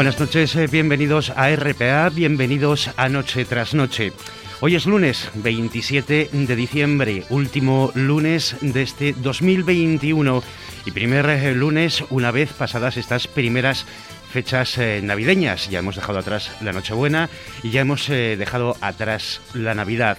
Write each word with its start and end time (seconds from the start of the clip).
Buenas 0.00 0.18
noches, 0.18 0.56
eh, 0.56 0.66
bienvenidos 0.66 1.28
a 1.36 1.54
RPA, 1.54 2.08
bienvenidos 2.08 2.90
a 2.96 3.10
Noche 3.10 3.44
tras 3.44 3.74
Noche. 3.74 4.14
Hoy 4.60 4.74
es 4.74 4.86
lunes 4.86 5.28
27 5.34 6.30
de 6.32 6.56
diciembre, 6.56 7.24
último 7.28 7.92
lunes 7.92 8.56
de 8.62 8.80
este 8.80 9.12
2021 9.12 10.42
y 10.86 10.90
primer 10.92 11.28
eh, 11.28 11.54
lunes 11.54 12.02
una 12.08 12.30
vez 12.30 12.50
pasadas 12.54 12.96
estas 12.96 13.26
primeras 13.26 13.84
fechas 14.32 14.78
eh, 14.78 15.02
navideñas. 15.04 15.68
Ya 15.68 15.80
hemos 15.80 15.96
dejado 15.96 16.20
atrás 16.20 16.50
la 16.62 16.72
Nochebuena 16.72 17.28
y 17.62 17.68
ya 17.68 17.82
hemos 17.82 18.08
dejado 18.08 18.78
atrás 18.80 19.42
la 19.52 19.74
Navidad. 19.74 20.16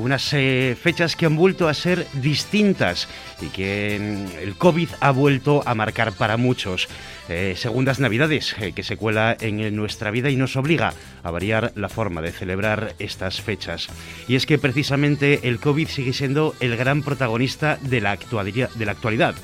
Unas 0.00 0.34
fechas 0.80 1.14
que 1.16 1.26
han 1.26 1.36
vuelto 1.36 1.68
a 1.68 1.74
ser 1.74 2.06
distintas 2.14 3.08
y 3.40 3.46
que 3.46 3.98
mm, 4.00 4.38
el 4.42 4.56
COVID 4.56 4.88
ha 5.00 5.10
vuelto 5.10 5.62
a 5.64 5.74
marcar 5.74 6.12
para 6.12 6.36
muchos. 6.36 6.88
Eh, 7.28 7.54
segundas 7.56 7.98
Navidades 7.98 8.54
eh, 8.60 8.72
que 8.72 8.84
se 8.84 8.96
cuela 8.96 9.36
en 9.40 9.74
nuestra 9.74 10.12
vida 10.12 10.30
y 10.30 10.36
nos 10.36 10.54
obliga 10.54 10.92
a 11.24 11.30
variar 11.32 11.72
la 11.74 11.88
forma 11.88 12.22
de 12.22 12.30
celebrar 12.30 12.94
estas 13.00 13.40
fechas. 13.40 13.88
Y 14.28 14.36
es 14.36 14.46
que 14.46 14.58
precisamente 14.58 15.48
el 15.48 15.58
COVID 15.58 15.88
sigue 15.88 16.12
siendo 16.12 16.54
el 16.60 16.76
gran 16.76 17.02
protagonista 17.02 17.78
de 17.82 18.00
la, 18.00 18.12
actualidad. 18.12 18.70
De 18.70 18.86
la 18.86 18.92
actualidad. 18.92 19.34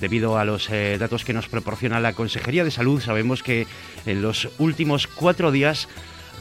Debido 0.00 0.36
a 0.36 0.44
los 0.44 0.68
eh, 0.68 0.96
datos 0.98 1.24
que 1.24 1.32
nos 1.32 1.48
proporciona 1.48 2.00
la 2.00 2.12
Consejería 2.12 2.64
de 2.64 2.70
Salud, 2.70 3.00
sabemos 3.00 3.42
que 3.42 3.66
en 4.04 4.20
los 4.20 4.48
últimos 4.58 5.06
cuatro 5.06 5.52
días 5.52 5.88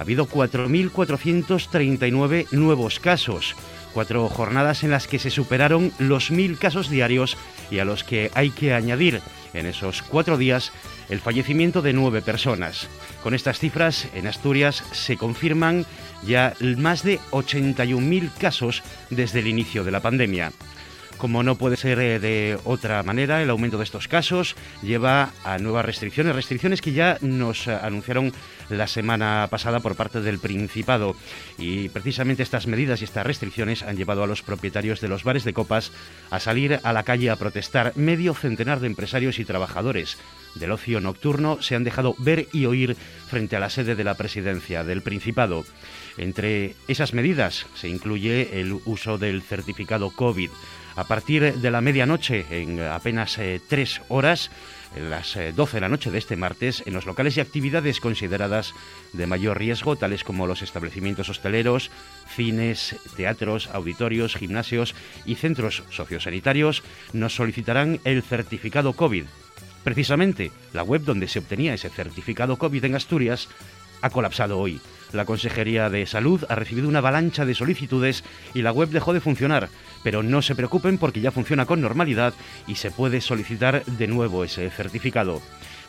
ha 0.02 0.03
habido 0.03 0.27
4.439 0.27 2.52
nuevos 2.53 2.99
casos. 2.99 3.55
Cuatro 3.94 4.27
jornadas 4.30 4.83
en 4.83 4.89
las 4.89 5.05
que 5.05 5.19
se 5.19 5.30
superaron 5.30 5.94
los 5.99 6.31
mil 6.31 6.57
casos 6.57 6.89
diarios 6.89 7.38
y 7.69 7.77
a 7.77 7.85
los 7.85 8.03
que 8.03 8.31
hay 8.33 8.49
que 8.49 8.73
añadir 8.73 9.22
en 9.53 9.67
esos 9.67 10.02
cuatro 10.02 10.39
días 10.39 10.72
el 11.09 11.19
fallecimiento 11.19 11.83
de 11.83 11.94
nueve 11.94 12.23
personas. 12.23 12.88
Con 13.22 13.35
estas 13.35 13.59
cifras, 13.59 14.07
en 14.16 14.25
Asturias 14.25 14.83
se 14.91 15.17
confirman 15.17 15.85
ya 16.23 16.55
más 16.77 17.03
de 17.03 17.19
81.000 17.29 18.31
casos 18.39 18.81
desde 19.11 19.41
el 19.41 19.47
inicio 19.47 19.83
de 19.83 19.91
la 19.91 19.99
pandemia. 19.99 20.52
Como 21.22 21.44
no 21.44 21.55
puede 21.55 21.77
ser 21.77 22.00
eh, 22.00 22.19
de 22.19 22.58
otra 22.64 23.03
manera, 23.03 23.44
el 23.44 23.52
aumento 23.52 23.77
de 23.77 23.83
estos 23.83 24.08
casos 24.08 24.55
lleva 24.81 25.30
a 25.44 25.59
nuevas 25.59 25.86
restricciones, 25.86 26.36
restricciones 26.36 26.81
que 26.81 26.94
ya 26.94 27.19
nos 27.22 27.67
anunciaron 27.67 28.33
la 28.69 28.88
semana 28.88 29.47
pasada 29.52 29.81
por 29.81 29.95
parte 29.95 30.22
del 30.22 30.39
Principado. 30.39 31.16
Y 31.59 31.89
precisamente 31.89 32.41
estas 32.41 32.66
medidas 32.66 33.02
y 33.02 33.03
estas 33.03 33.23
restricciones 33.23 33.83
han 33.83 33.97
llevado 33.97 34.23
a 34.23 34.28
los 34.28 34.41
propietarios 34.41 35.00
de 35.00 35.09
los 35.09 35.23
bares 35.23 35.44
de 35.44 35.53
copas 35.53 35.91
a 36.31 36.39
salir 36.39 36.80
a 36.81 36.91
la 36.91 37.03
calle 37.03 37.30
a 37.30 37.35
protestar. 37.35 37.94
Medio 37.95 38.33
centenar 38.33 38.80
de 38.80 38.88
empresarios 38.88 39.38
y 39.38 39.45
trabajadores 39.45 40.17
del 40.56 40.72
ocio 40.72 41.01
nocturno 41.01 41.62
se 41.62 41.75
han 41.75 41.84
dejado 41.84 42.16
ver 42.17 42.47
y 42.51 42.66
oír 42.66 42.97
frente 43.29 43.56
a 43.56 43.59
la 43.59 43.69
sede 43.69 43.94
de 43.94 44.03
la 44.03 44.16
presidencia 44.16 44.84
del 44.84 45.03
Principado. 45.03 45.66
Entre 46.17 46.73
esas 46.88 47.13
medidas 47.13 47.67
se 47.75 47.90
incluye 47.90 48.59
el 48.59 48.73
uso 48.85 49.19
del 49.19 49.44
certificado 49.44 50.09
COVID 50.09 50.50
a 50.96 51.03
partir 51.06 51.56
de 51.56 51.72
la 51.72 51.81
medianoche, 51.81 52.46
en 52.50 52.79
apenas 52.81 53.38
eh, 53.38 53.59
tres 53.68 54.02
horas, 54.09 54.52
en 54.96 55.09
las 55.09 55.35
12 55.35 55.47
eh, 55.50 55.78
de 55.78 55.81
la 55.81 55.90
noche 55.90 56.12
de 56.12 56.18
este 56.18 56.35
martes, 56.35 56.84
en 56.85 56.94
los 56.94 57.06
locales 57.06 57.38
y 57.38 57.40
actividades 57.40 58.00
consideradas 58.00 58.74
de 59.13 59.28
mayor 59.28 59.57
riesgo, 59.57 59.96
tales 59.96 60.24
como 60.24 60.47
los 60.47 60.62
establecimientos 60.62 61.29
hosteleros, 61.29 61.91
cines, 62.35 62.96
teatros, 63.16 63.69
auditorios, 63.74 64.35
gimnasios 64.35 64.96
y 65.25 65.35
centros 65.35 65.84
sociosanitarios, 65.90 66.84
nos 67.13 67.35
solicitarán 67.35 68.00
el 68.03 68.22
certificado 68.23 68.94
COVID. 68.94 69.25
Precisamente, 69.84 70.52
la 70.73 70.84
web 70.84 71.02
donde 71.03 71.28
se 71.28 71.40
obtenía 71.40 71.73
ese 71.73 71.90
certificado 71.90 72.58
COVID 72.58 72.85
en 72.85 72.96
Asturias 72.96 73.47
ha 74.02 74.09
colapsado 74.09 74.59
hoy. 74.59 74.79
La 75.13 75.25
Consejería 75.25 75.89
de 75.89 76.05
Salud 76.05 76.45
ha 76.47 76.55
recibido 76.55 76.88
una 76.88 76.99
avalancha 76.99 77.45
de 77.45 77.53
solicitudes 77.53 78.23
y 78.53 78.61
la 78.61 78.72
web 78.72 78.89
dejó 78.89 79.13
de 79.13 79.19
funcionar, 79.19 79.69
pero 80.03 80.23
no 80.23 80.41
se 80.41 80.55
preocupen 80.55 80.97
porque 80.97 81.22
ya 81.22 81.31
funciona 81.31 81.66
con 81.66 81.81
normalidad 81.81 82.33
y 82.67 82.75
se 82.75 82.91
puede 82.91 83.22
solicitar 83.22 83.83
de 83.85 84.07
nuevo 84.07 84.44
ese 84.44 84.69
certificado. 84.69 85.41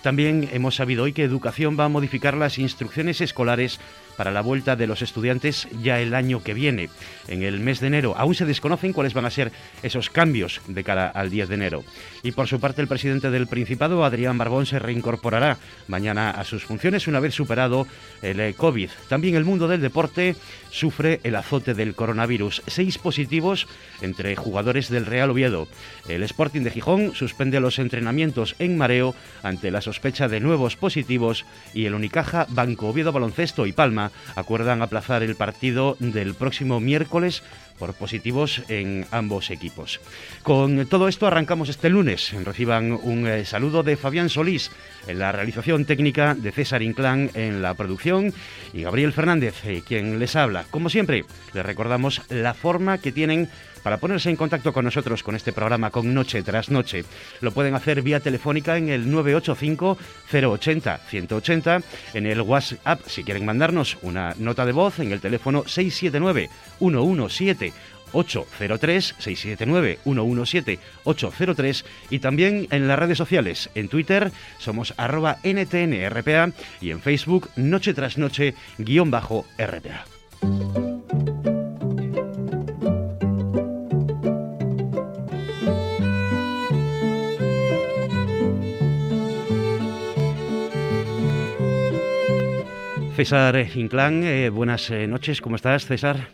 También 0.03 0.49
hemos 0.53 0.75
sabido 0.75 1.05
hoy 1.05 1.13
que 1.13 1.23
Educación 1.23 1.79
va 1.79 1.85
a 1.85 1.89
modificar 1.89 2.37
las 2.37 2.59
instrucciones 2.59 3.21
escolares 3.21 3.79
para 4.17 4.31
la 4.31 4.41
vuelta 4.41 4.77
de 4.77 4.87
los 4.87 5.03
estudiantes 5.03 5.69
ya 5.83 6.01
el 6.01 6.15
año 6.15 6.43
que 6.43 6.55
viene, 6.55 6.91
en 7.29 7.43
el 7.43 7.61
mes 7.61 7.81
de 7.81 7.89
enero. 7.89 8.15
Aún 8.17 8.35
se 8.35 8.45
desconocen 8.45 8.93
cuáles 8.93 9.15
van 9.15 9.25
a 9.25 9.31
ser 9.31 9.53
esos 9.83 10.11
cambios 10.11 10.61
de 10.67 10.85
cara 10.85 11.09
al 11.09 11.31
10 11.31 11.49
de 11.49 11.55
enero. 11.55 11.85
Y 12.23 12.33
por 12.33 12.49
su 12.49 12.61
parte, 12.61 12.83
el 12.83 12.89
presidente 12.89 13.31
del 13.31 13.47
Principado, 13.47 14.05
Adrián 14.05 14.39
Barbón, 14.39 14.67
se 14.67 14.79
reincorporará 14.79 15.59
mañana 15.89 16.31
a 16.31 16.45
sus 16.45 16.65
funciones 16.65 17.07
una 17.07 17.21
vez 17.21 17.35
superado 17.35 17.87
el 18.23 18.41
eh, 18.41 18.55
COVID. 18.55 18.91
También 19.09 19.35
el 19.35 19.45
mundo 19.45 19.69
del 19.69 19.81
deporte 19.81 20.37
sufre 20.71 21.21
el 21.25 21.37
azote 21.37 21.75
del 21.75 21.95
coronavirus. 21.95 22.63
Seis 22.67 22.99
positivos 22.99 23.67
entre 24.01 24.37
jugadores 24.37 24.89
del 24.89 25.07
Real 25.07 25.31
Oviedo. 25.31 25.69
El 26.09 26.23
Sporting 26.23 26.63
de 26.63 26.71
Gijón 26.71 27.15
suspende 27.15 27.61
los 27.61 27.79
entrenamientos 27.79 28.57
en 28.59 28.77
mareo 28.77 29.15
ante 29.43 29.71
la 29.71 29.81
sospecha 29.81 30.29
de 30.29 30.41
nuevos 30.41 30.77
positivos 30.77 31.45
y 31.75 31.87
el 31.87 31.95
Unicaja, 31.95 32.47
Banco 32.49 32.89
Oviedo 32.89 33.13
Baloncesto 33.13 33.67
y 33.67 33.73
Palma 33.73 34.02
acuerdan 34.35 34.83
aplazar 34.83 35.23
el 35.23 35.37
partido 35.37 35.97
del 36.01 36.35
próximo 36.35 36.81
miércoles 36.81 37.43
por 37.79 37.95
positivos 37.95 38.63
en 38.69 39.07
ambos 39.11 39.51
equipos. 39.51 40.01
Con 40.43 40.87
todo 40.87 41.09
esto 41.09 41.27
arrancamos 41.27 41.69
este 41.69 41.91
lunes. 41.91 42.33
Reciban 42.45 42.93
un 42.93 43.27
eh, 43.27 43.45
saludo 43.45 43.83
de 43.83 43.97
Fabián 43.97 44.29
Solís 44.29 44.71
en 45.09 45.19
la 45.19 45.33
realización 45.33 45.85
técnica, 45.85 46.35
de 46.35 46.53
César 46.53 46.83
Inclán 46.83 47.31
en 47.35 47.61
la 47.61 47.75
producción 47.75 48.33
y 48.73 48.83
Gabriel 48.83 49.13
Fernández, 49.13 49.65
eh, 49.65 49.83
quien 49.85 50.19
les 50.21 50.37
habla. 50.37 50.65
Como 50.71 50.91
siempre, 50.91 51.25
les 51.55 51.67
recordamos 51.67 52.23
la 52.29 52.55
forma 52.55 52.99
que 52.99 53.11
tienen 53.11 53.49
para 53.83 53.99
ponerse 53.99 54.31
en 54.31 54.37
contacto 54.37 54.73
con 54.73 54.85
nosotros 54.85 55.23
con 55.23 55.35
este 55.35 55.53
programa 55.53 55.91
con 55.91 56.15
Noche 56.15 56.43
tras 56.43 56.71
Noche. 56.71 57.05
Lo 57.41 57.53
pueden 57.53 57.75
hacer 57.75 58.03
vía 58.03 58.21
telefónica 58.21 58.77
en 58.77 58.89
el 58.89 59.11
985 59.11 59.99
080 60.31 60.99
180, 60.99 61.81
en 62.15 62.27
el 62.27 62.41
WhatsApp 62.43 63.01
si 63.07 63.25
quieren 63.25 63.45
mandarnos 63.45 63.92
una 64.03 64.35
nota 64.39 64.65
de 64.65 64.73
voz 64.73 64.99
en 64.99 65.13
el 65.13 65.21
teléfono 65.21 65.65
679 65.67 66.49
117 66.79 67.73
803 68.13 69.15
679 69.19 69.99
117 70.05 70.79
803 71.05 71.85
y 72.11 72.19
también 72.19 72.69
en 72.71 72.89
las 72.89 72.99
redes 72.99 73.19
sociales. 73.19 73.71
En 73.75 73.89
Twitter 73.89 74.31
somos 74.59 74.95
arroba 74.97 75.39
NTNRPA 75.43 76.53
y 76.81 76.91
en 76.91 77.01
Facebook 77.01 77.51
Noche 77.57 77.95
tras 77.95 78.19
Noche 78.19 78.55
guion 78.79 79.11
bajo 79.11 79.47
RPA. 79.59 80.05
César 93.23 93.69
Inclán, 93.77 94.25
eh, 94.25 94.51
buenas 94.51 94.91
eh, 94.91 95.07
noches, 95.07 95.41
¿cómo 95.41 95.55
estás, 95.55 95.87
César? 95.87 96.31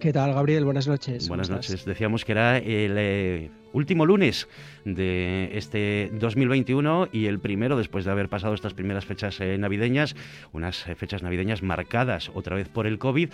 ¿Qué 0.00 0.12
tal, 0.12 0.34
Gabriel? 0.34 0.64
Buenas 0.64 0.88
noches. 0.88 1.28
Buenas 1.28 1.48
noches. 1.48 1.84
Decíamos 1.84 2.24
que 2.24 2.32
era 2.32 2.58
el 2.58 2.96
eh, 2.98 3.50
último 3.72 4.06
lunes 4.06 4.48
de 4.84 5.50
este 5.56 6.10
2021 6.14 7.10
y 7.12 7.26
el 7.26 7.38
primero 7.38 7.76
después 7.76 8.04
de 8.04 8.10
haber 8.10 8.28
pasado 8.28 8.54
estas 8.54 8.74
primeras 8.74 9.06
fechas 9.06 9.38
navideñas, 9.38 10.16
unas 10.52 10.82
fechas 10.96 11.22
navideñas 11.22 11.62
marcadas 11.62 12.32
otra 12.34 12.56
vez 12.56 12.68
por 12.68 12.88
el 12.88 12.98
COVID. 12.98 13.30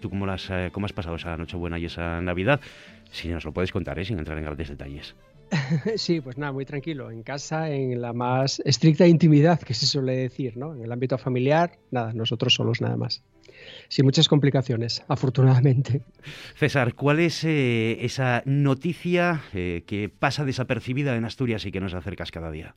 ¿Tú 0.00 0.08
cómo, 0.08 0.24
las, 0.24 0.48
cómo 0.70 0.86
has 0.86 0.92
pasado 0.92 1.16
esa 1.16 1.36
Nochebuena 1.36 1.80
y 1.80 1.86
esa 1.86 2.20
Navidad? 2.20 2.60
Si 3.10 3.30
nos 3.30 3.44
lo 3.44 3.50
puedes 3.50 3.72
contar, 3.72 4.04
sin 4.04 4.20
entrar 4.20 4.38
en 4.38 4.44
grandes 4.44 4.68
detalles. 4.68 5.16
Sí, 5.96 6.20
pues 6.20 6.38
nada, 6.38 6.52
muy 6.52 6.64
tranquilo. 6.64 7.10
En 7.10 7.22
casa, 7.22 7.70
en 7.70 8.00
la 8.00 8.12
más 8.12 8.60
estricta 8.64 9.06
intimidad, 9.06 9.60
que 9.60 9.74
se 9.74 9.86
suele 9.86 10.16
decir, 10.16 10.56
¿no? 10.56 10.74
En 10.74 10.82
el 10.82 10.92
ámbito 10.92 11.18
familiar, 11.18 11.78
nada, 11.90 12.12
nosotros 12.12 12.54
solos 12.54 12.80
nada 12.80 12.96
más. 12.96 13.22
Sin 13.88 14.04
muchas 14.04 14.28
complicaciones, 14.28 15.02
afortunadamente. 15.08 16.02
César, 16.56 16.94
¿cuál 16.94 17.20
es 17.20 17.44
eh, 17.44 18.04
esa 18.04 18.42
noticia 18.44 19.42
eh, 19.54 19.84
que 19.86 20.08
pasa 20.08 20.44
desapercibida 20.44 21.16
en 21.16 21.24
Asturias 21.24 21.64
y 21.64 21.72
que 21.72 21.80
nos 21.80 21.94
acercas 21.94 22.30
cada 22.30 22.50
día? 22.50 22.74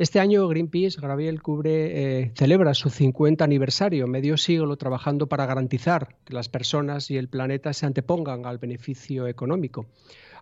Este 0.00 0.18
año 0.18 0.48
Greenpeace, 0.48 0.98
Gabriel, 0.98 1.42
cubre, 1.42 2.22
eh, 2.22 2.32
celebra 2.34 2.72
su 2.72 2.88
50 2.88 3.44
aniversario, 3.44 4.06
medio 4.06 4.38
siglo 4.38 4.76
trabajando 4.78 5.26
para 5.26 5.44
garantizar 5.44 6.16
que 6.24 6.32
las 6.32 6.48
personas 6.48 7.10
y 7.10 7.18
el 7.18 7.28
planeta 7.28 7.74
se 7.74 7.84
antepongan 7.84 8.46
al 8.46 8.56
beneficio 8.56 9.26
económico. 9.26 9.84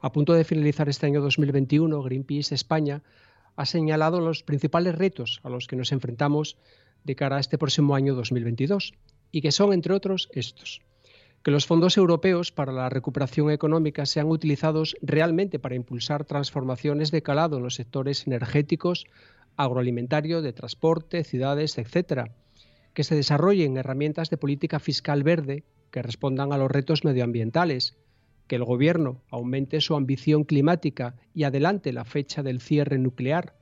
A 0.00 0.12
punto 0.12 0.32
de 0.32 0.44
finalizar 0.44 0.88
este 0.88 1.06
año 1.06 1.20
2021, 1.20 2.02
Greenpeace 2.02 2.54
España 2.54 3.02
ha 3.56 3.66
señalado 3.66 4.20
los 4.20 4.44
principales 4.44 4.94
retos 4.94 5.40
a 5.42 5.50
los 5.50 5.66
que 5.66 5.74
nos 5.74 5.90
enfrentamos 5.90 6.56
de 7.02 7.16
cara 7.16 7.36
a 7.36 7.40
este 7.40 7.58
próximo 7.58 7.96
año 7.96 8.14
2022 8.14 8.92
y 9.32 9.40
que 9.40 9.50
son, 9.50 9.72
entre 9.72 9.94
otros, 9.94 10.28
estos. 10.32 10.80
Que 11.42 11.50
los 11.50 11.66
fondos 11.66 11.96
europeos 11.96 12.52
para 12.52 12.72
la 12.72 12.88
recuperación 12.88 13.50
económica 13.50 14.06
sean 14.06 14.28
utilizados 14.28 14.96
realmente 15.02 15.58
para 15.58 15.74
impulsar 15.74 16.24
transformaciones 16.24 17.10
de 17.10 17.22
calado 17.22 17.56
en 17.56 17.64
los 17.64 17.74
sectores 17.74 18.26
energéticos, 18.26 19.06
agroalimentario, 19.56 20.42
de 20.42 20.52
transporte, 20.52 21.24
ciudades, 21.24 21.76
etc. 21.78 22.30
Que 22.94 23.02
se 23.02 23.16
desarrollen 23.16 23.76
herramientas 23.76 24.30
de 24.30 24.36
política 24.36 24.78
fiscal 24.78 25.24
verde 25.24 25.64
que 25.90 26.02
respondan 26.02 26.52
a 26.52 26.58
los 26.58 26.70
retos 26.70 27.04
medioambientales, 27.04 27.96
que 28.48 28.56
el 28.56 28.64
Gobierno 28.64 29.22
aumente 29.30 29.80
su 29.80 29.94
ambición 29.94 30.42
climática 30.42 31.14
y 31.34 31.44
adelante 31.44 31.92
la 31.92 32.04
fecha 32.04 32.42
del 32.42 32.60
cierre 32.60 32.98
nuclear, 32.98 33.54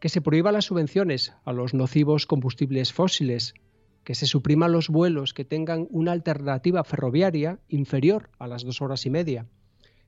que 0.00 0.08
se 0.08 0.20
prohíban 0.20 0.54
las 0.54 0.66
subvenciones 0.66 1.32
a 1.44 1.52
los 1.52 1.72
nocivos 1.72 2.26
combustibles 2.26 2.92
fósiles, 2.92 3.54
que 4.04 4.14
se 4.14 4.26
supriman 4.26 4.72
los 4.72 4.88
vuelos 4.88 5.32
que 5.32 5.44
tengan 5.44 5.86
una 5.90 6.12
alternativa 6.12 6.82
ferroviaria 6.84 7.60
inferior 7.68 8.28
a 8.38 8.48
las 8.48 8.64
dos 8.64 8.82
horas 8.82 9.06
y 9.06 9.10
media, 9.10 9.46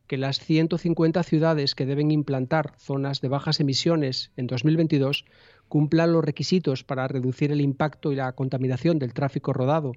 que 0.06 0.19
las 0.19 0.40
150 0.40 1.23
ciudades 1.23 1.75
que 1.75 1.87
deben 1.87 2.11
implantar 2.11 2.75
zonas 2.79 3.20
de 3.20 3.29
bajas 3.29 3.61
emisiones 3.61 4.32
en 4.37 4.49
2022 4.49 5.25
cumplan 5.69 6.12
los 6.12 6.25
requisitos 6.25 6.85
para 6.85 7.08
reducir 7.08 7.52
el 7.52 7.61
impacto 7.61 8.12
y 8.12 8.17
la 8.17 8.32
contaminación 8.32 8.99
del 8.99 9.14
tráfico 9.14 9.52
rodado, 9.52 9.93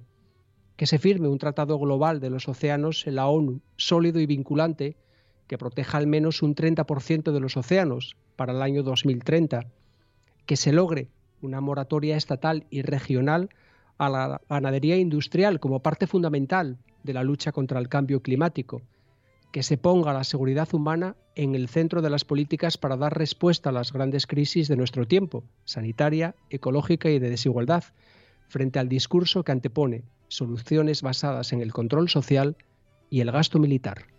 que 0.78 0.86
se 0.86 1.00
firme 1.00 1.26
un 1.26 1.38
tratado 1.38 1.76
global 1.76 2.20
de 2.20 2.30
los 2.30 2.48
océanos 2.48 3.04
en 3.08 3.16
la 3.16 3.26
ONU, 3.26 3.60
sólido 3.76 4.20
y 4.20 4.26
vinculante, 4.26 4.96
que 5.48 5.58
proteja 5.58 5.98
al 5.98 6.06
menos 6.06 6.40
un 6.40 6.54
30% 6.54 7.32
de 7.32 7.40
los 7.40 7.56
océanos 7.56 8.16
para 8.36 8.52
el 8.52 8.62
año 8.62 8.84
2030, 8.84 9.66
que 10.46 10.56
se 10.56 10.72
logre 10.72 11.08
una 11.42 11.60
moratoria 11.60 12.16
estatal 12.16 12.64
y 12.70 12.82
regional 12.82 13.50
a 13.98 14.08
la 14.08 14.40
ganadería 14.48 14.96
industrial 14.96 15.58
como 15.58 15.80
parte 15.80 16.06
fundamental 16.06 16.78
de 17.02 17.12
la 17.12 17.24
lucha 17.24 17.50
contra 17.50 17.80
el 17.80 17.88
cambio 17.88 18.22
climático, 18.22 18.80
que 19.50 19.64
se 19.64 19.78
ponga 19.78 20.12
la 20.12 20.22
seguridad 20.22 20.72
humana 20.72 21.16
en 21.34 21.56
el 21.56 21.66
centro 21.66 22.02
de 22.02 22.10
las 22.10 22.24
políticas 22.24 22.78
para 22.78 22.96
dar 22.96 23.18
respuesta 23.18 23.70
a 23.70 23.72
las 23.72 23.92
grandes 23.92 24.28
crisis 24.28 24.68
de 24.68 24.76
nuestro 24.76 25.08
tiempo, 25.08 25.42
sanitaria, 25.64 26.36
ecológica 26.50 27.10
y 27.10 27.18
de 27.18 27.30
desigualdad, 27.30 27.82
frente 28.48 28.78
al 28.78 28.88
discurso 28.88 29.44
que 29.44 29.52
antepone 29.52 30.04
soluciones 30.28 31.02
basadas 31.02 31.52
en 31.52 31.60
el 31.60 31.72
control 31.72 32.08
social 32.08 32.56
y 33.10 33.20
el 33.20 33.30
gasto 33.30 33.58
militar. 33.58 34.17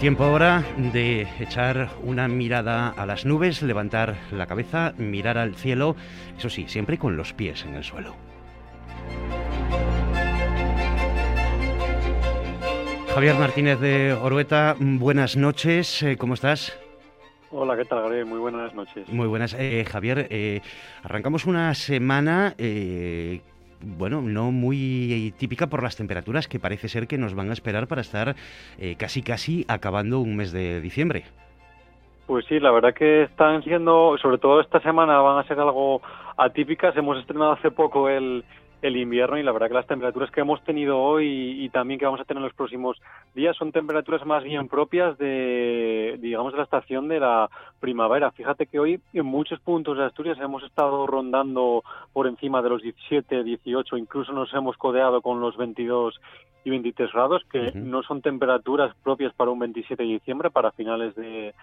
Tiempo 0.00 0.22
ahora 0.22 0.62
de 0.76 1.26
echar 1.40 1.90
una 2.04 2.28
mirada 2.28 2.90
a 2.90 3.04
las 3.04 3.26
nubes, 3.26 3.62
levantar 3.62 4.14
la 4.30 4.46
cabeza, 4.46 4.94
mirar 4.96 5.38
al 5.38 5.56
cielo, 5.56 5.96
eso 6.38 6.48
sí, 6.48 6.66
siempre 6.68 6.98
con 6.98 7.16
los 7.16 7.32
pies 7.32 7.64
en 7.64 7.74
el 7.74 7.82
suelo. 7.82 8.14
Javier 13.12 13.34
Martínez 13.34 13.80
de 13.80 14.12
Orueta, 14.12 14.76
buenas 14.78 15.36
noches, 15.36 16.00
eh, 16.04 16.16
¿cómo 16.16 16.34
estás? 16.34 16.78
Hola, 17.50 17.76
¿qué 17.76 17.84
tal, 17.84 18.02
Gabriel? 18.02 18.26
Muy 18.26 18.38
buenas 18.38 18.72
noches. 18.74 19.08
Muy 19.08 19.26
buenas. 19.26 19.56
Eh, 19.58 19.84
Javier, 19.84 20.28
eh, 20.30 20.60
arrancamos 21.02 21.44
una 21.44 21.74
semana 21.74 22.54
bueno, 23.80 24.20
no 24.20 24.50
muy 24.50 25.34
típica 25.38 25.68
por 25.68 25.82
las 25.82 25.96
temperaturas 25.96 26.48
que 26.48 26.58
parece 26.58 26.88
ser 26.88 27.06
que 27.06 27.18
nos 27.18 27.34
van 27.34 27.50
a 27.50 27.52
esperar 27.52 27.86
para 27.86 28.00
estar 28.00 28.34
eh, 28.78 28.96
casi 28.98 29.22
casi 29.22 29.64
acabando 29.68 30.20
un 30.20 30.36
mes 30.36 30.52
de 30.52 30.80
diciembre. 30.80 31.24
Pues 32.26 32.44
sí, 32.46 32.60
la 32.60 32.70
verdad 32.70 32.92
que 32.92 33.22
están 33.22 33.62
siendo, 33.62 34.18
sobre 34.18 34.38
todo 34.38 34.60
esta 34.60 34.80
semana, 34.80 35.18
van 35.20 35.38
a 35.38 35.48
ser 35.48 35.58
algo 35.58 36.02
atípicas. 36.36 36.94
Hemos 36.96 37.18
estrenado 37.18 37.52
hace 37.52 37.70
poco 37.70 38.10
el, 38.10 38.44
el 38.82 38.96
invierno 38.96 39.38
y 39.38 39.42
la 39.42 39.52
verdad 39.52 39.68
que 39.68 39.74
las 39.74 39.86
temperaturas 39.86 40.30
que 40.30 40.40
hemos 40.40 40.62
tenido 40.62 40.98
hoy 40.98 41.64
y, 41.64 41.68
también 41.70 41.98
que 41.98 42.04
vamos 42.04 42.20
a 42.20 42.24
tener 42.24 42.38
en 42.40 42.44
los 42.44 42.54
próximos 42.54 43.00
días 43.34 43.56
son 43.56 43.72
temperaturas 43.72 44.24
más 44.24 44.44
bien 44.44 44.68
propias 44.68 45.18
de, 45.18 46.16
digamos, 46.20 46.52
de 46.52 46.58
la 46.58 46.64
estación 46.64 47.08
de 47.08 47.20
la 47.20 47.50
primavera. 47.78 48.30
Fíjate 48.32 48.66
que 48.66 48.78
hoy 48.78 49.00
en 49.12 49.26
muchos 49.26 49.60
puntos 49.60 49.96
de 49.96 50.04
Asturias 50.04 50.38
hemos 50.40 50.62
estado 50.62 51.06
rondando 51.06 51.82
por 52.12 52.26
encima 52.26 52.62
de 52.62 52.68
los 52.68 52.82
17, 52.82 53.44
18, 53.44 53.96
incluso 53.96 54.32
nos 54.32 54.52
hemos 54.54 54.76
codeado 54.76 55.22
con 55.22 55.40
los 55.40 55.56
22 55.56 56.20
y 56.64 56.70
23 56.70 57.12
grados, 57.12 57.42
que 57.50 57.72
no 57.74 58.02
son 58.02 58.20
temperaturas 58.20 58.94
propias 59.02 59.32
para 59.34 59.50
un 59.50 59.58
27 59.58 60.02
de 60.02 60.08
diciembre, 60.08 60.50
para 60.50 60.72
finales 60.72 61.14
de, 61.14 61.54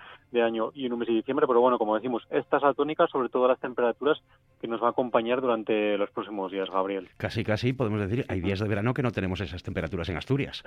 año 0.42 0.72
y 0.74 0.86
en 0.86 0.94
un 0.94 1.00
mes 1.00 1.08
de 1.08 1.16
diciembre, 1.16 1.48
pero 1.48 1.62
bueno, 1.62 1.78
como 1.78 1.96
decimos, 1.96 2.28
estas 2.30 2.64
atónicas, 2.64 3.10
sobre 3.10 3.30
todo 3.30 3.48
las 3.48 3.60
temperaturas 3.60 4.22
que 4.60 4.68
nos 4.68 4.82
va 4.84 4.88
a 4.88 4.92
acompañar 4.92 5.40
durante 5.40 5.98
los 5.98 6.10
próximos 6.12 6.52
días, 6.52 6.70
Gabriel. 6.70 7.08
Casi, 7.18 7.44
casi 7.44 7.72
podemos 7.72 8.02
decir, 8.02 8.26
hay 8.28 8.42
días 8.42 8.60
de 8.60 8.68
verano 8.68 8.94
que 8.94 9.04
no 9.04 9.12
tenemos 9.12 9.40
esas 9.40 9.64
temperaturas 9.64 10.10
en 10.10 10.18
Asturias 10.18 10.64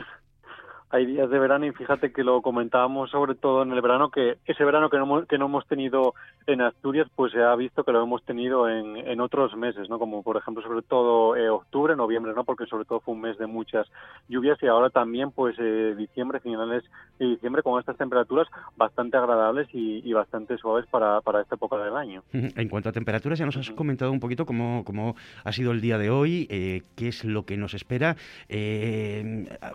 hay 0.90 1.06
días 1.06 1.28
de 1.28 1.38
verano 1.38 1.66
y 1.66 1.72
fíjate 1.72 2.12
que 2.12 2.24
lo 2.24 2.40
comentábamos 2.40 3.10
sobre 3.10 3.34
todo 3.34 3.62
en 3.62 3.72
el 3.72 3.80
verano, 3.82 4.10
que 4.10 4.38
ese 4.46 4.64
verano 4.64 4.88
que 4.88 4.96
no, 4.96 5.26
que 5.26 5.38
no 5.38 5.46
hemos 5.46 5.66
tenido 5.66 6.14
en 6.46 6.62
Asturias, 6.62 7.08
pues 7.14 7.32
se 7.32 7.42
ha 7.42 7.54
visto 7.56 7.84
que 7.84 7.92
lo 7.92 8.02
hemos 8.02 8.24
tenido 8.24 8.68
en, 8.68 8.96
en 8.96 9.20
otros 9.20 9.54
meses, 9.54 9.88
¿no? 9.90 9.98
Como 9.98 10.22
por 10.22 10.38
ejemplo 10.38 10.62
sobre 10.62 10.82
todo 10.82 11.36
eh, 11.36 11.50
octubre, 11.50 11.94
noviembre, 11.94 12.32
¿no? 12.34 12.44
Porque 12.44 12.66
sobre 12.66 12.86
todo 12.86 13.00
fue 13.00 13.14
un 13.14 13.20
mes 13.20 13.36
de 13.36 13.46
muchas 13.46 13.86
lluvias 14.28 14.58
y 14.62 14.66
ahora 14.66 14.88
también 14.88 15.30
pues 15.30 15.56
eh, 15.58 15.94
diciembre, 15.96 16.40
finales 16.40 16.84
de 17.18 17.26
diciembre 17.26 17.62
con 17.62 17.78
estas 17.78 17.98
temperaturas 17.98 18.48
bastante 18.76 19.16
agradables 19.18 19.68
y, 19.72 20.08
bastante 20.18 20.56
suaves 20.58 20.84
para, 20.90 21.20
para 21.20 21.42
esta 21.42 21.54
época 21.54 21.76
del 21.76 21.96
año. 21.96 22.22
En 22.58 22.68
cuanto 22.68 22.88
a 22.88 22.92
temperaturas, 22.92 23.38
ya 23.38 23.46
nos 23.46 23.56
has 23.56 23.70
comentado 23.70 24.10
un 24.10 24.20
poquito 24.20 24.44
cómo, 24.44 24.82
cómo 24.84 25.14
ha 25.44 25.52
sido 25.52 25.70
el 25.70 25.80
día 25.80 25.96
de 25.96 26.10
hoy, 26.10 26.48
eh, 26.50 26.82
qué 26.96 27.08
es 27.08 27.24
lo 27.24 27.44
que 27.44 27.56
nos 27.56 27.74
espera. 27.74 28.16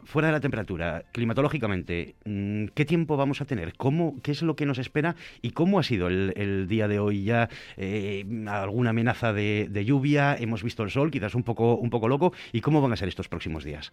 fuera 0.04 0.28
de 0.28 0.32
la 0.32 0.40
temperatura, 0.42 1.03
climatológicamente, 1.12 2.16
mm, 2.26 2.66
¿qué 2.74 2.86
tiempo 2.86 3.18
vamos 3.18 3.42
a 3.42 3.46
tener? 3.46 3.74
¿Cómo, 3.76 4.22
¿Qué 4.22 4.32
es 4.32 4.42
lo 4.42 4.56
que 4.56 4.66
nos 4.66 4.78
espera? 4.78 5.16
¿Y 5.42 5.52
cómo 5.52 5.80
ha 5.80 5.84
sido 5.84 6.08
el, 6.08 6.68
día 6.68 6.88
de 6.88 7.00
hoy 7.00 7.24
ya? 7.24 7.50
Eh, 7.78 8.26
¿Alguna 8.48 8.92
amenaza 8.92 9.34
de, 9.34 9.84
lluvia? 9.86 10.36
¿Hemos 10.36 10.64
visto 10.64 10.84
el 10.84 10.92
sol? 10.92 11.12
Quizás 11.12 11.36
un 11.36 11.44
poco, 11.44 11.76
un 11.76 11.90
poco 11.90 12.08
loco. 12.08 12.34
¿Y 12.52 12.62
cómo 12.62 12.82
van 12.82 12.94
a 12.94 12.96
ser 12.96 13.10
estos 13.10 13.28
próximos 13.28 13.64
días? 13.64 13.92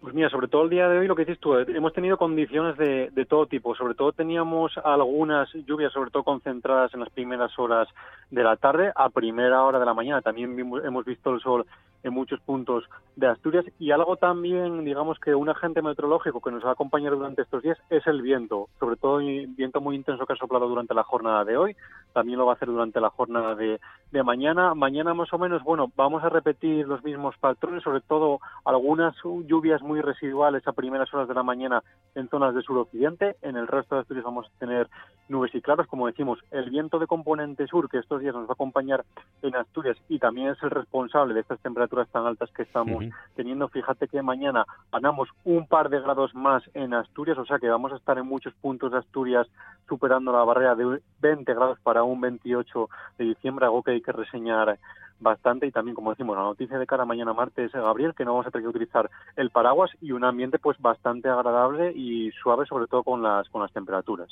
Pues 0.00 0.14
mira, 0.14 0.30
sobre 0.30 0.48
todo 0.48 0.62
el 0.64 0.70
día 0.70 0.88
de 0.88 0.98
hoy, 0.98 1.06
lo 1.06 1.14
que 1.14 1.26
dices 1.26 1.38
tú, 1.38 1.54
eh, 1.56 1.66
hemos 1.68 1.92
tenido 1.92 2.16
condiciones 2.16 2.78
de, 2.78 3.10
de, 3.10 3.26
todo 3.26 3.44
tipo. 3.44 3.74
Sobre 3.74 3.94
todo 3.94 4.12
teníamos 4.12 4.72
algunas 4.82 5.52
lluvias, 5.66 5.92
sobre 5.92 6.10
todo 6.10 6.22
concentradas 6.22 6.94
en 6.94 7.00
las 7.00 7.10
primeras 7.10 7.58
horas 7.58 7.86
de 8.30 8.42
la 8.42 8.56
tarde, 8.56 8.92
a 8.96 9.10
primera 9.10 9.62
hora 9.62 9.78
de 9.78 9.84
la 9.84 9.92
mañana. 9.92 10.22
También 10.22 10.58
hemos 10.58 11.04
visto 11.04 11.34
el 11.34 11.40
sol 11.40 11.66
en 12.02 12.14
muchos 12.14 12.40
puntos 12.40 12.84
de 13.16 13.26
Asturias 13.26 13.64
y 13.78 13.90
algo 13.90 14.16
también, 14.16 14.84
digamos 14.84 15.18
que 15.18 15.34
un 15.34 15.48
agente 15.48 15.82
meteorológico 15.82 16.40
que 16.40 16.50
nos 16.50 16.64
va 16.64 16.70
a 16.70 16.72
acompañar 16.72 17.12
durante 17.12 17.42
estos 17.42 17.62
días 17.62 17.78
es 17.90 18.06
el 18.06 18.22
viento, 18.22 18.68
sobre 18.78 18.96
todo 18.96 19.18
viento 19.18 19.80
muy 19.80 19.96
intenso 19.96 20.24
que 20.24 20.32
ha 20.32 20.36
soplado 20.36 20.68
durante 20.68 20.94
la 20.94 21.02
jornada 21.02 21.44
de 21.44 21.56
hoy, 21.56 21.76
también 22.14 22.38
lo 22.38 22.46
va 22.46 22.52
a 22.52 22.54
hacer 22.54 22.68
durante 22.68 23.00
la 23.00 23.10
jornada 23.10 23.54
de, 23.54 23.80
de 24.10 24.22
mañana. 24.22 24.74
Mañana 24.74 25.12
más 25.12 25.32
o 25.32 25.38
menos, 25.38 25.62
bueno, 25.62 25.92
vamos 25.96 26.24
a 26.24 26.30
repetir 26.30 26.88
los 26.88 27.04
mismos 27.04 27.36
patrones, 27.38 27.82
sobre 27.82 28.00
todo 28.00 28.40
algunas 28.64 29.14
lluvias 29.46 29.82
muy 29.82 29.89
residuales 29.98 30.66
a 30.66 30.72
primeras 30.72 31.12
horas 31.12 31.28
de 31.28 31.34
la 31.34 31.42
mañana 31.42 31.82
en 32.14 32.28
zonas 32.28 32.54
de 32.54 32.62
suroccidente, 32.62 33.36
en 33.42 33.56
el 33.56 33.66
resto 33.66 33.94
de 33.94 34.02
Asturias 34.02 34.24
vamos 34.24 34.46
a 34.46 34.58
tener 34.58 34.88
nubes 35.28 35.54
y 35.54 35.60
claros, 35.60 35.86
como 35.86 36.06
decimos, 36.06 36.38
el 36.50 36.70
viento 36.70 36.98
de 36.98 37.06
componente 37.06 37.66
sur 37.66 37.88
que 37.88 37.98
estos 37.98 38.20
días 38.20 38.34
nos 38.34 38.44
va 38.44 38.50
a 38.50 38.54
acompañar 38.54 39.04
en 39.42 39.56
Asturias 39.56 39.96
y 40.08 40.18
también 40.18 40.48
es 40.48 40.62
el 40.62 40.70
responsable 40.70 41.34
de 41.34 41.40
estas 41.40 41.60
temperaturas 41.60 42.08
tan 42.08 42.26
altas 42.26 42.50
que 42.50 42.62
estamos 42.62 43.04
teniendo. 43.34 43.68
Fíjate 43.68 44.08
que 44.08 44.22
mañana 44.22 44.64
ganamos 44.92 45.28
un 45.44 45.66
par 45.66 45.88
de 45.88 46.00
grados 46.00 46.34
más 46.34 46.62
en 46.74 46.94
Asturias, 46.94 47.38
o 47.38 47.44
sea 47.44 47.58
que 47.58 47.68
vamos 47.68 47.92
a 47.92 47.96
estar 47.96 48.18
en 48.18 48.26
muchos 48.26 48.54
puntos 48.54 48.92
de 48.92 48.98
Asturias 48.98 49.46
superando 49.88 50.32
la 50.32 50.44
barrera 50.44 50.74
de 50.74 51.00
20 51.20 51.54
grados 51.54 51.78
para 51.80 52.02
un 52.02 52.20
28 52.20 52.88
de 53.18 53.24
diciembre, 53.24 53.66
algo 53.66 53.82
que 53.82 53.92
hay 53.92 54.00
que 54.00 54.12
reseñar 54.12 54.78
bastante 55.20 55.66
y 55.66 55.70
también 55.70 55.94
como 55.94 56.10
decimos 56.10 56.36
la 56.36 56.42
noticia 56.42 56.78
de 56.78 56.86
cara 56.86 57.04
mañana 57.04 57.32
martes 57.32 57.72
Gabriel 57.72 58.14
que 58.14 58.24
no 58.24 58.32
vamos 58.32 58.46
a 58.46 58.50
tener 58.50 58.64
que 58.64 58.70
utilizar 58.70 59.10
el 59.36 59.50
paraguas 59.50 59.90
y 60.00 60.12
un 60.12 60.24
ambiente 60.24 60.58
pues 60.58 60.80
bastante 60.80 61.28
agradable 61.28 61.92
y 61.92 62.30
suave 62.32 62.66
sobre 62.66 62.86
todo 62.86 63.02
con 63.02 63.22
las 63.22 63.48
con 63.50 63.62
las 63.62 63.72
temperaturas. 63.72 64.28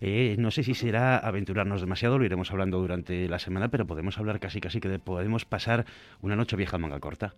Eh, 0.00 0.36
no 0.38 0.50
sé 0.50 0.62
si 0.62 0.74
será 0.74 1.18
aventurarnos 1.18 1.80
demasiado 1.80 2.18
lo 2.18 2.24
iremos 2.24 2.50
hablando 2.50 2.78
durante 2.78 3.28
la 3.28 3.38
semana 3.38 3.68
pero 3.68 3.86
podemos 3.86 4.18
hablar 4.18 4.40
casi 4.40 4.60
casi 4.60 4.80
que 4.80 4.98
podemos 4.98 5.44
pasar 5.44 5.84
una 6.22 6.36
noche 6.36 6.56
vieja 6.56 6.78
manga 6.78 7.00
corta. 7.00 7.34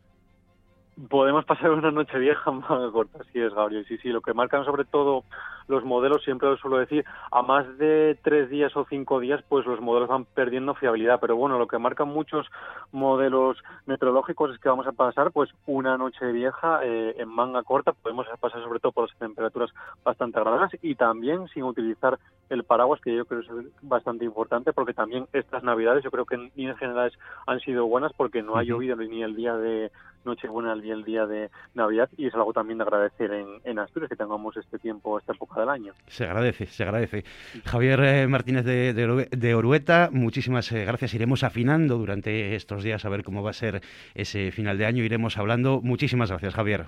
Podemos 1.09 1.45
pasar 1.45 1.71
una 1.71 1.93
noche 1.93 2.19
vieja 2.19 2.51
manga 2.51 2.91
corta, 2.91 3.21
sí 3.33 3.41
es 3.41 3.55
Gabriel, 3.55 3.87
sí, 3.87 3.99
sí, 3.99 4.09
lo 4.09 4.21
que 4.21 4.35
marcan 4.35 4.65
sobre 4.65 4.85
todo 4.85 5.23
los 5.69 5.85
modelos, 5.85 6.25
siempre 6.25 6.49
lo 6.49 6.57
suelo 6.57 6.79
decir, 6.79 7.05
a 7.31 7.43
más 7.43 7.79
de 7.79 8.19
tres 8.23 8.51
días 8.51 8.77
o 8.77 8.87
cinco 8.89 9.21
días, 9.21 9.43
pues 9.49 9.67
los 9.67 9.81
modelos 9.81 10.09
van 10.09 10.25
perdiendo 10.25 10.75
fiabilidad. 10.75 11.21
Pero 11.21 11.37
bueno, 11.37 11.59
lo 11.59 11.69
que 11.69 11.79
marcan 11.79 12.09
muchos 12.09 12.47
modelos 12.91 13.59
meteorológicos 13.87 14.53
es 14.53 14.59
que 14.59 14.69
vamos 14.69 14.87
a 14.87 14.93
pasar 14.93 15.31
pues 15.31 15.51
una 15.67 15.97
noche 15.97 16.33
vieja 16.33 16.81
eh, 16.83 17.15
en 17.19 17.29
manga 17.29 17.63
corta, 17.63 17.93
podemos 17.93 18.27
pasar 18.41 18.63
sobre 18.63 18.81
todo 18.81 18.93
por 18.93 19.09
las 19.09 19.19
temperaturas 19.19 19.71
bastante 20.05 20.39
agradables 20.39 20.79
y 20.83 20.95
también 20.95 21.47
sin 21.49 21.65
utilizar 21.65 22.19
el 22.49 22.65
paraguas, 22.65 23.01
que 23.01 23.15
yo 23.15 23.27
creo 23.27 23.43
que 23.43 23.47
es 23.47 23.67
bastante 23.83 24.25
importante, 24.25 24.73
porque 24.73 24.95
también 24.95 25.27
estas 25.33 25.63
navidades 25.63 26.03
yo 26.03 26.11
creo 26.11 26.25
que 26.25 26.37
en 26.37 26.51
líneas 26.57 26.79
generales 26.79 27.13
han 27.47 27.61
sido 27.61 27.87
buenas 27.87 28.13
porque 28.15 28.43
no 28.43 28.57
ha 28.57 28.63
llovido 28.63 28.97
ni 28.97 29.23
el 29.23 29.37
día 29.37 29.55
de 29.57 29.91
Nochebuena 30.25 30.75
ni 30.77 30.91
el 30.91 31.05
día 31.05 31.27
de 31.27 31.51
Navidad 31.75 32.09
y 32.17 32.27
es 32.27 32.35
algo 32.35 32.53
también 32.53 32.79
de 32.79 32.85
agradecer 32.85 33.33
en, 33.65 33.79
Asturias 33.79 34.09
que 34.09 34.17
tengamos 34.17 34.57
este 34.57 34.79
tiempo, 34.79 35.19
esta 35.19 35.33
época 35.33 35.58
del 35.61 35.69
año. 35.69 35.93
Se 36.07 36.25
agradece, 36.25 36.67
se 36.67 36.83
agradece. 36.83 37.25
Javier 37.65 38.01
eh, 38.01 38.27
Martínez 38.27 38.65
de, 38.65 38.93
de, 38.93 39.55
Orueta, 39.55 40.09
muchísimas 40.13 40.71
eh, 40.73 40.85
gracias. 40.85 41.15
Iremos 41.15 41.45
afinando 41.45 41.99
durante 41.99 42.55
estos 42.55 42.83
días 42.83 43.05
a 43.05 43.09
ver 43.09 43.25
cómo 43.25 43.43
va 43.43 43.51
a 43.51 43.55
ser 43.55 43.83
ese 44.15 44.51
final 44.53 44.79
de 44.79 44.87
año. 44.87 45.05
Iremos 45.05 45.39
hablando. 45.39 45.81
Muchísimas 45.83 46.31
gracias, 46.31 46.55
Javier. 46.55 46.87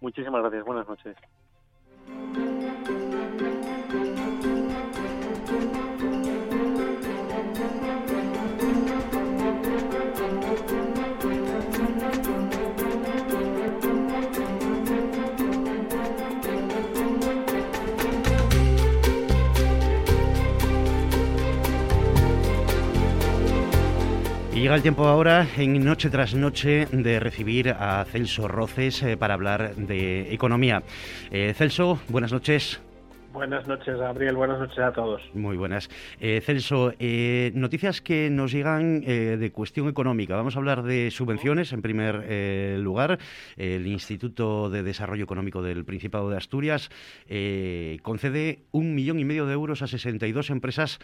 Muchísimas 0.00 0.42
gracias. 0.42 0.64
Buenas 0.64 0.88
noches. 0.88 1.16
Llega 24.68 24.76
el 24.76 24.82
tiempo 24.82 25.06
ahora, 25.06 25.48
en 25.56 25.82
Noche 25.82 26.10
tras 26.10 26.34
Noche, 26.34 26.86
de 26.92 27.20
recibir 27.20 27.70
a 27.70 28.04
Celso 28.04 28.48
Roces 28.48 29.02
eh, 29.02 29.16
para 29.16 29.32
hablar 29.32 29.74
de 29.76 30.34
economía. 30.34 30.82
Eh, 31.30 31.54
Celso, 31.56 31.98
buenas 32.08 32.32
noches. 32.32 32.78
Buenas 33.32 33.66
noches, 33.68 33.96
Gabriel. 33.98 34.36
Buenas 34.36 34.58
noches 34.58 34.78
a 34.78 34.92
todos. 34.92 35.20
Muy 35.34 35.58
buenas. 35.58 35.90
Eh, 36.18 36.40
Celso, 36.40 36.94
eh, 36.98 37.52
noticias 37.54 38.00
que 38.00 38.30
nos 38.30 38.52
llegan 38.52 39.02
eh, 39.06 39.36
de 39.38 39.52
cuestión 39.52 39.86
económica. 39.88 40.34
Vamos 40.34 40.56
a 40.56 40.58
hablar 40.58 40.82
de 40.82 41.10
subvenciones 41.10 41.72
en 41.74 41.82
primer 41.82 42.24
eh, 42.26 42.78
lugar. 42.80 43.18
El 43.56 43.86
Instituto 43.86 44.70
de 44.70 44.82
Desarrollo 44.82 45.24
Económico 45.24 45.62
del 45.62 45.84
Principado 45.84 46.30
de 46.30 46.38
Asturias 46.38 46.90
concede 48.02 48.64
un 48.70 48.94
millón 48.94 49.18
y 49.18 49.24
medio 49.24 49.46
de 49.46 49.52
euros 49.52 49.82
a 49.82 49.86
62 49.86 50.50
empresas 50.50 50.98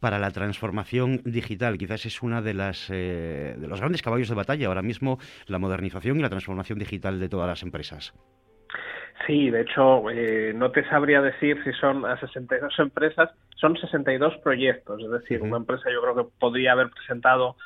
para 0.00 0.18
la 0.18 0.32
transformación 0.32 1.22
digital. 1.24 1.78
Quizás 1.78 2.06
es 2.06 2.22
una 2.22 2.42
de 2.42 2.54
las 2.54 2.88
de 2.88 3.66
los 3.68 3.80
grandes 3.80 4.02
caballos 4.02 4.28
de 4.28 4.34
batalla 4.34 4.66
ahora 4.66 4.82
mismo 4.82 5.18
la 5.46 5.58
modernización 5.58 6.18
y 6.18 6.22
la 6.22 6.28
transformación 6.28 6.78
digital 6.78 7.20
de 7.20 7.28
todas 7.28 7.48
las 7.48 7.62
empresas. 7.62 8.14
Sí, 9.26 9.50
de 9.50 9.62
hecho, 9.62 10.10
eh, 10.10 10.52
no 10.54 10.70
te 10.70 10.88
sabría 10.88 11.20
decir 11.20 11.62
si 11.64 11.72
son 11.72 12.06
a 12.06 12.18
62 12.20 12.78
empresas, 12.78 13.30
son 13.56 13.76
62 13.76 14.36
proyectos, 14.38 15.02
es 15.02 15.10
decir, 15.10 15.42
una 15.42 15.56
empresa 15.56 15.90
yo 15.90 16.00
creo 16.00 16.14
que 16.14 16.30
podría 16.38 16.72
haber 16.72 16.90
presentado 16.90 17.56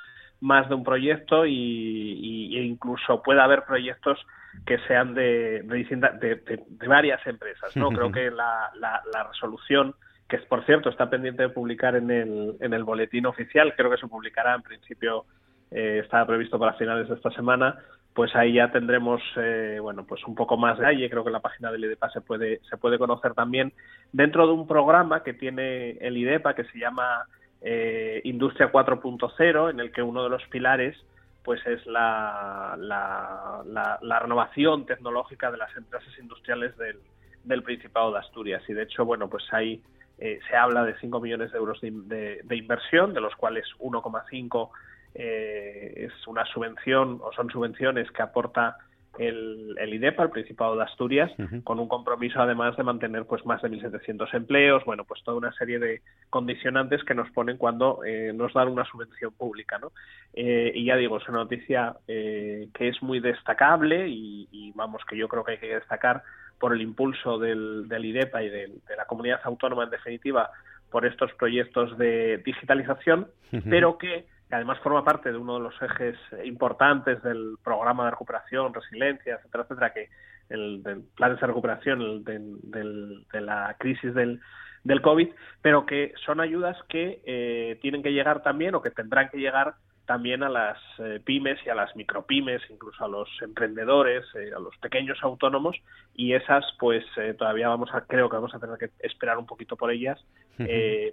más 0.41 0.69
de 0.69 0.75
un 0.75 0.83
proyecto 0.83 1.47
y, 1.47 2.57
e 2.57 2.63
incluso 2.63 3.23
puede 3.23 3.41
haber 3.41 3.63
proyectos 3.65 4.19
que 4.67 4.79
sean 4.89 5.15
de, 5.15 5.63
de, 5.63 6.89
varias 6.89 7.25
empresas. 7.27 7.77
no 7.77 7.89
Creo 7.91 8.11
que 8.11 8.31
la, 8.31 8.71
la, 8.81 9.29
resolución, 9.29 9.95
que 10.29 10.39
por 10.39 10.65
cierto 10.67 10.89
está 10.89 11.09
pendiente 11.09 11.45
de 11.45 11.49
publicar 11.51 11.95
en 11.95 12.11
el, 12.11 12.57
en 12.61 12.75
el 12.75 12.83
boletín 12.83 13.27
oficial, 13.27 13.75
creo 13.77 13.91
que 13.91 13.99
se 13.99 14.09
publicará 14.09 14.55
en 14.55 14.63
principio, 14.63 15.27
eh, 15.71 16.01
estaba 16.03 16.27
previsto 16.27 16.59
para 16.59 16.75
finales 16.75 17.09
de 17.09 17.15
esta 17.15 17.31
semana, 17.31 17.79
pues 18.15 18.35
ahí 18.37 18.55
ya 18.55 18.71
tendremos 18.71 19.23
eh, 19.37 19.79
bueno 19.81 20.05
pues 20.05 20.23
un 20.27 20.35
poco 20.35 20.57
más 20.57 20.79
de 20.79 20.87
detalle. 20.87 21.11
Creo 21.11 21.25
que 21.25 21.31
la 21.31 21.41
página 21.41 21.73
del 21.73 21.85
IDEPA 21.85 22.11
se 22.11 22.21
puede 22.21 22.61
se 22.69 22.77
puede 22.77 22.99
conocer 22.99 23.35
también 23.35 23.73
dentro 24.13 24.47
de 24.47 24.53
un 24.53 24.67
programa 24.67 25.23
que 25.23 25.33
tiene 25.33 25.93
el 25.93 26.17
IDEPA 26.17 26.55
que 26.55 26.65
se 26.65 26.79
llama 26.79 27.27
eh, 27.63 28.21
Industria 28.25 28.71
4.0 28.71 29.71
en 29.71 29.81
el 29.81 29.93
que 29.93 30.03
uno 30.03 30.23
de 30.25 30.31
los 30.31 30.43
pilares 30.49 30.97
pues 31.43 31.65
es 31.67 31.85
la, 31.87 32.77
la, 32.79 34.19
renovación 34.21 34.87
tecnológica 34.87 35.51
de 35.51 35.57
las 35.57 35.77
empresas 35.77 36.17
industriales 36.21 36.77
del, 36.77 36.99
del 37.43 37.65
Principado 37.65 38.13
de 38.13 38.21
Asturias. 38.21 38.63
Y 38.69 38.75
de 38.75 38.83
hecho 38.83 39.05
bueno 39.05 39.29
pues 39.29 39.45
ahí 39.53 39.83
eh, 40.19 40.39
se 40.49 40.57
habla 40.57 40.85
de 40.85 40.95
5 41.01 41.19
millones 41.19 41.51
de 41.51 41.59
euros 41.59 41.81
de, 41.81 42.41
de 42.45 42.57
inversión 42.57 43.15
de 43.15 43.23
los 43.23 43.35
cuales 43.37 43.65
1,5 43.79 44.71
eh, 45.15 45.93
es 45.97 46.27
una 46.27 46.45
subvención 46.47 47.21
o 47.23 47.33
son 47.33 47.51
subvenciones 47.51 48.11
que 48.11 48.23
aporta 48.23 48.77
el, 49.19 49.77
el 49.79 49.95
IDEPA, 49.95 50.23
el 50.23 50.31
Principado 50.31 50.75
de 50.75 50.85
Asturias, 50.85 51.31
con 51.65 51.79
un 51.79 51.87
compromiso 51.87 52.41
además 52.41 52.77
de 52.79 52.83
mantener 52.83 53.27
pues 53.27 53.45
más 53.45 53.61
de 53.61 53.69
1.700 53.69 54.33
empleos, 54.33 54.83
bueno, 54.87 55.05
pues 55.05 55.23
toda 55.23 55.37
una 55.37 55.53
serie 55.53 55.79
de 55.79 56.01
condicionantes 56.31 57.05
que 57.05 57.15
nos 57.15 57.31
ponen 57.31 57.59
cuando 57.59 58.03
eh, 58.07 58.33
nos 58.35 58.55
dan 58.55 58.69
una 58.69 58.87
subvención 58.87 59.33
pública, 59.35 59.79
¿no? 59.79 59.93
Eh, 60.33 60.73
y 60.75 60.87
ya 60.87 60.97
digo, 60.97 61.19
es 61.19 61.29
una 61.29 61.39
noticia 61.39 61.95
que 62.07 62.71
es 62.89 63.03
muy 63.03 63.21
destacable 63.21 64.09
y, 64.09 64.73
vamos, 64.75 65.03
que 65.07 65.17
yo 65.19 65.29
creo 65.29 65.45
que 65.45 65.53
hay 65.53 65.59
que 65.59 65.75
destacar 65.75 66.23
por 66.59 66.73
el 66.73 66.81
impulso 66.81 67.39
del, 67.39 67.89
del 67.89 68.07
IDEPA 68.07 68.43
y 68.43 68.49
de 68.49 68.71
la 68.97 69.05
comunidad 69.05 69.41
autónoma 69.45 69.85
en 69.85 69.91
definitiva 69.91 70.51
por 70.93 71.07
estos 71.07 71.33
proyectos 71.33 71.97
de 71.99 72.37
digitalización, 72.45 73.27
pero 73.69 73.99
que 73.99 74.27
que 74.53 74.57
además 74.57 74.81
forma 74.81 75.03
parte 75.03 75.33
de 75.33 75.39
uno 75.39 75.55
de 75.55 75.61
los 75.61 75.75
ejes 75.81 76.15
importantes 76.45 77.23
del 77.23 77.57
programa 77.65 78.05
de 78.05 78.11
recuperación, 78.11 78.75
resiliencia, 78.75 79.37
etcétera, 79.37 79.65
etcétera, 79.65 79.95
que 79.95 80.11
el 80.51 80.83
del 80.83 81.05
plan 81.17 81.35
de 81.35 81.47
recuperación 81.47 82.03
el 82.03 82.23
de 82.23 83.41
la 83.41 83.75
crisis 83.79 84.13
del, 84.13 84.43
del 84.85 85.01
COVID, 85.01 85.31
pero 85.63 85.87
que 85.87 86.13
son 86.27 86.39
ayudas 86.39 86.77
que 86.91 87.23
eh, 87.25 87.79
tienen 87.81 88.03
que 88.03 88.13
llegar 88.13 88.43
también 88.43 88.75
o 88.75 88.83
que 88.83 88.91
tendrán 88.91 89.31
que 89.31 89.39
llegar 89.39 89.73
también 90.07 90.43
a 90.43 90.49
las 90.49 90.79
eh, 90.99 91.21
pymes 91.25 91.59
y 91.65 91.71
a 91.71 91.75
las 91.75 91.95
micropymes, 91.95 92.63
incluso 92.71 93.05
a 93.05 93.09
los 93.09 93.29
emprendedores, 93.41 94.25
eh, 94.35 94.51
a 94.55 94.59
los 94.59 94.77
pequeños 94.79 95.19
autónomos 95.23 95.77
y 96.15 96.35
esas 96.35 96.65
pues 96.79 97.05
eh, 97.17 97.35
todavía 97.39 97.69
vamos 97.69 97.91
a 97.95 98.03
creo 98.03 98.29
que 98.29 98.37
vamos 98.37 98.55
a 98.55 98.59
tener 98.59 98.79
que 98.79 98.91
esperar 99.07 99.39
un 99.39 99.47
poquito 99.47 99.77
por 99.77 99.91
ellas, 99.91 100.19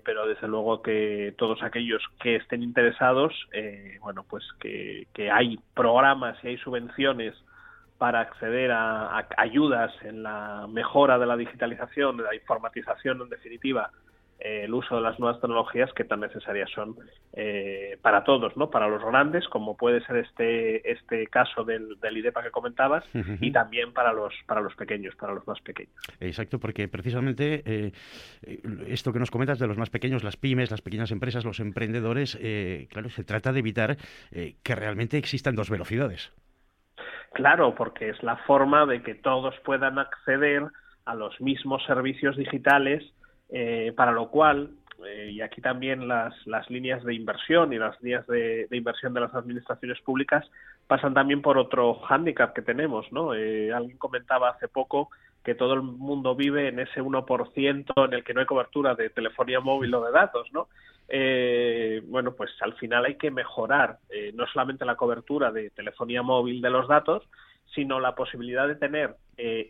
pero 0.03 0.27
desde 0.27 0.48
luego 0.48 0.81
que 0.81 1.34
todos 1.38 1.63
aquellos 1.63 2.03
que 2.22 2.36
estén 2.36 2.62
interesados, 2.62 3.34
bueno 4.01 4.24
pues 4.29 4.43
que, 4.60 5.08
que 5.13 5.31
hay 5.31 5.60
programas 5.74 6.38
y 6.43 6.50
hay 6.50 6.58
subvenciones 6.58 7.34
para 7.98 8.22
acceder 8.22 8.72
a, 8.72 9.27
ayudas 9.38 9.91
en 10.03 10.24
la 10.24 10.67
mejora 10.69 11.17
de 11.17 11.25
la 11.25 11.36
digitalización, 11.36 12.17
de 12.17 12.24
la 12.24 12.36
informatización 12.36 13.22
en 13.22 13.29
definitiva 13.29 13.91
eh, 14.39 14.62
el 14.63 14.74
uso 14.74 14.96
de 14.96 15.01
las 15.01 15.19
nuevas 15.19 15.41
tecnologías 15.41 15.91
que 15.93 16.05
tan 16.05 16.22
necesarias 16.22 16.69
son 16.74 16.96
eh, 17.34 17.98
para 18.01 18.24
todos, 18.24 18.55
¿no? 18.55 18.69
Para 18.69 18.88
los 18.88 19.03
grandes, 19.03 19.48
como 19.50 19.75
puede 19.75 20.01
ser 20.05 20.17
este 20.17 20.89
este 20.89 21.27
caso 21.27 21.65
del, 21.65 22.00
del 22.00 22.17
IDEPA 22.17 22.43
que 22.43 22.51
comentabas, 22.51 23.03
y 23.41 23.51
también 23.51 23.91
para 23.91 24.13
los 24.13 24.34
para 24.46 24.62
los 24.62 24.75
pequeños, 24.75 25.15
para 25.15 25.34
los 25.34 25.46
más 25.46 25.60
pequeños. 25.62 25.93
Exacto, 26.19 26.60
porque 26.60 26.88
precisamente 26.88 27.63
eh, 27.65 27.91
esto 28.88 29.12
que 29.12 29.19
nos 29.19 29.31
comentas 29.31 29.60
de 29.60 29.67
los 29.67 29.77
más 29.77 29.89
pequeños, 29.89 30.24
las 30.24 30.38
pymes, 30.38 30.72
las 30.72 30.81
pequeñas 30.81 31.12
empresas, 31.12 31.43
los 31.43 31.60
emprendedores, 31.60 32.39
claro, 32.89 33.10
se 33.10 33.24
trata 33.24 33.51
de 33.51 33.60
evitar 33.60 33.98
que 34.63 34.75
realmente 34.75 35.17
existan 35.17 35.55
dos 35.55 35.69
velocidades. 35.69 36.31
Claro, 37.34 37.75
porque 37.75 38.10
es 38.10 38.24
la 38.24 38.38
forma 38.38 38.86
de 38.86 39.01
que 39.01 39.15
todos 39.15 39.55
puedan 39.63 40.00
acceder 40.00 40.63
a 41.05 41.15
los 41.15 41.39
mismos 41.41 41.84
servicios 41.86 42.38
digitales 42.38 43.03
eh, 43.51 43.94
para 43.96 44.12
lo 44.12 44.29
cual, 44.29 44.72
eh, 45.03 45.32
y 45.32 45.41
aquí 45.41 45.60
también 45.60 46.08
las, 46.08 46.36
las 46.46 46.70
líneas 46.70 47.03
de 47.03 47.15
inversión 47.15 47.74
y 47.74 47.79
las 47.79 48.00
líneas 48.01 48.27
de, 48.27 48.68
inversión 48.72 49.13
de 49.13 49.22
las 49.22 49.34
administraciones 49.34 50.00
públicas 50.01 50.46
pasan 50.86 51.15
también 51.15 51.41
por 51.41 51.58
otro 51.58 51.96
hándicap 51.96 52.53
que 52.53 52.62
tenemos, 52.62 53.12
¿no? 53.12 53.34
Eh, 53.34 53.74
alguien 53.74 53.98
comentaba 53.98 54.50
hace 54.50 54.68
poco 54.68 55.10
que 55.44 55.56
todo 55.56 55.74
el 55.74 55.82
mundo 55.82 56.36
vive 56.36 56.68
en 56.68 56.79
ese 56.79 57.01
1% 57.01 58.06
en 58.06 58.13
el 58.13 58.24
que 58.24 58.34
no 58.34 58.41
hay 58.41 58.46
cobertura 58.46 58.94
de 58.94 59.10
telefonía 59.10 59.62
móvil 59.62 59.96
o 59.96 60.06
de 60.06 60.12
datos, 60.12 60.48
¿no? 60.51 60.68
bueno, 62.08 62.36
pues 62.36 62.51
al 62.62 62.75
final 62.75 63.06
hay 63.06 63.15
que 63.15 63.32
mejorar 63.32 63.98
no 64.36 64.46
solamente 64.46 64.86
la 64.86 64.96
cobertura 64.96 65.51
de 65.51 65.72
telefonía 65.72 66.22
móvil 66.22 66.62
de 66.62 66.70
los 66.70 66.88
datos, 66.88 67.24
sino 67.74 68.00
la 68.00 68.13
posibilidad 68.13 68.68
de 68.68 68.75
tener 68.75 69.15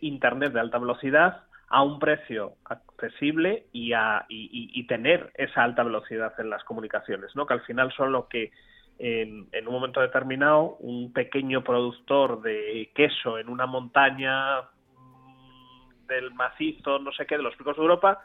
Internet 0.02 0.52
de 0.52 0.60
alta 0.60 0.76
velocidad 0.76 1.44
a 1.70 1.82
un 1.82 1.98
precio 2.00 2.54
accesible 2.64 3.66
y, 3.72 3.92
a, 3.92 4.26
y, 4.28 4.86
tener 4.88 5.32
esa 5.36 5.62
alta 5.62 5.84
velocidad 5.84 6.34
en 6.38 6.50
las 6.50 6.64
comunicaciones, 6.64 7.34
¿no? 7.36 7.46
que 7.46 7.54
al 7.54 7.62
final 7.62 7.92
son 7.92 8.10
lo 8.10 8.28
que 8.28 8.50
en, 8.98 9.48
en, 9.52 9.68
un 9.68 9.74
momento 9.74 10.00
determinado 10.00 10.76
un 10.80 11.12
pequeño 11.12 11.62
productor 11.62 12.42
de 12.42 12.90
queso 12.92 13.38
en 13.38 13.48
una 13.48 13.66
montaña 13.66 14.62
del 16.08 16.34
macizo, 16.34 16.98
no 16.98 17.12
sé 17.12 17.24
qué, 17.24 17.36
de 17.36 17.44
los 17.44 17.54
picos 17.54 17.76
de 17.76 17.82
Europa, 17.82 18.20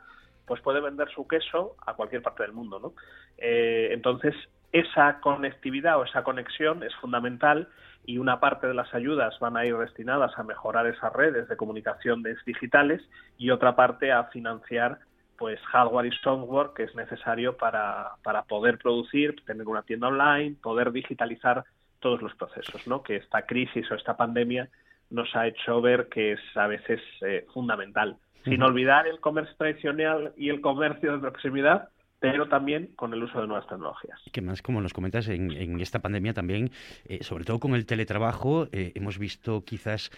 pues 0.48 0.60
puede 0.62 0.82
vender 0.82 1.10
su 1.12 1.28
queso 1.28 1.76
a 1.86 1.94
cualquier 1.94 2.24
parte 2.24 2.44
del 2.44 2.52
mundo, 2.52 2.80
¿no? 2.80 2.94
Eh, 3.38 3.90
entonces, 3.92 4.34
esa 4.72 5.20
conectividad 5.22 6.00
o 6.00 6.04
esa 6.04 6.24
conexión 6.24 6.84
es 6.84 6.94
fundamental 6.96 7.70
y 8.08 8.18
una 8.18 8.40
parte 8.40 8.68
de 8.68 8.74
las 8.74 8.94
ayudas 8.94 9.38
van 9.40 9.58
a 9.58 9.66
ir 9.66 9.78
destinadas 9.78 10.38
a 10.38 10.44
mejorar 10.44 10.88
esas 10.88 11.12
redes 11.14 11.48
de 11.48 11.58
comunicaciones 11.58 12.38
digitales 12.46 13.02
y 13.38 13.50
otra 13.50 13.76
parte 13.76 14.12
a 14.12 14.26
financiar 14.26 15.00
pues 15.38 15.60
hardware 15.72 16.06
y 16.08 16.12
software 16.24 16.70
que 16.76 16.84
es 16.84 16.96
necesario 16.96 17.58
para, 17.58 18.12
para 18.24 18.44
poder 18.44 18.78
producir, 18.78 19.36
tener 19.46 19.68
una 19.68 19.82
tienda 19.82 20.08
online, 20.08 20.56
poder 20.62 20.92
digitalizar 20.92 21.64
todos 22.00 22.22
los 22.22 22.34
procesos, 22.36 22.88
¿no? 22.88 23.04
Que 23.04 23.18
esta 23.18 23.46
crisis 23.46 23.90
o 23.92 23.96
esta 23.96 24.16
pandemia 24.16 24.70
nos 25.10 25.36
ha 25.36 25.48
hecho 25.48 25.82
ver 25.82 26.08
que 26.08 26.34
es 26.34 26.40
a 26.56 26.68
veces 26.68 27.02
eh, 27.22 27.46
fundamental. 27.54 28.18
Sin 28.44 28.62
olvidar 28.62 29.08
el 29.08 29.20
comercio 29.20 29.56
tradicional 29.58 30.34
y 30.38 30.50
el 30.50 30.62
comercio 30.62 31.14
de 31.14 31.20
proximidad, 31.20 31.90
pero 32.32 32.48
también 32.48 32.90
con 32.96 33.14
el 33.14 33.22
uso 33.22 33.40
de 33.40 33.46
nuevas 33.46 33.68
tecnologías. 33.68 34.20
Que 34.32 34.42
más, 34.42 34.64
como 34.64 34.82
nos 34.82 34.94
comentas, 34.94 35.28
en, 35.28 35.80
esta 35.80 36.00
pandemia 36.00 36.34
también, 36.34 36.72
eh, 37.06 37.24
sobre 37.24 37.46
todo 37.46 37.60
con 37.60 37.76
el 37.76 37.86
teletrabajo, 37.86 38.68
eh, 38.72 38.94
hemos 38.96 39.20
visto 39.20 39.64
quizás 39.64 40.10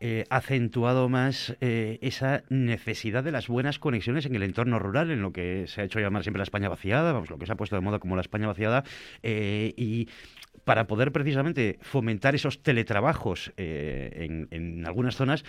eh, 0.00 0.24
acentuado 0.28 1.08
más 1.08 1.56
esa 1.60 2.42
necesidad 2.50 3.24
de 3.24 3.32
las 3.32 3.48
buenas 3.48 3.78
conexiones 3.78 4.26
en 4.26 4.34
el 4.34 4.42
entorno 4.42 4.78
rural, 4.78 5.10
en 5.10 5.22
lo 5.22 5.32
que 5.32 5.66
se 5.66 5.80
ha 5.80 5.84
hecho 5.84 5.98
llamar 5.98 6.24
siempre 6.24 6.40
la 6.40 6.44
España 6.44 6.68
vaciada, 6.68 7.14
vamos, 7.14 7.30
lo 7.30 7.38
que 7.38 7.46
se 7.46 7.52
ha 7.52 7.56
puesto 7.56 7.76
de 7.76 7.80
moda 7.80 8.00
como 8.00 8.16
la 8.16 8.20
España 8.20 8.46
vaciada, 8.46 8.84
y 9.22 10.08
para 10.64 10.86
poder 10.86 11.10
precisamente 11.10 11.78
fomentar 11.80 12.34
esos 12.34 12.62
teletrabajos 12.62 13.50
en, 13.56 14.48
en, 14.50 14.86
algunas 14.86 15.16
zonas, 15.16 15.42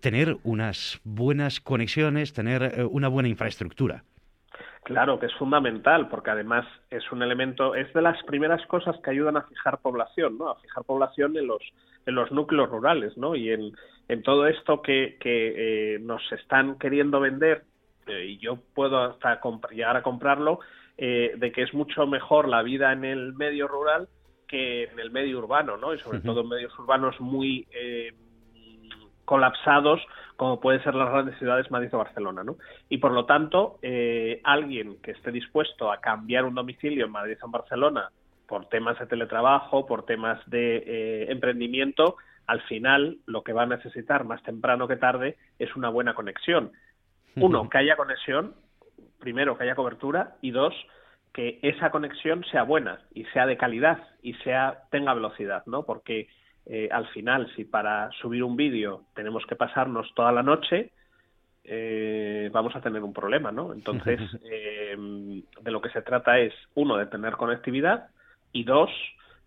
tener 0.00 0.38
unas 0.44 1.00
buenas 1.04 1.60
conexiones, 1.60 2.32
tener 2.32 2.86
una 2.90 3.08
buena 3.08 3.28
infraestructura. 3.28 4.04
Claro, 4.84 5.18
que 5.18 5.26
es 5.26 5.34
fundamental, 5.36 6.08
porque 6.08 6.30
además 6.30 6.66
es 6.90 7.10
un 7.10 7.22
elemento, 7.22 7.74
es 7.74 7.90
de 7.94 8.02
las 8.02 8.22
primeras 8.24 8.64
cosas 8.66 8.94
que 9.02 9.10
ayudan 9.10 9.38
a 9.38 9.42
fijar 9.44 9.78
población, 9.78 10.36
¿no? 10.36 10.50
A 10.50 10.56
fijar 10.56 10.84
población 10.84 11.34
en 11.38 11.46
los, 11.46 11.62
en 12.04 12.14
los 12.14 12.30
núcleos 12.30 12.68
rurales, 12.68 13.16
¿no? 13.16 13.34
Y 13.34 13.50
en, 13.50 13.72
en 14.08 14.22
todo 14.22 14.46
esto 14.46 14.82
que, 14.82 15.16
que 15.18 15.94
eh, 15.94 15.98
nos 16.00 16.20
están 16.32 16.78
queriendo 16.78 17.18
vender, 17.18 17.64
eh, 18.06 18.26
y 18.26 18.36
yo 18.36 18.58
puedo 18.74 19.02
hasta 19.02 19.40
llegar 19.70 19.96
a 19.96 20.02
comprarlo, 20.02 20.60
eh, 20.98 21.32
de 21.34 21.50
que 21.50 21.62
es 21.62 21.72
mucho 21.72 22.06
mejor 22.06 22.46
la 22.46 22.62
vida 22.62 22.92
en 22.92 23.06
el 23.06 23.32
medio 23.32 23.66
rural 23.66 24.06
que 24.46 24.84
en 24.84 25.00
el 25.00 25.10
medio 25.10 25.38
urbano, 25.38 25.78
¿no? 25.78 25.94
Y 25.94 25.98
sobre 25.98 26.20
todo 26.20 26.42
en 26.42 26.48
medios 26.50 26.78
urbanos 26.78 27.18
muy 27.20 27.66
colapsados 29.24 30.02
como 30.36 30.60
pueden 30.60 30.82
ser 30.82 30.94
las 30.94 31.10
grandes 31.10 31.38
ciudades 31.38 31.70
Madrid 31.70 31.90
o 31.92 31.98
Barcelona, 31.98 32.42
¿no? 32.42 32.56
Y 32.88 32.98
por 32.98 33.12
lo 33.12 33.24
tanto, 33.24 33.78
eh, 33.82 34.40
alguien 34.44 34.96
que 35.02 35.12
esté 35.12 35.30
dispuesto 35.30 35.92
a 35.92 36.00
cambiar 36.00 36.44
un 36.44 36.54
domicilio 36.54 37.06
en 37.06 37.12
Madrid 37.12 37.36
o 37.42 37.46
en 37.46 37.52
Barcelona 37.52 38.10
por 38.46 38.66
temas 38.68 38.98
de 38.98 39.06
teletrabajo, 39.06 39.86
por 39.86 40.04
temas 40.04 40.38
de 40.50 40.76
eh, 40.76 41.26
emprendimiento, 41.30 42.16
al 42.46 42.60
final 42.62 43.18
lo 43.26 43.42
que 43.42 43.52
va 43.52 43.62
a 43.62 43.66
necesitar 43.66 44.24
más 44.24 44.42
temprano 44.42 44.86
que 44.86 44.96
tarde 44.96 45.36
es 45.58 45.74
una 45.76 45.88
buena 45.88 46.14
conexión. 46.14 46.72
Uno, 47.36 47.68
que 47.68 47.78
haya 47.78 47.96
conexión, 47.96 48.54
primero 49.18 49.56
que 49.56 49.64
haya 49.64 49.74
cobertura 49.74 50.36
y 50.40 50.52
dos, 50.52 50.74
que 51.32 51.58
esa 51.62 51.90
conexión 51.90 52.44
sea 52.44 52.62
buena 52.62 53.00
y 53.12 53.24
sea 53.26 53.46
de 53.46 53.56
calidad 53.56 53.98
y 54.22 54.34
sea 54.34 54.84
tenga 54.90 55.14
velocidad, 55.14 55.64
¿no? 55.66 55.82
Porque 55.82 56.28
eh, 56.66 56.88
al 56.90 57.06
final, 57.08 57.50
si 57.54 57.64
para 57.64 58.10
subir 58.12 58.42
un 58.42 58.56
vídeo 58.56 59.02
tenemos 59.14 59.44
que 59.46 59.56
pasarnos 59.56 60.12
toda 60.14 60.32
la 60.32 60.42
noche, 60.42 60.90
eh, 61.62 62.48
vamos 62.52 62.74
a 62.74 62.80
tener 62.80 63.02
un 63.02 63.12
problema, 63.12 63.52
¿no? 63.52 63.72
Entonces, 63.72 64.20
eh, 64.50 64.96
de 64.96 65.70
lo 65.70 65.80
que 65.80 65.90
se 65.90 66.02
trata 66.02 66.38
es, 66.38 66.54
uno, 66.74 66.96
de 66.96 67.06
tener 67.06 67.34
conectividad 67.34 68.08
y 68.52 68.64
dos, 68.64 68.90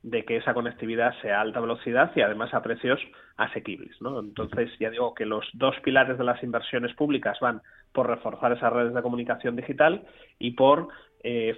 de 0.03 0.25
que 0.25 0.38
esa 0.38 0.53
conectividad 0.53 1.19
sea 1.21 1.39
a 1.39 1.41
alta 1.41 1.60
velocidad 1.60 2.12
y 2.15 2.21
además 2.21 2.53
a 2.53 2.62
precios 2.62 2.99
asequibles, 3.36 3.99
¿no? 3.99 4.19
Entonces, 4.19 4.69
ya 4.80 4.91
digo 4.91 5.15
que 5.15 5.25
los 5.25 5.45
dos 5.53 5.75
pilares 5.84 6.19
de 6.19 6.23
las 6.23 6.41
inversiones 6.43 6.93
públicas 6.93 7.39
van 7.41 7.62
por 7.93 8.08
reforzar 8.08 8.51
esas 8.51 8.71
redes 8.71 8.93
de 8.93 9.01
comunicación 9.01 9.56
digital 9.56 10.06
y 10.38 10.51
por 10.51 10.89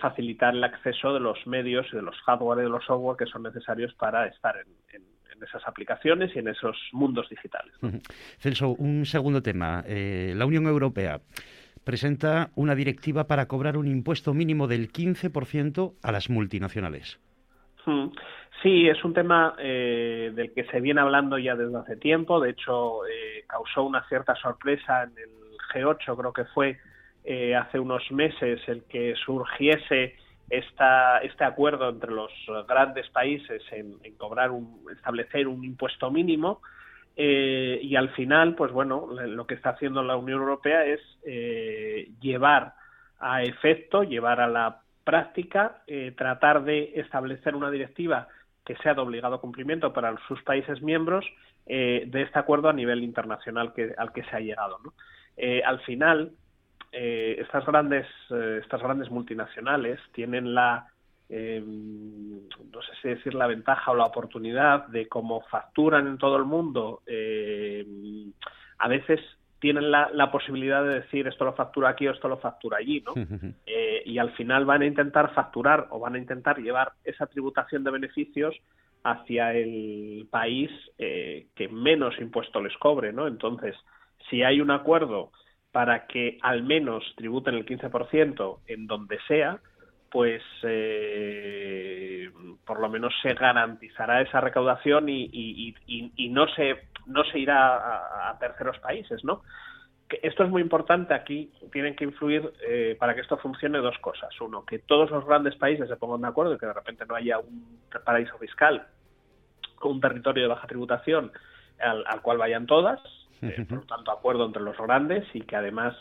facilitar 0.01 0.55
el 0.55 0.63
acceso 0.63 1.13
de 1.13 1.19
los 1.19 1.45
medios 1.45 1.85
y 1.93 1.95
de 1.95 2.01
los 2.01 2.15
hardware 2.21 2.59
y 2.59 2.63
de 2.63 2.69
los 2.69 2.83
software 2.85 3.17
que 3.17 3.27
son 3.27 3.43
necesarios 3.43 3.93
para 3.93 4.25
estar 4.25 4.55
en 4.57 4.65
en 4.93 5.03
esas 5.45 5.67
aplicaciones 5.67 6.35
y 6.35 6.39
en 6.39 6.47
esos 6.47 6.77
mundos 6.91 7.29
digitales. 7.29 7.73
Celso, 8.37 8.69
un 8.69 9.05
segundo 9.05 9.41
tema. 9.41 9.83
Eh, 9.87 10.33
la 10.35 10.45
Unión 10.45 10.67
Europea 10.67 11.19
presenta 11.83 12.49
una 12.55 12.75
directiva 12.75 13.25
para 13.25 13.47
cobrar 13.47 13.77
un 13.77 13.87
impuesto 13.87 14.33
mínimo 14.33 14.67
del 14.67 14.91
15% 14.91 15.93
a 16.03 16.11
las 16.11 16.29
multinacionales. 16.29 17.19
Sí, 18.61 18.87
es 18.87 19.03
un 19.03 19.13
tema 19.13 19.55
eh, 19.57 20.31
del 20.35 20.53
que 20.53 20.65
se 20.65 20.79
viene 20.79 21.01
hablando 21.01 21.39
ya 21.39 21.55
desde 21.55 21.77
hace 21.77 21.95
tiempo. 21.95 22.39
De 22.39 22.51
hecho, 22.51 23.05
eh, 23.07 23.45
causó 23.47 23.83
una 23.83 24.07
cierta 24.07 24.35
sorpresa 24.35 25.03
en 25.03 25.11
el 25.17 25.57
G8, 25.73 26.17
creo 26.17 26.33
que 26.33 26.45
fue 26.45 26.77
hace 27.55 27.77
unos 27.77 28.09
meses, 28.11 28.59
el 28.67 28.83
que 28.85 29.13
surgiese 29.23 30.15
esta, 30.49 31.19
este 31.19 31.43
acuerdo 31.43 31.89
entre 31.89 32.11
los 32.11 32.31
grandes 32.67 33.09
países 33.09 33.61
en, 33.71 33.97
cobrar 34.17 34.51
un, 34.51 34.83
establecer 34.91 35.47
un 35.47 35.63
impuesto 35.63 36.09
mínimo 36.11 36.61
eh, 37.21 37.79
y 37.81 37.97
al 37.97 38.11
final, 38.11 38.55
pues 38.55 38.71
bueno, 38.71 39.07
lo 39.11 39.45
que 39.45 39.55
está 39.55 39.71
haciendo 39.71 40.01
la 40.01 40.15
Unión 40.15 40.39
Europea 40.39 40.85
es 40.85 41.01
eh, 41.25 42.11
llevar 42.21 42.75
a 43.19 43.43
efecto, 43.43 44.03
llevar 44.03 44.39
a 44.39 44.47
la 44.47 44.83
práctica, 45.03 45.81
eh, 45.85 46.13
tratar 46.15 46.63
de 46.63 46.93
establecer 46.95 47.57
una 47.57 47.69
directiva 47.71 48.29
que 48.65 48.77
sea 48.77 48.93
de 48.93 49.01
obligado 49.01 49.41
cumplimiento 49.41 49.91
para 49.91 50.15
sus 50.29 50.41
países 50.43 50.81
miembros 50.81 51.25
de 51.65 52.09
este 52.23 52.39
acuerdo 52.39 52.67
a 52.69 52.73
nivel 52.73 53.03
internacional 53.03 53.73
que, 53.73 53.93
al 53.95 54.11
que 54.11 54.23
se 54.23 54.35
ha 54.35 54.39
llegado. 54.39 54.79
¿no? 54.83 54.93
al 55.65 55.79
final, 55.81 56.31
eh, 56.91 57.35
estas 57.39 57.65
grandes 57.65 58.07
eh, 58.31 58.61
estas 58.63 58.81
grandes 58.81 59.11
multinacionales 59.11 59.99
tienen 60.11 60.55
la 60.55 60.87
eh, 61.29 61.63
no 61.63 62.81
sé 62.81 62.91
si 63.01 63.09
decir 63.09 63.35
la 63.35 63.45
ventaja 63.45 63.91
o 63.91 63.95
la 63.95 64.05
oportunidad 64.05 64.87
de 64.87 65.07
cómo 65.07 65.41
facturan 65.51 66.07
en 66.07 66.17
todo 66.17 66.37
el 66.37 66.45
mundo 66.45 67.03
a 68.79 68.87
veces 68.87 69.19
tienen 69.59 69.91
la, 69.91 70.09
la, 70.13 70.31
posibilidad 70.31 70.83
de 70.83 71.01
decir 71.01 71.27
esto 71.27 71.45
lo 71.45 71.53
factura 71.53 71.89
aquí 71.89 72.07
o 72.07 72.11
esto 72.11 72.27
lo 72.29 72.37
factura 72.37 72.77
allí, 72.77 73.03
¿no? 73.05 73.13
y 74.05 74.17
al 74.17 74.31
final 74.31 74.65
van 74.65 74.81
a 74.81 74.85
intentar 74.87 75.33
facturar 75.33 75.87
o 75.91 75.99
van 75.99 76.15
a 76.15 76.17
intentar 76.17 76.57
llevar 76.59 76.93
esa 77.03 77.27
tributación 77.27 77.83
de 77.83 77.91
beneficios 77.91 78.55
hacia 79.03 79.53
el 79.53 80.27
país 80.31 80.71
que 80.97 81.69
menos 81.69 82.17
impuesto 82.19 82.61
les 82.61 82.75
cobre, 82.77 83.11
¿no? 83.11 83.27
Entonces, 83.27 83.75
si 84.29 84.41
hay 84.43 84.61
un 84.61 84.71
acuerdo 84.71 85.31
para 85.71 86.07
que 86.07 86.37
al 86.41 86.63
menos 86.63 87.03
tributen 87.15 87.55
el 87.55 87.65
15% 87.65 88.59
en 88.67 88.87
donde 88.87 89.19
sea, 89.27 89.59
pues 90.11 90.41
eh, 90.63 92.29
por 92.65 92.79
lo 92.79 92.89
menos 92.89 93.13
se 93.21 93.33
garantizará 93.33 94.21
esa 94.21 94.41
recaudación 94.41 95.07
y, 95.09 95.75
no 96.31 96.47
se 96.55 96.89
no 97.05 97.23
se 97.25 97.39
irá 97.39 98.29
a, 98.29 98.37
terceros 98.39 98.79
países, 98.79 99.23
¿no? 99.23 99.43
esto 100.23 100.43
es 100.43 100.49
muy 100.49 100.63
importante 100.63 101.13
aquí 101.13 101.51
tienen 101.71 101.95
que 101.95 102.03
influir 102.03 102.51
eh, 102.67 102.95
para 102.99 103.13
que 103.13 103.21
esto 103.21 103.37
funcione 103.37 103.77
dos 103.77 103.95
cosas 103.99 104.29
uno 104.41 104.65
que 104.65 104.79
todos 104.79 105.11
los 105.11 105.23
grandes 105.23 105.55
países 105.55 105.87
se 105.87 105.97
pongan 105.97 106.21
de 106.21 106.27
acuerdo 106.29 106.55
y 106.55 106.57
que 106.57 106.65
de 106.65 106.73
repente 106.73 107.05
no 107.07 107.13
haya 107.13 107.37
un 107.37 107.79
paraíso 108.03 108.35
fiscal 108.39 108.87
o 109.81 109.89
un 109.89 110.01
territorio 110.01 110.41
de 110.41 110.49
baja 110.49 110.65
tributación 110.65 111.31
al 111.77 112.21
cual 112.23 112.39
vayan 112.39 112.65
todas 112.65 112.99
eh, 113.41 113.65
por 113.67 113.79
lo 113.79 113.85
tanto, 113.85 114.11
acuerdo 114.11 114.45
entre 114.45 114.61
los 114.61 114.77
grandes 114.77 115.25
y 115.33 115.41
que 115.41 115.55
además, 115.55 115.95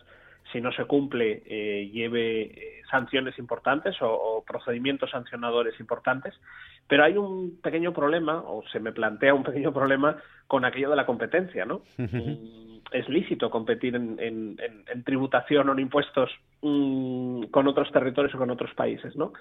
si 0.53 0.61
no 0.61 0.73
se 0.73 0.85
cumple, 0.85 1.43
eh, 1.47 1.91
lleve 1.93 2.43
eh, 2.43 2.83
sanciones 2.91 3.39
importantes 3.39 3.97
o, 4.01 4.45
procedimientos 4.47 5.11
sancionadores 5.11 5.79
importantes. 5.81 6.35
Pero 6.87 7.05
hay 7.05 7.17
un 7.17 7.61
pequeño 7.63 7.93
problema, 7.93 8.43
o 8.47 8.65
se 8.73 8.81
me 8.81 8.93
plantea 8.93 9.35
un 9.35 9.43
pequeño 9.43 9.73
problema, 9.73 10.17
con 10.47 10.65
aquello 10.65 10.91
de 10.91 10.97
la 10.97 11.07
competencia, 11.07 11.67
¿no? 11.67 11.83
Mm, 11.99 12.68
es 12.93 13.09
lícito 13.09 13.51
competir 13.51 13.95
en, 13.95 14.57
tributación 15.05 15.69
o 15.69 15.73
en 15.73 15.79
impuestos 15.79 16.31
mm, 16.63 17.45
con 17.45 17.69
otros 17.69 17.91
territorios 17.93 18.35
o 18.35 18.39
con 18.39 18.51
otros 18.51 18.73
países, 18.75 19.17
¿no? 19.17 19.33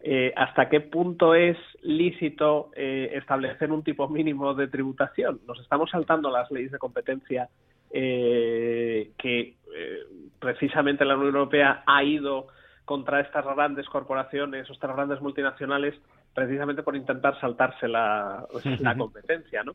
Eh, 0.00 0.32
hasta 0.36 0.68
qué 0.68 0.80
punto 0.80 1.34
es 1.34 1.56
lícito 1.82 2.70
eh, 2.76 3.10
establecer 3.14 3.72
un 3.72 3.82
tipo 3.82 4.08
mínimo 4.08 4.54
de 4.54 4.68
tributación. 4.68 5.40
Nos 5.46 5.58
estamos 5.60 5.90
saltando 5.90 6.30
las 6.30 6.50
leyes 6.50 6.72
de 6.72 6.78
competencia 6.78 7.48
eh, 7.90 9.10
que 9.18 9.54
precisamente 10.38 11.04
la 11.04 11.16
Unión 11.16 11.34
Europea 11.34 11.82
ha 11.86 12.02
ido 12.02 12.46
contra 12.84 13.20
estas 13.20 13.44
grandes 13.44 13.86
corporaciones, 13.88 14.70
estas 14.70 14.94
grandes 14.94 15.20
multinacionales 15.20 15.94
precisamente 16.36 16.82
por 16.82 16.94
intentar 16.94 17.40
saltarse 17.40 17.88
la, 17.88 18.46
la 18.80 18.96
competencia, 18.96 19.64
¿no? 19.64 19.74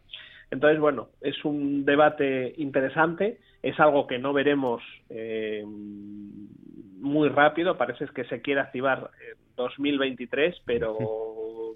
Entonces, 0.51 0.79
bueno, 0.79 1.09
es 1.19 1.43
un 1.43 1.83
debate 1.85 2.53
interesante, 2.57 3.39
es 3.63 3.79
algo 3.79 4.05
que 4.05 4.19
no 4.19 4.31
veremos 4.31 4.83
eh, 5.09 5.63
muy 5.65 7.29
rápido, 7.29 7.77
parece 7.77 8.05
que 8.13 8.25
se 8.25 8.41
quiere 8.41 8.61
activar 8.61 9.09
en 9.27 9.55
2023, 9.55 10.61
pero 10.63 10.99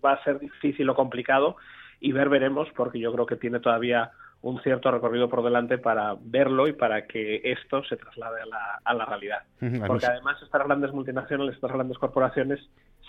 va 0.06 0.14
a 0.14 0.24
ser 0.24 0.40
difícil 0.40 0.88
o 0.88 0.96
complicado 0.96 1.56
y 2.00 2.12
ver 2.12 2.30
veremos, 2.30 2.68
porque 2.76 3.00
yo 3.00 3.12
creo 3.12 3.26
que 3.26 3.38
tiene 3.38 3.60
todavía 3.60 4.12
un 4.46 4.62
cierto 4.62 4.92
recorrido 4.92 5.28
por 5.28 5.44
delante 5.44 5.80
para 5.80 6.16
verlo 6.22 6.68
y 6.68 6.74
para 6.74 7.08
que 7.08 7.42
esto 7.44 7.84
se 7.86 7.98
traslade 7.98 8.44
a 8.44 8.46
la, 8.46 8.80
a 8.84 8.94
la 8.94 9.06
realidad. 9.06 9.40
Porque 9.88 10.06
además 10.06 10.40
estas 10.44 10.64
grandes 10.64 10.94
multinacionales, 10.94 11.56
estas 11.56 11.72
grandes 11.72 11.98
corporaciones 11.98 12.60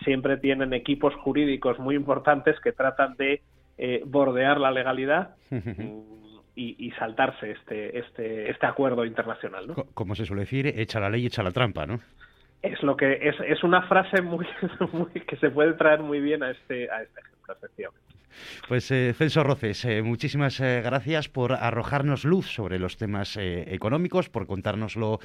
siempre 0.03 0.39
tienen 0.39 0.73
equipos 0.73 1.15
jurídicos 1.17 1.79
muy 1.79 1.95
importantes 1.95 2.59
que 2.61 2.73
tratan 2.73 3.17
de 3.17 3.43
eh, 3.77 4.01
bordear 4.07 4.59
la 4.59 4.71
legalidad 4.71 5.37
y, 6.55 6.91
saltarse 6.93 7.51
este, 7.51 7.99
este, 7.99 8.51
este 8.51 8.65
acuerdo 8.67 9.05
internacional. 9.05 9.67
¿no? 9.67 9.75
Como 9.93 10.15
se 10.15 10.25
suele 10.25 10.45
decir, 10.45 10.67
echa 10.67 11.01
la 11.01 11.11
ley, 11.11 11.27
echa 11.27 11.43
la 11.43 11.51
trampa, 11.51 11.85
¿no? 11.85 12.01
Es 12.63 12.83
lo 12.83 12.97
que 12.97 13.13
es, 13.13 13.37
es 13.47 13.63
una 13.63 13.83
frase 13.83 14.23
muy, 14.23 14.47
que 15.29 15.37
se 15.37 15.51
puede 15.51 15.75
traer 15.75 16.01
muy 16.01 16.23
bien 16.23 16.43
a 16.43 16.51
este, 16.51 16.91
a 16.91 17.03
este 17.03 17.21
ejemplo, 17.21 17.53
efectivamente. 17.53 18.06
Pues 18.69 18.91
eh, 18.91 19.13
Celso 19.15 19.43
Roces, 19.43 19.85
eh, 19.85 20.03
muchísimas 20.03 20.61
eh, 20.61 20.83
gracias 20.85 21.29
por 21.29 21.53
arrojarnos 21.53 22.25
luz 22.25 22.47
sobre 22.47 22.79
los 22.79 22.97
temas 22.97 23.37
económicos, 23.37 24.29
por 24.29 24.47
contárnoslo 24.47 25.21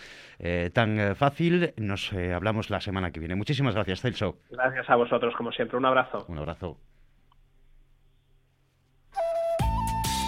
tan 0.74 1.16
fácil. 1.16 1.74
Nos 1.78 2.14
hablamos 2.14 2.70
la 2.70 2.82
semana 2.82 3.12
que 3.12 3.20
viene. 3.20 3.36
Muchísimas 3.36 3.76
gracias, 3.76 4.02
Celso. 4.02 4.38
Gracias 4.50 4.90
a 4.90 4.96
vosotros, 4.96 5.34
como 5.36 5.52
siempre. 5.52 5.78
Un 5.78 5.86
abrazo. 5.86 6.26
Un 6.28 6.38
abrazo. 6.38 6.78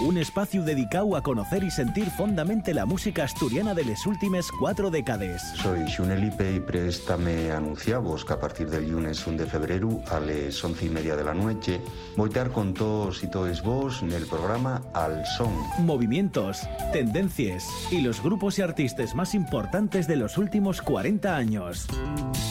Un 0.02 0.18
espacio 0.18 0.62
dedicado 0.62 1.16
a 1.16 1.22
conocer 1.22 1.62
y 1.62 1.70
sentir 1.70 2.10
fondamente 2.10 2.74
la 2.74 2.84
música 2.84 3.24
asturiana 3.24 3.74
de 3.74 3.84
las 3.84 4.06
últimas 4.06 4.50
cuatro 4.50 4.90
décadas. 4.90 5.54
Soy 5.56 5.88
Xunelipe 5.88 6.56
y 6.56 6.60
préstame 6.60 7.52
anunciamos 7.52 8.24
que 8.24 8.32
a 8.32 8.40
partir 8.40 8.68
del 8.68 8.90
lunes 8.90 9.24
1 9.26 9.38
de 9.38 9.46
febrero 9.46 10.00
a 10.10 10.18
las 10.18 10.62
once 10.64 10.86
y 10.86 10.88
media 10.88 11.14
de 11.16 11.24
la 11.24 11.34
noche 11.34 11.80
voy 12.16 12.26
a 12.26 12.28
estar 12.28 12.50
con 12.50 12.74
todos 12.74 13.22
y 13.22 13.30
todos 13.30 13.62
vos 13.62 14.02
en 14.02 14.12
el 14.12 14.26
programa 14.26 14.82
Al 14.94 15.24
Son. 15.26 15.52
Movimientos, 15.78 16.68
tendencias 16.92 17.68
y 17.90 18.00
los 18.00 18.22
grupos 18.22 18.58
y 18.58 18.62
artistas 18.62 19.14
más 19.14 19.34
importantes 19.34 20.08
de 20.08 20.16
los 20.16 20.38
últimos 20.38 20.82
40 20.82 21.36
años. 21.36 21.86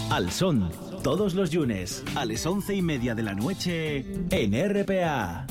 Al 0.10 0.32
Son, 0.32 0.72
todos 1.04 1.34
los 1.34 1.54
lunes 1.54 2.04
a 2.16 2.26
las 2.26 2.46
once 2.46 2.74
y 2.74 2.82
media 2.82 3.16
de 3.16 3.24
la 3.24 3.34
noche 3.34 4.06
en 4.30 4.54
RPA. 4.54 5.46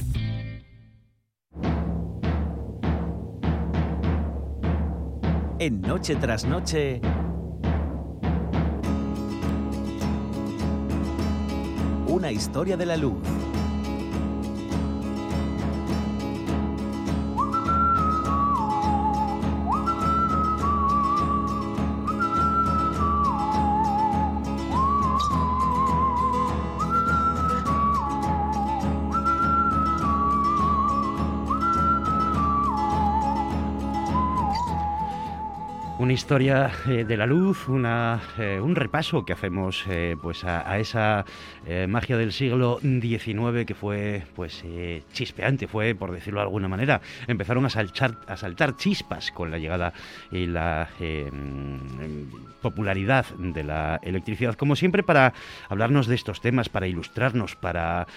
En 5.64 5.81
Noche 5.81 6.16
tras 6.16 6.44
Noche. 6.44 7.01
Una 12.09 12.33
historia 12.33 12.77
de 12.77 12.85
la 12.87 12.96
luz. 12.96 13.42
Historia 36.12 36.70
eh, 36.87 37.05
de 37.05 37.16
la 37.16 37.27
luz, 37.27 37.68
una, 37.68 38.20
eh, 38.38 38.61
un 38.61 38.77
repaso 38.77 39.25
que 39.25 39.33
hacemos 39.33 39.85
eh, 39.88 40.16
pues 40.20 40.44
a, 40.44 40.79
esa 40.79 41.25
magia 41.88 42.16
del 42.16 42.33
siglo 42.33 42.81
XIX 42.83 43.64
que 43.64 43.75
fue 43.75 44.25
pues 44.35 44.64
chispeante, 45.12 45.68
fue 45.68 45.94
por 45.94 46.11
decirlo 46.11 46.40
de 46.40 46.46
alguna 46.46 46.66
manera. 46.66 47.01
Empezaron 47.29 47.64
a 47.66 47.70
saltar, 47.70 48.18
a 48.27 48.37
saltar 48.37 48.77
chispas 48.77 49.31
con 49.31 49.51
la 49.53 49.59
llegada 49.59 49.92
y 50.33 50.46
la 50.46 50.88
popularidad 52.61 53.27
de 53.38 53.62
la 53.62 54.01
electricidad. 54.03 54.57
Como 54.57 54.75
siempre, 54.75 55.05
para 55.05 55.35
hablarnos 55.68 56.09
de 56.09 56.16
estos 56.16 56.40
temas, 56.40 56.68
para 56.68 56.88
ilustrarnos, 56.88 57.55
para 57.55 58.09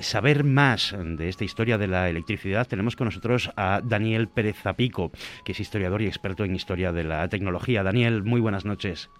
saber 0.00 0.42
más 0.42 0.96
de 0.98 1.28
esta 1.28 1.44
historia 1.44 1.78
de 1.78 1.86
la 1.86 2.10
electricidad, 2.10 2.66
tenemos 2.66 2.96
con 2.96 3.04
nosotros 3.04 3.52
a 3.56 3.80
Daniel 3.84 4.26
Pérez 4.26 4.56
Zapico, 4.60 5.12
que 5.44 5.52
es 5.52 5.60
historiador 5.60 6.02
y 6.02 6.06
experto 6.06 6.44
en 6.44 6.56
historia 6.56 6.90
de 6.90 7.04
la 7.04 7.21
tecnología. 7.28 7.82
Daniel, 7.82 8.22
muy 8.22 8.40
buenas 8.40 8.64
noches. 8.64 9.10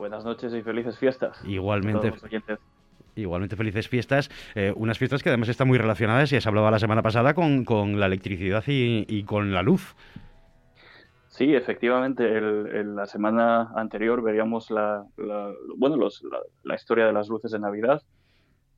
Buenas 0.00 0.24
noches 0.24 0.54
y 0.54 0.62
felices 0.62 0.98
fiestas. 0.98 1.44
Igualmente. 1.44 2.12
Igualmente 3.16 3.56
felices 3.56 3.88
fiestas, 3.88 4.30
eh, 4.54 4.72
unas 4.74 4.98
fiestas 4.98 5.22
que 5.22 5.28
además 5.28 5.48
están 5.48 5.68
muy 5.68 5.78
relacionadas, 5.78 6.30
ya 6.30 6.40
se 6.40 6.48
hablaba 6.48 6.70
la 6.70 6.78
semana 6.78 7.02
pasada, 7.02 7.34
con, 7.34 8.00
la 8.00 8.06
electricidad 8.06 8.64
y, 8.66 9.24
con 9.24 9.52
la 9.52 9.62
luz. 9.62 9.94
Sí, 11.28 11.54
efectivamente, 11.54 12.40
la 12.40 13.06
semana 13.06 13.72
anterior 13.74 14.22
veríamos 14.22 14.70
la, 14.70 15.04
bueno, 15.76 15.96
la, 16.62 16.74
historia 16.74 17.06
de 17.06 17.12
las 17.12 17.28
luces 17.28 17.50
de 17.50 17.58
Navidad 17.58 18.02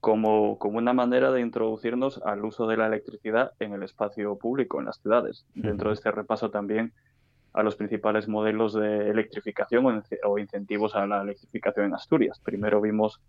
como, 0.01 0.59
como, 0.59 0.79
una 0.79 0.93
manera 0.93 1.31
de 1.31 1.41
introducirnos 1.41 2.21
al 2.25 2.45
uso 2.45 2.67
de 2.67 2.77
la 2.77 2.87
electricidad 2.87 3.53
en 3.61 3.75
el 3.75 3.83
espacio 3.83 4.37
público, 4.37 4.81
en 4.81 4.87
las 4.87 5.01
ciudades. 5.01 5.45
Dentro 5.55 5.91
de 5.91 5.95
este 5.95 6.11
repaso 6.11 6.51
también 6.51 6.93
a 7.53 7.63
los 7.63 7.77
principales 7.77 8.29
modelos 8.29 8.75
de 8.75 9.11
electrificación 9.11 10.03
o 10.25 10.39
incentivos 10.39 10.95
a 10.95 11.07
la 11.07 11.23
electrificación 11.23 11.87
en 11.87 11.95
Asturias. 11.95 12.41
Primero 12.43 12.81
vimos 12.81 13.21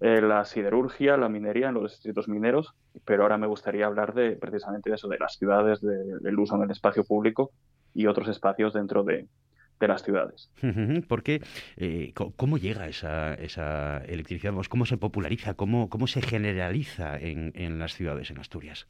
eh, 0.00 0.20
la 0.22 0.44
siderurgia, 0.44 1.16
la 1.16 1.28
minería 1.28 1.68
en 1.68 1.74
los 1.74 1.90
distritos 1.92 2.28
mineros, 2.28 2.74
pero 3.04 3.24
ahora 3.24 3.36
me 3.36 3.48
gustaría 3.48 3.86
hablar 3.86 4.14
de 4.14 4.36
precisamente 4.36 4.90
de 4.90 4.96
eso, 4.96 5.08
de 5.08 5.18
las 5.18 5.36
ciudades, 5.36 5.80
del 5.80 6.38
uso 6.38 6.54
en 6.56 6.62
el 6.62 6.70
espacio 6.70 7.04
público 7.04 7.50
y 7.94 8.06
otros 8.06 8.28
espacios 8.28 8.74
dentro 8.74 9.02
de, 9.02 9.26
las 9.80 10.02
ciudades. 10.02 10.50
Porque, 11.08 11.40
eh, 11.76 12.12
¿cómo 12.14 12.58
llega 12.58 12.88
esa, 12.88 13.34
esa 13.34 13.98
electricidad? 13.98 14.52
¿Cómo 14.68 14.86
se 14.86 14.96
populariza? 14.96 15.54
¿Cómo, 15.54 15.88
cómo 15.88 16.06
se 16.06 16.20
generaliza 16.20 17.16
en, 17.16 17.52
en 17.54 17.78
las 17.78 17.94
ciudades 17.94 18.30
en 18.30 18.38
Asturias? 18.38 18.88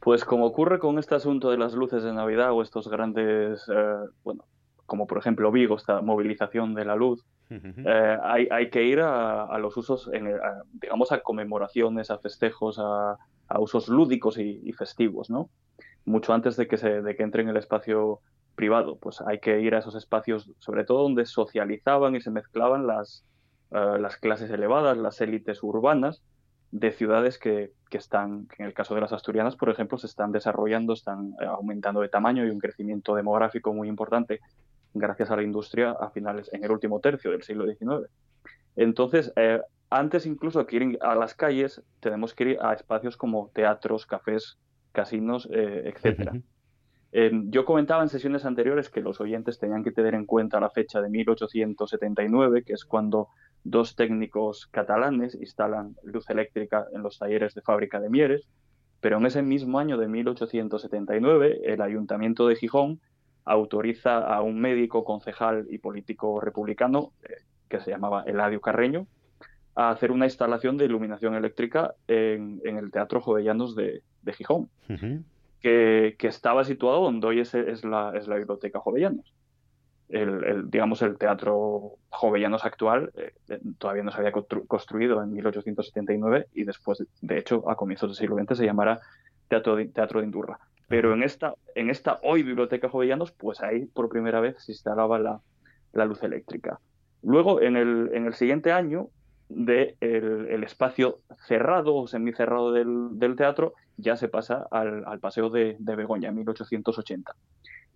Pues 0.00 0.24
como 0.24 0.46
ocurre 0.46 0.78
con 0.78 0.98
este 0.98 1.14
asunto 1.14 1.50
de 1.50 1.58
las 1.58 1.74
luces 1.74 2.02
de 2.02 2.12
Navidad 2.12 2.52
o 2.52 2.62
estos 2.62 2.88
grandes, 2.88 3.68
eh, 3.68 3.96
bueno, 4.24 4.44
como 4.86 5.06
por 5.06 5.18
ejemplo 5.18 5.52
Vigo, 5.52 5.76
esta 5.76 6.00
movilización 6.00 6.74
de 6.74 6.84
la 6.84 6.96
luz, 6.96 7.24
eh, 7.50 8.18
hay, 8.22 8.70
que 8.70 8.84
ir 8.84 9.00
a, 9.00 9.58
los 9.58 9.76
usos, 9.76 10.10
digamos, 10.72 11.12
a 11.12 11.20
conmemoraciones, 11.20 12.10
a 12.10 12.18
festejos, 12.18 12.78
a, 12.78 13.16
usos 13.58 13.88
lúdicos 13.88 14.38
y, 14.38 14.72
festivos, 14.72 15.30
¿no? 15.30 15.50
Mucho 16.04 16.32
antes 16.32 16.56
de 16.56 16.66
que, 16.66 16.76
se, 16.76 17.02
de 17.02 17.16
que 17.16 17.22
entre 17.22 17.42
en 17.42 17.48
el 17.48 17.56
espacio 17.56 18.20
privado, 18.54 18.96
pues 18.96 19.20
hay 19.20 19.38
que 19.40 19.60
ir 19.60 19.74
a 19.74 19.78
esos 19.78 19.96
espacios, 19.96 20.50
sobre 20.58 20.84
todo 20.84 21.02
donde 21.02 21.26
socializaban 21.26 22.14
y 22.14 22.20
se 22.20 22.30
mezclaban 22.30 22.86
las, 22.86 23.24
eh, 23.72 23.98
las 23.98 24.16
clases 24.16 24.50
elevadas, 24.50 24.96
las 24.96 25.20
élites 25.20 25.62
urbanas, 25.62 26.22
de 26.70 26.92
ciudades 26.92 27.38
que, 27.38 27.72
que, 27.90 27.98
están, 27.98 28.46
en 28.58 28.66
el 28.66 28.72
caso 28.72 28.94
de 28.94 29.00
las 29.00 29.12
asturianas, 29.12 29.56
por 29.56 29.68
ejemplo, 29.68 29.98
se 29.98 30.06
están 30.06 30.32
desarrollando, 30.32 30.94
están 30.94 31.34
eh, 31.40 31.44
aumentando 31.44 32.00
de 32.00 32.08
tamaño 32.08 32.46
y 32.46 32.50
un 32.50 32.58
crecimiento 32.58 33.14
demográfico 33.14 33.74
muy 33.74 33.88
importante 33.88 34.40
gracias 34.94 35.30
a 35.30 35.36
la 35.36 35.42
industria 35.42 35.90
a 35.90 36.10
finales, 36.10 36.48
en 36.52 36.64
el 36.64 36.70
último 36.70 37.00
tercio 37.00 37.30
del 37.30 37.42
siglo 37.42 37.66
XIX. 37.66 38.08
Entonces, 38.76 39.32
eh, 39.36 39.60
antes 39.90 40.24
incluso 40.24 40.64
que 40.66 40.76
ir 40.76 40.98
a 41.02 41.14
las 41.14 41.34
calles, 41.34 41.82
tenemos 42.00 42.32
que 42.32 42.44
ir 42.44 42.58
a 42.62 42.72
espacios 42.72 43.16
como 43.16 43.50
teatros, 43.52 44.06
cafés, 44.06 44.58
casinos, 44.92 45.48
eh, 45.52 45.92
etc. 45.92 46.42
yo 47.48 47.64
comentaba 47.64 48.02
en 48.02 48.08
sesiones 48.08 48.44
anteriores 48.44 48.88
que 48.88 49.00
los 49.00 49.20
oyentes 49.20 49.58
tenían 49.58 49.82
que 49.82 49.90
tener 49.90 50.14
en 50.14 50.26
cuenta 50.26 50.60
la 50.60 50.70
fecha 50.70 51.00
de 51.00 51.08
1879, 51.08 52.62
que 52.62 52.72
es 52.72 52.84
cuando 52.84 53.28
dos 53.64 53.94
técnicos 53.96 54.66
catalanes 54.66 55.34
instalan 55.34 55.96
luz 56.02 56.28
eléctrica 56.30 56.86
en 56.92 57.02
los 57.02 57.18
talleres 57.18 57.54
de 57.54 57.62
fábrica 57.62 58.00
de 58.00 58.08
Mieres, 58.08 58.48
pero 59.00 59.18
en 59.18 59.26
ese 59.26 59.42
mismo 59.42 59.78
año 59.78 59.96
de 59.98 60.08
1879 60.08 61.60
el 61.64 61.80
Ayuntamiento 61.80 62.46
de 62.46 62.56
Gijón 62.56 63.00
autoriza 63.44 64.18
a 64.18 64.42
un 64.42 64.60
médico, 64.60 65.04
concejal 65.04 65.66
y 65.70 65.78
político 65.78 66.40
republicano, 66.40 67.12
eh, 67.22 67.42
que 67.68 67.80
se 67.80 67.90
llamaba 67.90 68.24
Eladio 68.24 68.60
Carreño, 68.60 69.06
a 69.74 69.90
hacer 69.90 70.12
una 70.12 70.26
instalación 70.26 70.76
de 70.76 70.84
iluminación 70.84 71.34
eléctrica 71.34 71.94
en, 72.06 72.60
el 72.64 72.90
Teatro 72.90 73.20
Jovellanos 73.20 73.74
de, 73.74 74.02
Gijón, 74.32 74.68
que, 75.60 76.16
estaba 76.20 76.64
situado 76.64 77.02
donde 77.02 77.26
hoy 77.26 77.40
es, 77.40 77.54
la, 77.84 78.12
es 78.14 78.28
la 78.28 78.36
Biblioteca 78.36 78.80
Jovellanos. 78.80 79.32
El, 80.10 80.70
digamos, 80.70 81.02
el 81.02 81.18
teatro 81.18 81.96
jovellanos 82.08 82.64
actual 82.64 83.12
eh, 83.16 83.32
todavía 83.78 84.02
no 84.02 84.10
se 84.10 84.18
había 84.18 84.32
construido 84.32 85.22
en 85.22 85.32
1879 85.32 86.48
y 86.54 86.64
después, 86.64 87.04
de 87.20 87.38
hecho, 87.38 87.68
a 87.70 87.76
comienzos 87.76 88.10
del 88.10 88.16
siglo 88.16 88.36
XX 88.36 88.58
se 88.58 88.64
llamará 88.64 89.00
Teatro 89.48 89.76
de, 89.76 89.86
teatro 89.86 90.20
de 90.20 90.26
Indurra. 90.26 90.58
Pero 90.88 91.14
en 91.14 91.22
esta, 91.22 91.54
en 91.74 91.90
esta 91.90 92.18
hoy 92.22 92.42
Biblioteca 92.42 92.88
Jovellanos, 92.88 93.30
pues 93.32 93.60
ahí 93.60 93.86
por 93.86 94.08
primera 94.08 94.40
vez 94.40 94.56
se 94.62 94.72
instalaba 94.72 95.18
la, 95.18 95.40
la 95.92 96.04
luz 96.04 96.22
eléctrica. 96.22 96.80
Luego, 97.22 97.60
en 97.60 97.76
el, 97.76 98.10
en 98.12 98.26
el 98.26 98.34
siguiente 98.34 98.72
año, 98.72 99.08
del 99.48 99.96
de 100.00 100.44
el 100.54 100.62
espacio 100.62 101.18
cerrado 101.46 101.96
o 101.96 102.06
semicerrado 102.06 102.72
del, 102.72 103.18
del 103.18 103.36
teatro, 103.36 103.74
ya 103.96 104.16
se 104.16 104.28
pasa 104.28 104.66
al, 104.70 105.04
al 105.06 105.20
Paseo 105.20 105.50
de, 105.50 105.76
de 105.78 105.96
Begoña, 105.96 106.28
en 106.28 106.36
1880. 106.36 107.34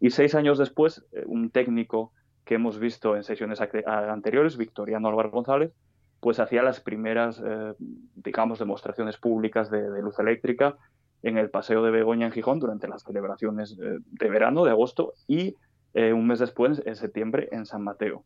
Y 0.00 0.10
seis 0.10 0.34
años 0.34 0.58
después, 0.58 1.04
eh, 1.12 1.24
un 1.26 1.50
técnico 1.50 2.12
que 2.44 2.56
hemos 2.56 2.78
visto 2.78 3.16
en 3.16 3.24
sesiones 3.24 3.60
anteriores, 3.60 4.56
Victoriano 4.56 5.08
Álvaro 5.08 5.30
González, 5.30 5.72
pues 6.20 6.40
hacía 6.40 6.62
las 6.62 6.80
primeras, 6.80 7.42
eh, 7.44 7.74
digamos, 8.14 8.58
demostraciones 8.58 9.16
públicas 9.16 9.70
de, 9.70 10.02
luz 10.02 10.18
eléctrica 10.18 10.76
en 11.22 11.38
el 11.38 11.48
Paseo 11.48 11.82
de 11.82 11.90
Begoña 11.90 12.26
en 12.26 12.32
Gijón 12.32 12.58
durante 12.58 12.88
las 12.88 13.02
celebraciones 13.02 13.76
de, 13.78 14.28
verano, 14.28 14.64
de 14.64 14.70
agosto, 14.70 15.14
y 15.26 15.56
eh, 15.94 16.12
un 16.12 16.26
mes 16.26 16.38
después, 16.38 16.82
en 16.84 16.96
septiembre, 16.96 17.48
en 17.50 17.64
San 17.64 17.82
Mateo, 17.82 18.24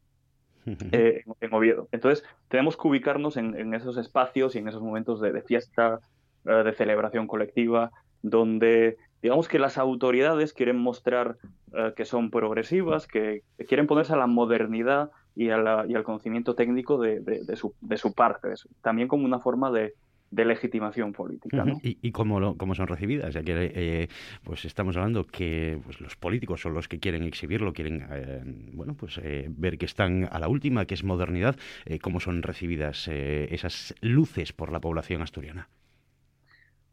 en 0.66 1.54
Oviedo. 1.54 1.88
Entonces, 1.92 2.24
tenemos 2.48 2.76
que 2.76 2.88
ubicarnos 2.88 3.36
en, 3.36 3.72
esos 3.72 3.96
espacios 3.96 4.56
y 4.56 4.58
en 4.58 4.68
esos 4.68 4.82
momentos 4.82 5.20
de, 5.20 5.40
fiesta, 5.42 6.00
de 6.44 6.72
celebración 6.72 7.28
colectiva, 7.28 7.92
donde 8.22 8.96
digamos 9.22 9.48
que 9.48 9.58
las 9.58 9.78
autoridades 9.78 10.52
quieren 10.52 10.78
mostrar 10.78 11.36
eh, 11.74 11.92
que 11.96 12.04
son 12.04 12.30
progresivas, 12.30 13.06
que, 13.06 13.42
quieren 13.66 13.86
ponerse 13.86 14.12
a 14.12 14.16
la 14.16 14.26
modernidad 14.26 15.10
y, 15.34 15.50
al 15.50 16.02
conocimiento 16.04 16.54
técnico 16.54 16.98
de, 16.98 17.56
su, 17.56 18.14
parte, 18.14 18.48
también 18.82 19.08
como 19.08 19.24
una 19.24 19.38
forma 19.38 19.70
de, 19.70 19.94
legitimación 20.30 21.12
política. 21.12 21.64
¿Y, 21.82 22.10
cómo, 22.12 22.74
son 22.74 22.86
recibidas? 22.86 23.32
Ya 23.34 23.42
que 23.42 23.72
eh, 23.74 24.08
pues 24.44 24.64
estamos 24.64 24.96
hablando 24.96 25.24
que 25.24 25.80
pues, 25.84 26.00
los 26.00 26.16
políticos 26.16 26.60
son 26.60 26.74
los 26.74 26.88
que 26.88 26.98
quieren 26.98 27.22
exhibirlo, 27.22 27.72
quieren 27.72 28.06
eh, 28.10 28.42
bueno 28.72 28.94
pues 28.94 29.20
ver 29.48 29.78
que 29.78 29.86
están 29.86 30.28
a 30.30 30.38
la 30.38 30.48
última, 30.48 30.86
que 30.86 30.94
es 30.94 31.04
modernidad. 31.04 31.56
¿Cómo 32.02 32.20
son 32.20 32.42
recibidas 32.42 33.08
esas 33.08 33.94
luces 34.00 34.52
por 34.52 34.72
la 34.72 34.80
población 34.80 35.22
asturiana? 35.22 35.68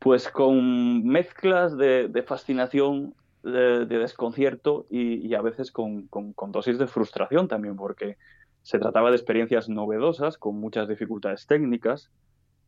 Pues 0.06 0.30
con 0.30 1.04
mezclas 1.04 1.76
de, 1.76 2.24
fascinación, 2.28 3.16
de, 3.42 3.88
desconcierto 3.88 4.86
y, 4.88 5.34
a 5.34 5.42
veces 5.42 5.72
con, 5.72 6.08
dosis 6.50 6.78
de 6.78 6.86
frustración 6.86 7.48
también, 7.48 7.76
porque 7.76 8.18
se 8.62 8.78
trataba 8.78 9.10
de 9.10 9.16
experiencias 9.16 9.68
novedosas, 9.68 10.38
con 10.38 10.60
muchas 10.60 10.88
dificultades 10.88 11.48
técnicas, 11.48 12.12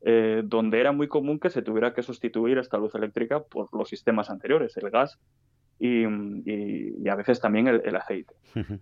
eh, 0.01 0.41
donde 0.45 0.79
era 0.79 0.93
muy 0.93 1.07
común 1.07 1.37
que 1.39 1.51
se 1.51 1.61
tuviera 1.61 1.93
que 1.93 2.01
sustituir 2.01 2.57
esta 2.57 2.79
luz 2.79 2.95
eléctrica 2.95 3.43
por 3.43 3.71
los 3.71 3.87
sistemas 3.87 4.31
anteriores, 4.31 4.75
el 4.77 4.89
gas 4.89 5.19
y, 5.79 6.05
a 7.07 7.15
veces 7.15 7.39
también 7.39 7.67
el, 7.67 7.95
aceite. 7.95 8.33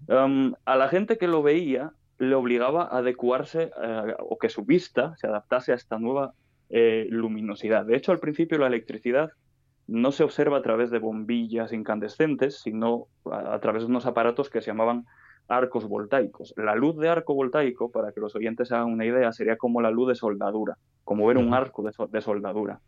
Um, 0.08 0.54
a 0.64 0.78
la 0.78 0.88
gente 0.88 1.18
que 1.18 1.28
lo 1.28 1.44
veía 1.44 1.92
le 2.20 2.36
obligaba 2.36 2.84
a 2.84 3.00
adecuarse 3.00 3.64
eh, 3.84 4.16
o 4.18 4.38
que 4.38 4.48
su 4.48 4.64
vista 4.64 5.14
se 5.18 5.28
adaptase 5.28 5.74
a 5.74 5.76
esta 5.76 6.00
nueva 6.00 6.34
eh, 6.70 7.08
luminosidad. 7.10 7.86
De 7.86 7.96
hecho, 7.96 8.12
al 8.12 8.20
principio 8.20 8.58
la 8.58 8.68
electricidad 8.68 9.30
no 9.88 10.12
se 10.12 10.24
observa 10.24 10.58
a 10.58 10.62
través 10.62 10.90
de 10.90 11.00
bombillas 11.00 11.74
incandescentes, 11.74 12.60
sino 12.62 13.08
a, 13.32 13.60
través 13.60 13.84
de 13.84 13.90
unos 13.90 14.06
aparatos 14.06 14.50
que 14.50 14.62
se 14.62 14.68
llamaban 14.68 15.06
arcos 15.48 15.88
voltaicos. 15.88 16.54
La 16.58 16.76
luz 16.76 16.98
de 16.98 17.10
arco 17.10 17.36
voltaico, 17.36 17.92
para 17.92 18.12
que 18.12 18.20
los 18.20 18.36
oyentes 18.36 18.72
hagan 18.72 18.92
una 18.92 19.06
idea, 19.06 19.32
sería 19.32 19.58
como 19.58 19.82
la 19.82 19.92
luz 19.92 20.08
de 20.08 20.16
soldadura, 20.16 20.78
como 21.04 21.28
ver 21.28 21.38
un 21.38 21.54
arco 21.54 21.84
de, 21.84 22.22
soldadura. 22.22 22.80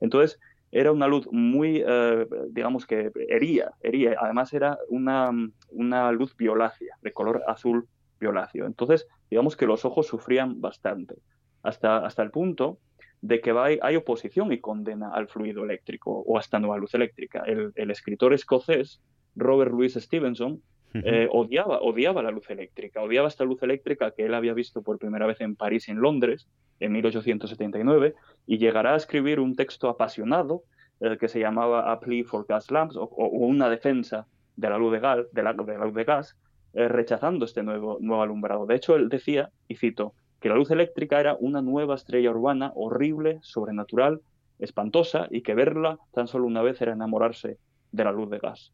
Entonces, 0.00 0.40
era 0.72 0.92
una 0.92 1.08
luz 1.08 1.28
muy, 1.30 1.82
eh, 1.86 2.26
digamos 2.48 2.86
que 2.86 3.10
hería, 3.28 3.72
hería. 3.82 4.16
Además, 4.18 4.54
era 4.54 4.78
una, 4.88 5.30
una 5.68 6.12
luz 6.12 6.34
violácea, 6.36 6.96
de 7.02 7.12
color 7.12 7.42
azul 7.46 7.86
violáceo. 8.18 8.64
Entonces, 8.64 9.06
digamos 9.30 9.56
que 9.56 9.66
los 9.66 9.84
ojos 9.84 10.06
sufrían 10.06 10.60
bastante, 10.60 11.16
hasta, 11.62 11.98
hasta 11.98 12.22
el 12.22 12.30
punto 12.30 12.78
de 13.22 13.40
que 13.40 13.50
hay, 13.50 13.96
oposición 13.96 14.52
y 14.52 14.60
condena 14.60 15.10
al 15.12 15.28
fluido 15.28 15.64
eléctrico 15.64 16.22
o 16.26 16.38
a 16.38 16.40
esta 16.40 16.58
nueva 16.58 16.78
luz 16.78 16.94
eléctrica. 16.94 17.42
El, 17.46 17.90
escritor 17.90 18.32
escocés 18.32 19.00
Robert 19.36 19.72
Louis 19.72 19.94
Stevenson 19.94 20.62
eh, 20.94 21.28
odiaba, 21.30 21.80
odiaba 21.82 22.22
la 22.22 22.30
luz 22.30 22.50
eléctrica, 22.50 23.02
odiaba 23.02 23.28
esta 23.28 23.44
luz 23.44 23.62
eléctrica 23.62 24.10
que 24.10 24.24
él 24.24 24.34
había 24.34 24.54
visto 24.54 24.82
por 24.82 24.98
primera 24.98 25.26
vez 25.26 25.40
en 25.40 25.54
París 25.54 25.88
y 25.88 25.92
en 25.92 26.00
Londres 26.00 26.48
en 26.80 26.92
1879 26.92 28.14
y 28.46 28.58
llegará 28.58 28.94
a 28.94 28.96
escribir 28.96 29.38
un 29.38 29.54
texto 29.54 29.88
apasionado 29.88 30.64
eh, 31.00 31.16
que 31.18 31.28
se 31.28 31.38
llamaba 31.38 31.92
A 31.92 32.00
Plea 32.00 32.24
for 32.24 32.46
Gas 32.48 32.70
Lamps 32.70 32.96
o, 32.96 33.06
una 33.06 33.68
defensa 33.68 34.26
de 34.56 34.70
la 34.70 34.78
luz 34.78 34.92
de, 34.92 35.00
gas, 35.00 35.18
de 35.32 35.42
la, 35.42 35.52
luz 35.52 35.94
de 35.94 36.04
gas 36.04 36.36
eh, 36.72 36.88
rechazando 36.88 37.44
este 37.44 37.62
nuevo, 37.62 37.98
nuevo 38.00 38.22
alumbrado. 38.22 38.66
De 38.66 38.74
hecho, 38.74 38.96
él 38.96 39.08
decía, 39.08 39.50
y 39.68 39.76
cito, 39.76 40.14
que 40.40 40.48
la 40.48 40.54
luz 40.54 40.70
eléctrica 40.70 41.20
era 41.20 41.36
una 41.38 41.62
nueva 41.62 41.94
estrella 41.94 42.30
urbana 42.30 42.72
horrible, 42.74 43.38
sobrenatural, 43.42 44.20
espantosa, 44.58 45.28
y 45.30 45.42
que 45.42 45.54
verla 45.54 45.98
tan 46.12 46.26
solo 46.26 46.46
una 46.46 46.62
vez 46.62 46.80
era 46.80 46.92
enamorarse 46.92 47.58
de 47.92 48.04
la 48.04 48.12
luz 48.12 48.30
de 48.30 48.38
gas. 48.38 48.72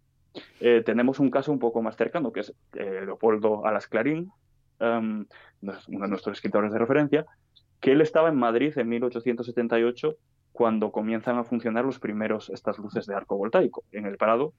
Eh, 0.61 0.83
tenemos 0.85 1.19
un 1.19 1.31
caso 1.31 1.53
un 1.53 1.59
poco 1.59 1.83
más 1.83 1.97
cercano, 1.97 2.33
que 2.33 2.41
es 2.41 2.55
eh, 2.75 3.03
Leopoldo 3.05 3.67
Alas 3.67 3.87
Clarín, 3.87 4.31
em, 4.79 5.27
uno 5.63 6.03
de 6.05 6.09
nuestros 6.09 6.37
escritores 6.37 6.73
de 6.73 6.79
referencia, 6.79 7.27
que 7.81 7.93
él 7.93 8.01
estaba 8.01 8.29
en 8.29 8.37
Madrid 8.37 8.77
en 8.79 8.89
1878 8.89 10.17
cuando 10.53 10.91
comienzan 10.91 11.37
a 11.37 11.45
funcionar 11.45 11.85
los 11.85 11.99
primeros 11.99 12.49
estas 12.51 12.79
luces 12.79 13.07
de 13.07 13.15
arco 13.15 13.37
voltaico 13.37 13.85
en 13.93 14.07
el 14.07 14.17
Prado 14.17 14.55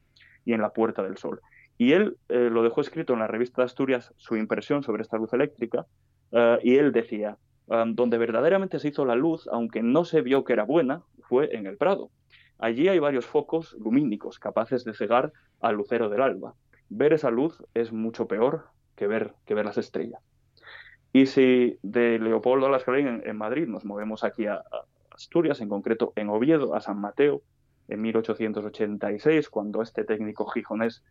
y 0.46 0.54
en 0.54 0.62
la 0.62 0.70
Puerta 0.70 1.04
del 1.04 1.18
Sol. 1.18 1.42
Y 1.78 1.94
él 1.94 2.18
eh, 2.30 2.50
lo 2.52 2.64
dejó 2.64 2.82
escrito 2.82 3.14
en 3.14 3.20
la 3.20 3.28
revista 3.28 3.62
de 3.62 3.66
Asturias 3.66 4.14
su 4.18 4.36
impresión 4.36 4.84
sobre 4.84 5.02
esta 5.02 5.18
luz 5.18 5.34
eléctrica 5.34 5.86
eh, 6.32 6.60
y 6.64 6.76
él 6.76 6.92
decía, 6.92 7.38
donde 7.68 8.18
verdaderamente 8.18 8.80
se 8.80 8.88
hizo 8.88 9.04
la 9.04 9.16
luz, 9.16 9.50
aunque 9.52 9.84
no 9.84 10.06
se 10.06 10.22
vio 10.22 10.46
que 10.46 10.54
era 10.54 10.64
buena, 10.64 11.04
fue 11.24 11.54
en 11.54 11.68
el 11.68 11.76
Prado. 11.76 12.10
Allí 12.60 12.88
hay 12.88 12.98
varios 12.98 13.26
focos 13.26 13.76
lumínicos 13.78 14.40
capaces 14.40 14.86
de 14.86 14.94
cegar 14.94 15.34
al 15.60 15.76
lucero 15.76 16.08
del 16.08 16.22
alba. 16.22 16.54
Ver 16.88 17.12
esa 17.12 17.30
luz 17.30 17.62
es 17.74 17.92
mucho 17.92 18.26
peor 18.26 18.70
que 18.96 19.08
ver, 19.08 19.34
que 19.46 19.54
ver 19.54 19.66
las 19.66 19.78
estrellas. 19.78 20.22
Y 21.12 21.26
si 21.26 21.78
de 21.82 22.20
Leopoldo 22.20 22.68
a 22.68 22.70
las 22.70 22.88
en, 22.88 23.22
en 23.26 23.38
Madrid 23.38 23.68
nos 23.68 23.84
movemos 23.84 24.24
aquí 24.24 24.46
a, 24.46 24.64
Asturias, 25.18 25.62
en 25.62 25.70
concreto 25.70 26.14
en 26.16 26.30
Oviedo, 26.30 26.76
a 26.76 26.80
San 26.80 27.02
Mateo, 27.02 27.42
en 27.88 28.02
1886, 28.02 29.50
cuando 29.50 29.82
este 29.82 30.04
técnico 30.04 30.46
gijonés 30.46 31.04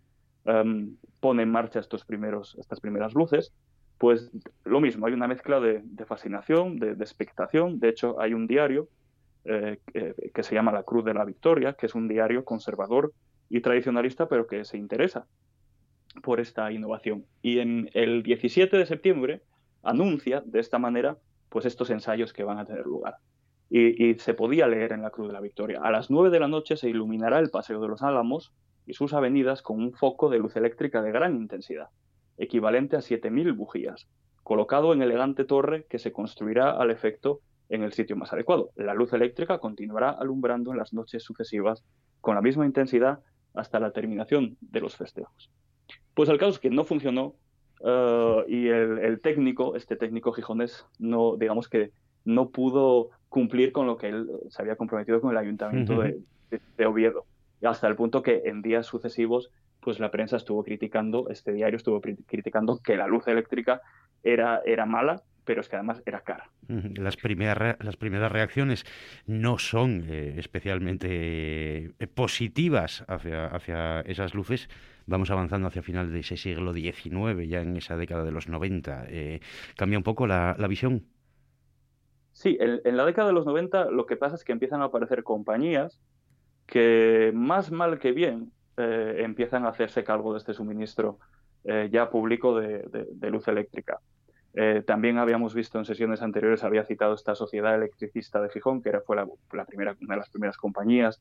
pone 1.19 1.43
en 1.43 1.51
marcha 1.51 1.81
estos 1.81 2.05
primeros, 2.05 2.57
estas 2.61 2.79
primeras 2.79 3.15
luces, 3.15 3.53
pues 3.99 4.31
lo 4.65 4.81
mismo, 4.81 5.07
hay 5.07 5.15
una 5.15 5.27
mezcla 5.27 5.59
de, 5.59 5.83
fascinación, 6.07 6.79
de, 6.79 6.93
expectación. 6.93 7.81
De 7.81 7.89
hecho, 7.89 8.21
hay 8.21 8.35
un 8.35 8.47
diario 8.47 8.89
eh, 9.45 9.79
que, 10.35 10.43
se 10.43 10.55
llama 10.55 10.73
La 10.73 10.83
Cruz 10.83 11.05
de 11.05 11.15
la 11.15 11.25
Victoria, 11.25 11.73
que 11.73 11.87
es 11.87 11.95
un 11.95 12.09
diario 12.09 12.45
conservador 12.45 13.13
y 13.49 13.61
tradicionalista, 13.61 14.29
pero 14.29 14.47
que 14.47 14.65
se 14.65 14.77
interesa 14.77 15.27
por 16.23 16.41
esta 16.41 16.71
innovación. 16.73 17.25
Y 17.41 17.61
en 17.61 17.91
el 17.95 18.23
17 18.23 18.77
de 18.77 18.87
septiembre 18.87 19.43
anuncia 19.83 20.43
de 20.45 20.61
esta 20.61 20.79
manera 20.79 21.17
pues 21.49 21.65
estos 21.65 21.89
ensayos 21.91 22.33
que 22.33 22.45
van 22.45 22.59
a 22.59 22.67
tener 22.67 22.85
lugar. 22.85 23.17
Y, 23.71 24.11
y, 24.11 24.19
se 24.19 24.35
podía 24.35 24.67
leer 24.67 24.93
en 24.93 25.03
la 25.03 25.11
Cruz 25.11 25.29
de 25.29 25.33
la 25.33 25.41
Victoria. 25.41 25.81
A 25.83 25.91
las 25.91 26.11
9 26.11 26.31
de 26.31 26.41
la 26.41 26.49
noche 26.49 26.77
se 26.77 26.89
iluminará 26.89 27.39
el 27.39 27.51
Paseo 27.51 27.81
de 27.81 27.89
los 27.89 28.03
Álamos 28.03 28.53
y 28.85 28.93
sus 28.93 29.15
avenidas 29.15 29.63
con 29.63 29.81
un 29.81 29.93
foco 29.93 30.29
de 30.29 30.39
luz 30.39 30.55
eléctrica 30.57 31.03
de 31.03 31.13
gran 31.13 31.35
intensidad 31.35 31.89
equivalente 32.39 32.97
a 32.97 33.01
7.000 33.01 33.57
bujías, 33.57 34.09
colocado 34.43 34.93
en 34.93 35.03
elegante 35.03 35.45
torre 35.45 35.87
que 35.89 35.99
se 35.99 36.13
construirá 36.13 36.71
al 36.71 36.91
efecto 36.91 37.41
en 37.69 37.83
el 37.83 37.93
sitio 37.93 38.17
más 38.17 38.33
adecuado. 38.33 38.71
La 38.77 38.95
luz 38.95 39.13
eléctrica 39.13 39.59
continuará 39.59 40.11
alumbrando 40.11 40.73
en 40.73 40.79
las 40.79 40.93
noches 40.93 41.23
sucesivas 41.23 41.85
con 42.21 42.35
la 42.35 42.43
misma 42.43 42.67
intensidad 42.67 43.21
hasta 43.55 43.81
la 43.81 43.91
terminación 43.91 44.57
de 44.61 44.81
los 44.81 44.97
festejos. 44.97 45.51
Pues 46.15 46.29
el 46.29 46.39
caso 46.39 46.53
es 46.53 46.59
que 46.59 46.71
no 46.71 46.85
funcionó 46.85 47.35
eh, 47.85 48.45
y 48.49 48.69
el, 48.69 49.21
técnico, 49.21 49.77
este 49.77 49.97
técnico 49.97 50.33
gijonés, 50.33 50.87
no, 50.99 51.37
digamos 51.37 51.69
que 51.69 51.91
no 52.25 52.51
pudo 52.51 53.11
cumplir 53.29 53.73
con 53.73 53.87
lo 53.87 53.97
que 53.97 54.09
él 54.09 54.29
se 54.49 54.63
había 54.63 54.77
comprometido 54.77 55.21
con 55.21 55.31
el 55.31 55.37
ayuntamiento 55.37 56.01
de 56.01 56.87
Oviedo, 56.87 57.27
hasta 57.63 57.89
el 57.89 57.97
punto 57.97 58.23
que 58.23 58.43
en 58.45 58.63
días 58.63 58.87
sucesivos 58.87 59.51
pues 59.87 60.01
la 60.01 60.11
prensa 60.11 60.37
estuvo 60.37 60.65
criticando, 60.65 61.29
este 61.31 61.53
diario 61.53 61.77
estuvo 61.77 62.01
criticando 62.01 62.81
que 62.83 62.97
la 62.97 63.07
luz 63.07 63.29
eléctrica 63.29 63.83
era, 64.21 64.61
era 64.67 64.85
mala 64.85 65.23
pero 65.45 65.61
es 65.61 65.69
que 65.69 65.77
además 65.77 66.03
era 66.05 66.23
cara. 66.23 66.51
Las 66.67 67.17
primeras, 67.17 67.77
las 67.79 67.97
primeras 67.97 68.33
reacciones 68.33 68.85
no 69.27 69.59
son 69.59 70.05
eh, 70.09 70.35
especialmente 70.39 71.85
eh, 72.01 72.07
positivas 72.13 73.05
hacia, 73.07 73.47
hacia 73.47 74.01
esas 74.01 74.35
luces. 74.35 74.69
Vamos 75.07 75.31
avanzando 75.31 75.69
hacia 75.69 75.83
final 75.83 76.13
de 76.13 76.19
ese 76.19 76.37
siglo 76.37 76.75
XIX, 76.75 77.49
ya 77.49 77.61
en 77.61 77.77
esa 77.77 77.97
década 77.97 78.25
de 78.25 78.33
los 78.33 78.49
90. 78.49 79.07
Eh, 79.09 79.39
¿Cambia 79.77 79.99
un 79.99 80.03
poco 80.03 80.27
la, 80.27 80.57
visión? 80.69 81.05
Sí, 82.33 82.59
en, 82.59 82.97
la 82.97 83.07
década 83.07 83.29
de 83.29 83.35
los 83.35 83.47
90 83.47 83.93
lo 83.93 84.05
que 84.07 84.17
pasa 84.17 84.35
es 84.35 84.43
que 84.43 84.51
empiezan 84.51 84.83
a 84.83 84.87
aparecer 84.87 85.23
compañías 85.23 86.01
que 86.67 87.31
más 87.33 87.71
mal 87.71 88.01
que 88.01 88.11
bien 88.11 88.51
empiezan 88.77 89.65
a 89.65 89.71
hacerse 89.71 90.05
cargo 90.05 90.33
de 90.33 90.39
este 90.39 90.55
suministro 90.55 91.19
ya 91.91 92.11
público 92.11 92.61
de 92.61 93.31
luz 93.31 93.49
eléctrica. 93.49 93.99
Eh, 94.59 94.83
también 94.87 95.19
habíamos 95.19 95.55
visto 95.55 95.79
en 95.79 95.85
sesiones 95.85 96.23
anteriores, 96.23 96.65
había 96.65 96.83
citado 96.87 97.15
esta 97.15 97.35
sociedad 97.35 97.75
electricista 97.75 98.41
de 98.41 98.49
Gijón, 98.49 98.81
que 98.81 98.89
era, 98.89 99.03
fue 99.03 99.15
la, 99.15 99.27
primera, 99.67 99.95
una 100.01 100.15
de 100.15 100.21
las 100.21 100.31
primeras 100.31 100.57
compañías 100.57 101.21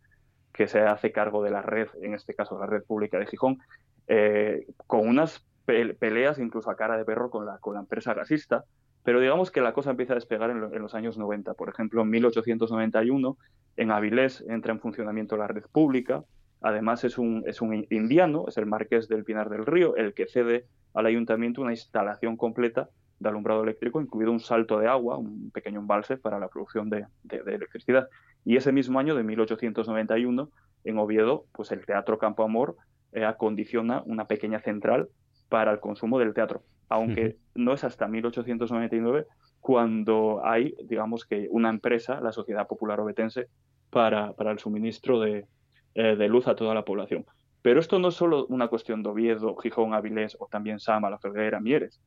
que 0.54 0.68
se 0.68 0.80
hace 0.80 1.12
cargo 1.12 1.44
de 1.44 1.52
la 1.52 1.62
red, 1.62 1.90
en 2.02 2.14
este 2.14 2.34
caso 2.34 2.58
la 2.58 2.66
red 2.66 2.84
pública 2.84 3.20
de 3.20 3.26
Gijón, 3.26 3.60
eh, 4.08 4.66
con 4.88 5.06
unas 5.06 5.46
peleas 5.66 6.40
incluso 6.40 6.70
a 6.70 6.78
cara 6.78 6.96
de 6.96 7.04
perro 7.04 7.30
con 7.30 7.46
la, 7.46 7.58
con 7.58 7.74
la 7.74 7.82
empresa 7.82 8.14
gasista, 8.14 8.64
pero 9.04 9.20
digamos 9.20 9.52
que 9.52 9.60
la 9.60 9.74
cosa 9.74 9.92
empieza 9.92 10.14
a 10.14 10.16
despegar 10.16 10.50
en, 10.52 10.62
los 10.62 10.96
años 10.96 11.18
90. 11.18 11.56
Por 11.56 11.68
ejemplo, 11.68 12.04
en 12.04 12.10
1891, 12.10 13.38
en 13.76 13.92
Avilés 13.92 14.46
entra 14.48 14.72
en 14.72 14.80
funcionamiento 14.80 15.36
la 15.36 15.48
red 15.48 15.66
pública. 15.72 16.24
Además, 16.62 17.04
es 17.04 17.18
un, 17.18 17.44
es 17.46 17.62
un 17.62 17.86
indiano, 17.90 18.46
es 18.48 18.58
el 18.58 18.66
marqués 18.66 19.08
del 19.08 19.24
Pinar 19.24 19.50
del 19.50 19.66
Río, 19.66 19.96
el 19.96 20.14
que 20.14 20.28
cede 20.28 20.66
al 20.94 21.06
ayuntamiento 21.06 21.62
una 21.62 21.72
instalación 21.72 22.38
completa 22.38 22.90
de 23.20 23.30
alumbrado 23.30 23.64
eléctrico, 23.64 24.02
incluido 24.02 24.32
un 24.32 24.40
salto 24.40 24.80
de 24.80 24.88
agua, 24.88 25.18
un 25.18 25.52
pequeño 25.52 25.80
embalse 25.80 26.18
para 26.18 26.40
la 26.40 26.48
producción 26.48 26.90
de, 26.90 27.06
electricidad. 27.30 28.10
Y 28.44 28.58
ese 28.58 28.72
mismo 28.72 29.00
año 29.00 29.16
de 29.16 29.24
1891, 29.24 30.50
en 30.84 30.98
Oviedo, 30.98 31.46
pues 31.52 31.72
el 31.72 31.86
Teatro 31.86 32.18
Campo 32.18 32.44
Amor 32.44 32.76
eh, 33.14 33.26
acondiciona 33.26 34.04
una 34.06 34.26
pequeña 34.26 34.60
central 34.60 35.10
para 35.50 35.72
el 35.72 35.80
consumo 35.80 36.20
del 36.20 36.34
teatro, 36.34 36.64
aunque 36.90 37.38
no 37.54 37.74
es 37.74 37.84
hasta 37.84 38.08
1899 38.08 39.26
cuando 39.60 40.46
hay, 40.46 40.76
digamos 40.84 41.26
que, 41.26 41.48
una 41.50 41.70
empresa, 41.70 42.20
la 42.22 42.32
Sociedad 42.32 42.68
Popular 42.68 43.00
Obetense, 43.00 43.48
para, 43.90 44.34
para 44.34 44.52
el 44.52 44.60
suministro 44.60 45.20
de, 45.20 45.48
eh, 45.96 46.18
de 46.18 46.28
luz 46.28 46.48
a 46.48 46.56
toda 46.56 46.74
la 46.74 46.84
población. 46.84 47.26
Pero 47.62 47.80
esto 47.80 48.00
no 48.00 48.10
es 48.10 48.16
solo 48.16 48.46
una 48.48 48.68
cuestión 48.68 49.02
de 49.02 49.10
Oviedo, 49.10 49.56
Gijón, 49.56 49.94
Avilés 49.94 50.36
o 50.40 50.48
también 50.48 50.80
Sama, 50.80 51.10
La 51.10 51.20
Felguera, 51.20 51.62
Mieres. 51.62 52.02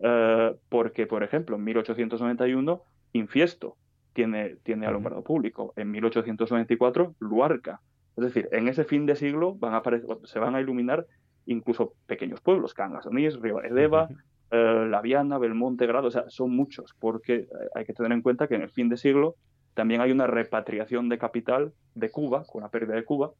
Eh, 0.00 0.54
porque, 0.70 1.06
por 1.06 1.22
ejemplo, 1.22 1.56
en 1.56 1.64
1891, 1.64 2.82
Infiesto 3.12 3.76
tiene, 4.14 4.56
tiene 4.62 4.86
alumbrado 4.86 5.22
público. 5.22 5.74
En 5.76 5.90
1894, 5.90 7.14
Luarca. 7.20 7.80
Es 8.16 8.24
decir, 8.24 8.48
en 8.50 8.66
ese 8.66 8.84
fin 8.84 9.04
de 9.04 9.14
siglo 9.14 9.54
van 9.54 9.74
a 9.74 9.82
se 10.24 10.38
van 10.38 10.54
a 10.54 10.60
iluminar 10.60 11.06
incluso 11.46 11.92
pequeños 12.06 12.40
pueblos, 12.40 12.72
Cangas, 12.72 13.06
Onís, 13.06 13.38
Río 13.38 13.62
Edeva, 13.62 14.08
eh, 14.50 14.86
La 14.88 15.02
Viana, 15.02 15.36
Belmonte, 15.36 15.86
Grado, 15.86 16.08
o 16.08 16.10
sea, 16.10 16.24
son 16.28 16.56
muchos, 16.56 16.94
porque 16.98 17.46
hay 17.74 17.84
que 17.84 17.92
tener 17.92 18.12
en 18.12 18.22
cuenta 18.22 18.48
que 18.48 18.54
en 18.54 18.62
el 18.62 18.70
fin 18.70 18.88
de 18.88 18.96
siglo 18.96 19.36
también 19.74 20.00
hay 20.00 20.12
una 20.12 20.26
repatriación 20.26 21.08
de 21.08 21.18
capital 21.18 21.72
de 21.94 22.10
Cuba, 22.10 22.44
con 22.44 22.62
la 22.62 22.70
pérdida 22.70 22.94
de 22.94 23.04
Cuba, 23.04 23.32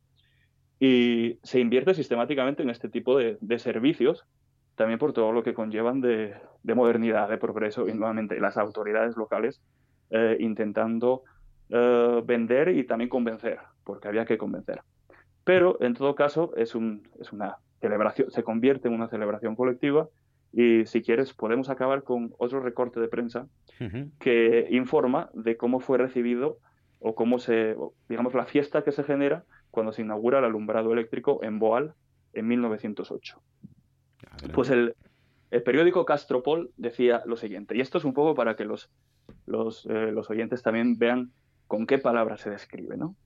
y 0.78 1.38
se 1.42 1.60
invierte 1.60 1.94
sistemáticamente 1.94 2.62
en 2.62 2.70
este 2.70 2.88
tipo 2.88 3.16
de 3.18 3.58
servicios 3.58 4.26
también 4.74 4.98
por 4.98 5.12
todo 5.12 5.32
lo 5.32 5.42
que 5.42 5.54
conllevan 5.54 6.00
de, 6.00 6.34
modernidad, 6.74 7.28
de 7.28 7.38
progreso, 7.38 7.88
y 7.88 7.92
nuevamente 7.92 8.40
las 8.40 8.56
autoridades 8.56 9.16
locales 9.16 9.60
eh, 10.10 10.36
intentando 10.40 11.22
eh, 11.68 12.22
vender 12.24 12.68
y 12.70 12.84
también 12.84 13.08
convencer, 13.08 13.58
porque 13.84 14.08
había 14.08 14.24
que 14.24 14.38
convencer. 14.38 14.82
Pero 15.44 15.80
en 15.80 15.94
todo 15.94 16.14
caso 16.14 16.52
es, 16.56 16.74
un, 16.74 17.08
es 17.20 17.32
una 17.32 17.58
celebración, 17.80 18.30
se 18.30 18.42
convierte 18.42 18.88
en 18.88 18.94
una 18.94 19.08
celebración 19.08 19.54
colectiva 19.54 20.08
y 20.56 20.86
si 20.86 21.02
quieres 21.02 21.34
podemos 21.34 21.68
acabar 21.68 22.04
con 22.04 22.32
otro 22.38 22.60
recorte 22.60 23.00
de 23.00 23.08
prensa 23.08 23.48
que 24.20 24.68
informa 24.70 25.30
de 25.34 25.56
cómo 25.56 25.80
fue 25.80 25.98
recibido 25.98 26.58
o 27.00 27.14
cómo 27.14 27.38
se, 27.38 27.76
digamos, 28.08 28.34
la 28.34 28.46
fiesta 28.46 28.82
que 28.84 28.92
se 28.92 29.02
genera 29.02 29.44
cuando 29.72 29.92
se 29.92 30.02
inaugura 30.02 30.38
el 30.38 30.44
alumbrado 30.44 30.92
eléctrico 30.92 31.42
en 31.42 31.58
Boal 31.58 31.94
en 32.32 32.46
1908. 32.46 33.42
Pues 34.54 34.70
el, 34.70 34.94
periódico 35.64 36.04
Castropol 36.04 36.70
decía 36.76 37.22
lo 37.26 37.36
siguiente, 37.36 37.76
y 37.76 37.80
esto 37.80 37.98
es 37.98 38.04
un 38.04 38.14
poco 38.14 38.34
para 38.34 38.54
que 38.54 38.64
los, 38.64 38.90
los, 39.46 39.86
eh, 39.90 40.14
oyentes 40.28 40.62
también 40.62 40.98
vean 40.98 41.32
con 41.66 41.86
qué 41.86 41.98
palabras 41.98 42.40
se 42.40 42.50
describe, 42.50 42.96
¿no? 42.96 43.16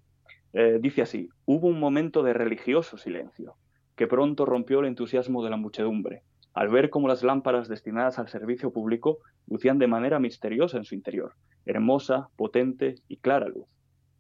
Eh, 0.55 0.79
dice 0.81 1.03
así, 1.03 1.29
hubo 1.45 1.69
un 1.69 1.79
momento 1.79 2.23
de 2.23 2.33
religioso 2.33 2.97
silencio, 2.97 3.57
que 3.97 4.07
pronto 4.07 4.47
rompió 4.47 4.81
el 4.81 4.87
entusiasmo 4.87 5.45
de 5.45 5.51
la 5.51 5.57
muchedumbre, 5.57 6.23
al 6.59 6.71
ver 6.71 6.91
cómo 6.91 7.07
las 7.07 7.23
lámparas 7.23 7.69
destinadas 7.69 8.19
al 8.19 8.27
servicio 8.27 8.73
público 8.73 9.19
lucían 9.47 9.79
de 9.79 9.87
manera 9.87 10.19
misteriosa 10.19 10.77
en 10.77 10.83
su 10.83 10.97
interior, 10.97 11.35
hermosa, 11.65 12.31
potente 12.35 12.97
y 13.07 13.19
clara 13.19 13.47
luz. 13.47 13.69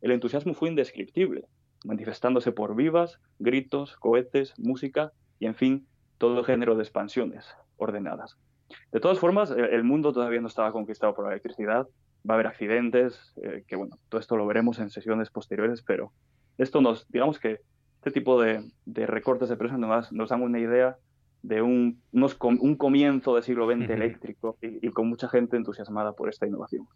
El 0.03 0.13
entusiasmo 0.13 0.55
fue 0.55 0.69
indescriptible, 0.69 1.47
manifestándose 1.85 2.53
por 2.53 2.77
vivas, 2.77 3.19
gritos, 3.41 3.97
cohetes, 3.97 4.55
música 4.57 5.11
y, 5.41 5.47
en 5.47 5.57
fin, 5.57 5.89
todo 6.17 6.45
género 6.45 6.77
de 6.77 6.85
expansiones 6.85 7.45
ordenadas. 7.77 8.39
De 8.93 9.01
todas 9.01 9.19
formas, 9.19 9.51
el 9.51 9.83
mundo 9.83 10.13
todavía 10.13 10.41
no 10.41 10.47
estaba 10.47 10.71
conquistado 10.71 11.17
por 11.17 11.25
la 11.25 11.33
electricidad, 11.33 11.89
va 12.25 12.35
a 12.35 12.35
haber 12.35 12.47
accidentes, 12.47 13.35
eh, 13.43 13.65
que 13.67 13.75
bueno, 13.75 13.99
todo 14.09 14.21
esto 14.21 14.37
lo 14.37 14.47
veremos 14.47 14.79
en 14.79 14.91
sesiones 14.91 15.31
posteriores, 15.31 15.83
pero 15.83 16.13
esto 16.57 16.81
nos, 16.83 17.09
digamos 17.09 17.41
que 17.41 17.59
este 17.97 18.13
tipo 18.13 18.41
de, 18.41 18.63
recortes 18.87 19.49
de 19.49 19.57
prensa 19.57 19.77
nos, 19.77 20.13
nos 20.13 20.29
dan 20.29 20.43
una 20.43 20.61
idea 20.61 20.99
de 21.49 21.63
un, 21.63 22.01
un 22.13 22.77
comienzo 22.77 23.35
del 23.35 23.43
siglo 23.43 23.67
XX 23.67 23.91
eléctrico 23.91 24.59
y, 24.61 24.91
con 24.91 25.09
mucha 25.09 25.29
gente 25.29 25.57
entusiasmada 25.57 26.13
por 26.13 26.29
esta 26.29 26.47
innovación. 26.47 26.87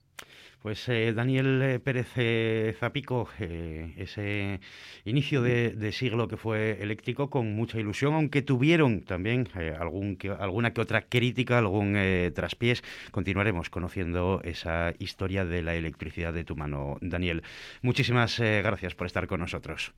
Pues 0.61 0.89
eh, 0.89 1.13
Daniel 1.13 1.61
eh, 1.63 1.81
Pérez 1.81 2.13
eh, 2.17 2.77
Zapico, 2.79 3.29
ese 3.39 4.61
inicio 5.05 5.43
de, 5.43 5.93
siglo 5.93 6.29
que 6.29 6.37
fue 6.37 6.83
eléctrico 6.83 7.31
con 7.31 7.57
mucha 7.57 7.81
ilusión, 7.81 8.15
aunque 8.15 8.43
tuvieron 8.43 9.03
también 9.03 9.49
algún 9.79 10.19
alguna 10.39 10.73
que 10.73 10.81
otra 10.81 11.03
crítica, 11.03 11.59
algún 11.59 11.97
traspiés, 12.35 12.85
continuaremos 13.11 13.71
conociendo 13.71 14.41
esa 14.45 14.93
historia 14.99 15.45
de 15.45 15.63
la 15.63 15.75
electricidad 15.75 16.33
de 16.33 16.45
tu 16.45 16.57
mano, 16.57 16.99
Daniel. 17.01 17.43
Muchísimas 17.81 18.39
gracias 18.39 18.95
por 18.95 19.07
estar 19.07 19.27
con 19.27 19.41
nosotros. 19.41 19.95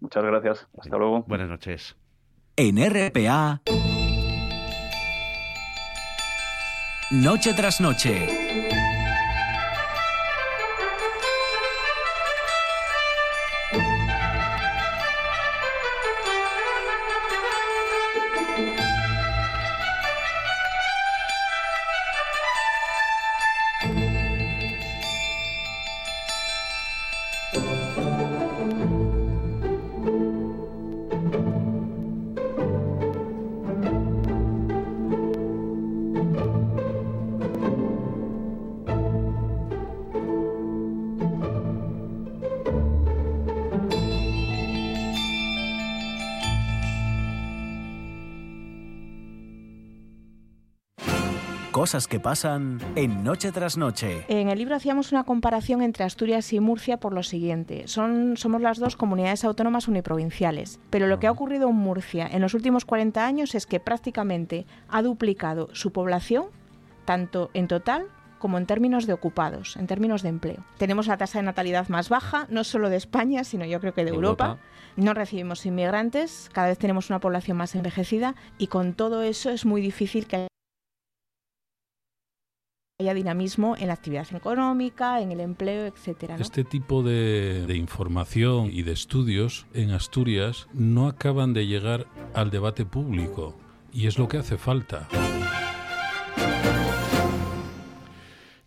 Muchas 0.00 0.24
gracias. 0.24 0.68
Hasta 0.78 0.96
luego. 0.96 1.22
Buenas 1.28 1.48
noches 1.48 1.96
en 2.56 2.78
RPA. 2.78 3.62
Noche 7.10 7.54
tras 7.54 7.80
noche. 7.80 8.42
Cosas 51.92 52.08
que 52.08 52.20
pasan 52.20 52.78
en 52.96 53.22
Noche 53.22 53.52
tras 53.52 53.76
Noche. 53.76 54.24
En 54.28 54.48
el 54.48 54.56
libro 54.56 54.74
hacíamos 54.74 55.12
una 55.12 55.24
comparación 55.24 55.82
entre 55.82 56.04
Asturias 56.04 56.50
y 56.54 56.58
Murcia 56.58 56.96
por 56.96 57.12
lo 57.12 57.22
siguiente. 57.22 57.86
Son, 57.86 58.38
somos 58.38 58.62
las 58.62 58.78
dos 58.78 58.96
comunidades 58.96 59.44
autónomas 59.44 59.88
uniprovinciales, 59.88 60.80
pero 60.88 61.06
lo 61.06 61.20
que 61.20 61.26
ha 61.26 61.30
ocurrido 61.30 61.68
en 61.68 61.74
Murcia 61.74 62.26
en 62.26 62.40
los 62.40 62.54
últimos 62.54 62.86
40 62.86 63.26
años 63.26 63.54
es 63.54 63.66
que 63.66 63.78
prácticamente 63.78 64.64
ha 64.88 65.02
duplicado 65.02 65.68
su 65.74 65.92
población, 65.92 66.46
tanto 67.04 67.50
en 67.52 67.68
total 67.68 68.06
como 68.38 68.56
en 68.56 68.64
términos 68.64 69.06
de 69.06 69.12
ocupados, 69.12 69.76
en 69.76 69.86
términos 69.86 70.22
de 70.22 70.30
empleo. 70.30 70.64
Tenemos 70.78 71.08
la 71.08 71.18
tasa 71.18 71.40
de 71.40 71.44
natalidad 71.44 71.90
más 71.90 72.08
baja, 72.08 72.46
no 72.48 72.64
solo 72.64 72.88
de 72.88 72.96
España, 72.96 73.44
sino 73.44 73.66
yo 73.66 73.80
creo 73.80 73.92
que 73.92 74.06
de 74.06 74.12
Europa. 74.12 74.56
No 74.96 75.12
recibimos 75.12 75.66
inmigrantes, 75.66 76.48
cada 76.54 76.68
vez 76.68 76.78
tenemos 76.78 77.10
una 77.10 77.20
población 77.20 77.58
más 77.58 77.74
envejecida 77.74 78.34
y 78.56 78.68
con 78.68 78.94
todo 78.94 79.20
eso 79.20 79.50
es 79.50 79.66
muy 79.66 79.82
difícil 79.82 80.26
que 80.26 80.51
haya 83.02 83.14
dinamismo 83.14 83.76
en 83.76 83.88
la 83.88 83.94
actividad 83.94 84.26
económica, 84.34 85.20
en 85.20 85.32
el 85.32 85.40
empleo, 85.40 85.86
etcétera. 85.86 86.36
Este 86.38 86.64
tipo 86.64 87.02
de, 87.02 87.66
de 87.66 87.76
información 87.76 88.70
y 88.72 88.82
de 88.82 88.92
estudios 88.92 89.66
en 89.74 89.90
Asturias 89.90 90.68
no 90.72 91.08
acaban 91.08 91.52
de 91.52 91.66
llegar 91.66 92.06
al 92.34 92.50
debate 92.50 92.84
público 92.84 93.56
y 93.92 94.06
es 94.06 94.18
lo 94.18 94.28
que 94.28 94.38
hace 94.38 94.56
falta. 94.56 95.08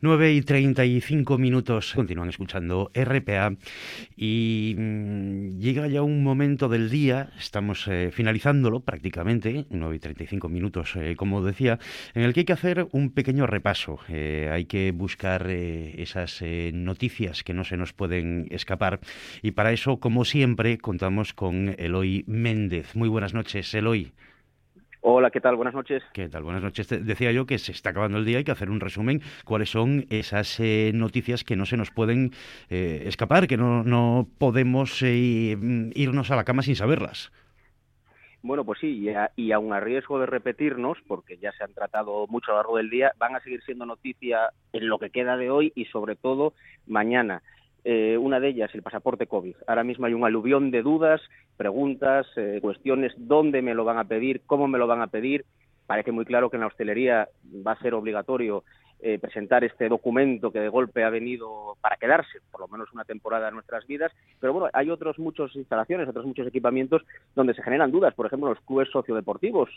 9 0.06 0.34
y 0.34 0.44
35 0.44 1.40
minutos. 1.40 1.94
Continúan 1.96 2.30
escuchando 2.30 2.92
RPA 2.94 3.56
y 4.16 4.76
mm, 4.78 5.58
llega 5.58 5.88
ya 5.88 6.04
un 6.04 6.24
momento 6.24 6.70
del 6.70 6.92
día, 6.92 7.32
estamos 7.40 7.88
eh, 7.88 8.12
finalizándolo 8.14 8.82
prácticamente, 8.82 9.66
9 9.72 9.96
y 9.96 10.00
35 10.00 10.48
minutos, 10.48 10.96
eh, 10.96 11.16
como 11.18 11.44
decía, 11.44 11.80
en 12.14 12.22
el 12.22 12.34
que 12.36 12.42
hay 12.42 12.46
que 12.46 12.54
hacer 12.54 12.88
un 12.92 13.10
pequeño 13.10 13.48
repaso. 13.48 13.98
Eh, 14.08 14.48
hay 14.54 14.66
que 14.66 14.92
buscar 14.92 15.50
esas 15.50 16.44
noticias 16.72 17.44
que 17.44 17.56
no 17.56 17.64
se 17.64 17.76
nos 17.76 17.94
pueden 17.94 18.46
escapar 18.52 19.00
y 19.42 19.52
para 19.52 19.72
eso, 19.72 20.00
como 20.00 20.24
siempre, 20.24 20.78
contamos 20.78 21.34
con 21.34 21.74
Eloy 21.80 22.26
Méndez. 22.28 22.96
Muy 22.96 23.10
buenas 23.10 23.34
noches, 23.34 23.74
Eloy. 23.74 24.14
Hola, 25.08 25.30
¿qué 25.30 25.40
tal? 25.40 25.56
Buenas 25.56 25.76
noches. 25.76 26.02
¿Qué 26.14 26.28
tal? 26.30 26.42
Buenas 26.42 26.64
noches. 26.64 26.90
Decía 26.90 27.32
yo 27.32 27.46
que 27.46 27.60
se 27.60 27.72
está 27.72 27.92
acabando 27.92 28.18
el 28.18 28.26
día, 28.26 28.40
hay 28.40 28.44
que 28.44 28.50
hacer 28.50 28.72
un 28.72 28.80
resumen. 28.80 29.22
¿Cuáles 29.46 29.70
son 29.70 30.08
esas 30.10 30.60
eh, 30.60 30.90
noticias 30.96 31.44
que 31.44 31.56
no 31.56 31.68
se 31.68 31.78
nos 31.78 31.92
pueden 31.92 32.32
eh, 32.72 33.04
escapar, 33.06 33.46
que 33.46 33.56
no, 33.56 33.84
no 33.84 34.28
podemos 34.40 35.04
eh, 35.04 35.56
irnos 35.94 36.32
a 36.32 36.36
la 36.36 36.44
cama 36.44 36.64
sin 36.64 36.76
saberlas? 36.76 37.32
Bueno, 38.42 38.66
pues 38.66 38.80
sí, 38.80 39.08
y, 39.08 39.44
y 39.44 39.52
aun 39.52 39.74
a 39.74 39.80
riesgo 39.80 40.20
de 40.20 40.26
repetirnos, 40.26 40.98
porque 41.08 41.38
ya 41.38 41.52
se 41.52 41.64
han 41.64 41.74
tratado 41.76 42.26
mucho 42.28 42.50
a 42.52 42.56
lo 42.56 42.60
largo 42.62 42.78
del 42.78 42.90
día, 42.90 43.12
van 43.20 43.36
a 43.36 43.42
seguir 43.42 43.62
siendo 43.62 43.86
noticia 43.86 44.50
en 44.74 44.90
lo 44.90 44.98
que 44.98 45.12
queda 45.12 45.38
de 45.38 45.52
hoy 45.52 45.72
y 45.76 45.86
sobre 45.86 46.16
todo 46.16 46.54
mañana. 46.88 47.44
Eh, 47.88 48.18
una 48.18 48.40
de 48.40 48.48
ellas, 48.48 48.74
el 48.74 48.82
pasaporte 48.82 49.28
COVID. 49.28 49.58
Ahora 49.68 49.84
mismo 49.84 50.08
hay 50.08 50.16
un 50.16 50.26
aluvión 50.26 50.72
de 50.72 50.82
dudas, 50.82 51.22
preguntas, 51.56 52.26
eh, 52.36 52.58
cuestiones, 52.60 53.14
dónde 53.16 53.62
me 53.62 53.76
lo 53.76 53.86
van 53.86 54.00
a 54.00 54.06
pedir, 54.06 54.42
cómo 54.48 54.68
me 54.68 54.80
lo 54.80 54.88
van 54.88 55.04
a 55.04 55.08
pedir. 55.08 55.46
Parece 55.86 56.12
muy 56.12 56.26
claro 56.26 56.50
que 56.50 56.58
en 56.58 56.62
la 56.62 56.68
hostelería 56.68 57.30
va 57.66 57.74
a 57.74 57.80
ser 57.80 57.94
obligatorio 57.94 58.64
eh, 59.02 59.20
presentar 59.20 59.64
este 59.64 59.90
documento 59.90 60.52
que 60.52 60.60
de 60.60 60.70
golpe 60.70 61.04
ha 61.04 61.10
venido 61.10 61.78
para 61.82 61.98
quedarse, 61.98 62.40
por 62.52 62.62
lo 62.62 62.68
menos 62.68 62.92
una 62.94 63.04
temporada 63.04 63.50
en 63.50 63.56
nuestras 63.56 63.86
vidas. 63.88 64.12
Pero 64.40 64.54
bueno, 64.54 64.70
hay 64.74 64.90
otros 64.90 65.20
muchos 65.20 65.56
instalaciones, 65.56 66.08
otros 66.08 66.26
muchos 66.26 66.48
equipamientos 66.48 67.04
donde 67.36 67.54
se 67.54 67.64
generan 67.64 67.92
dudas. 67.92 68.14
Por 68.14 68.26
ejemplo, 68.26 68.50
los 68.50 68.62
clubes 68.62 68.90
sociodeportivos. 68.92 69.70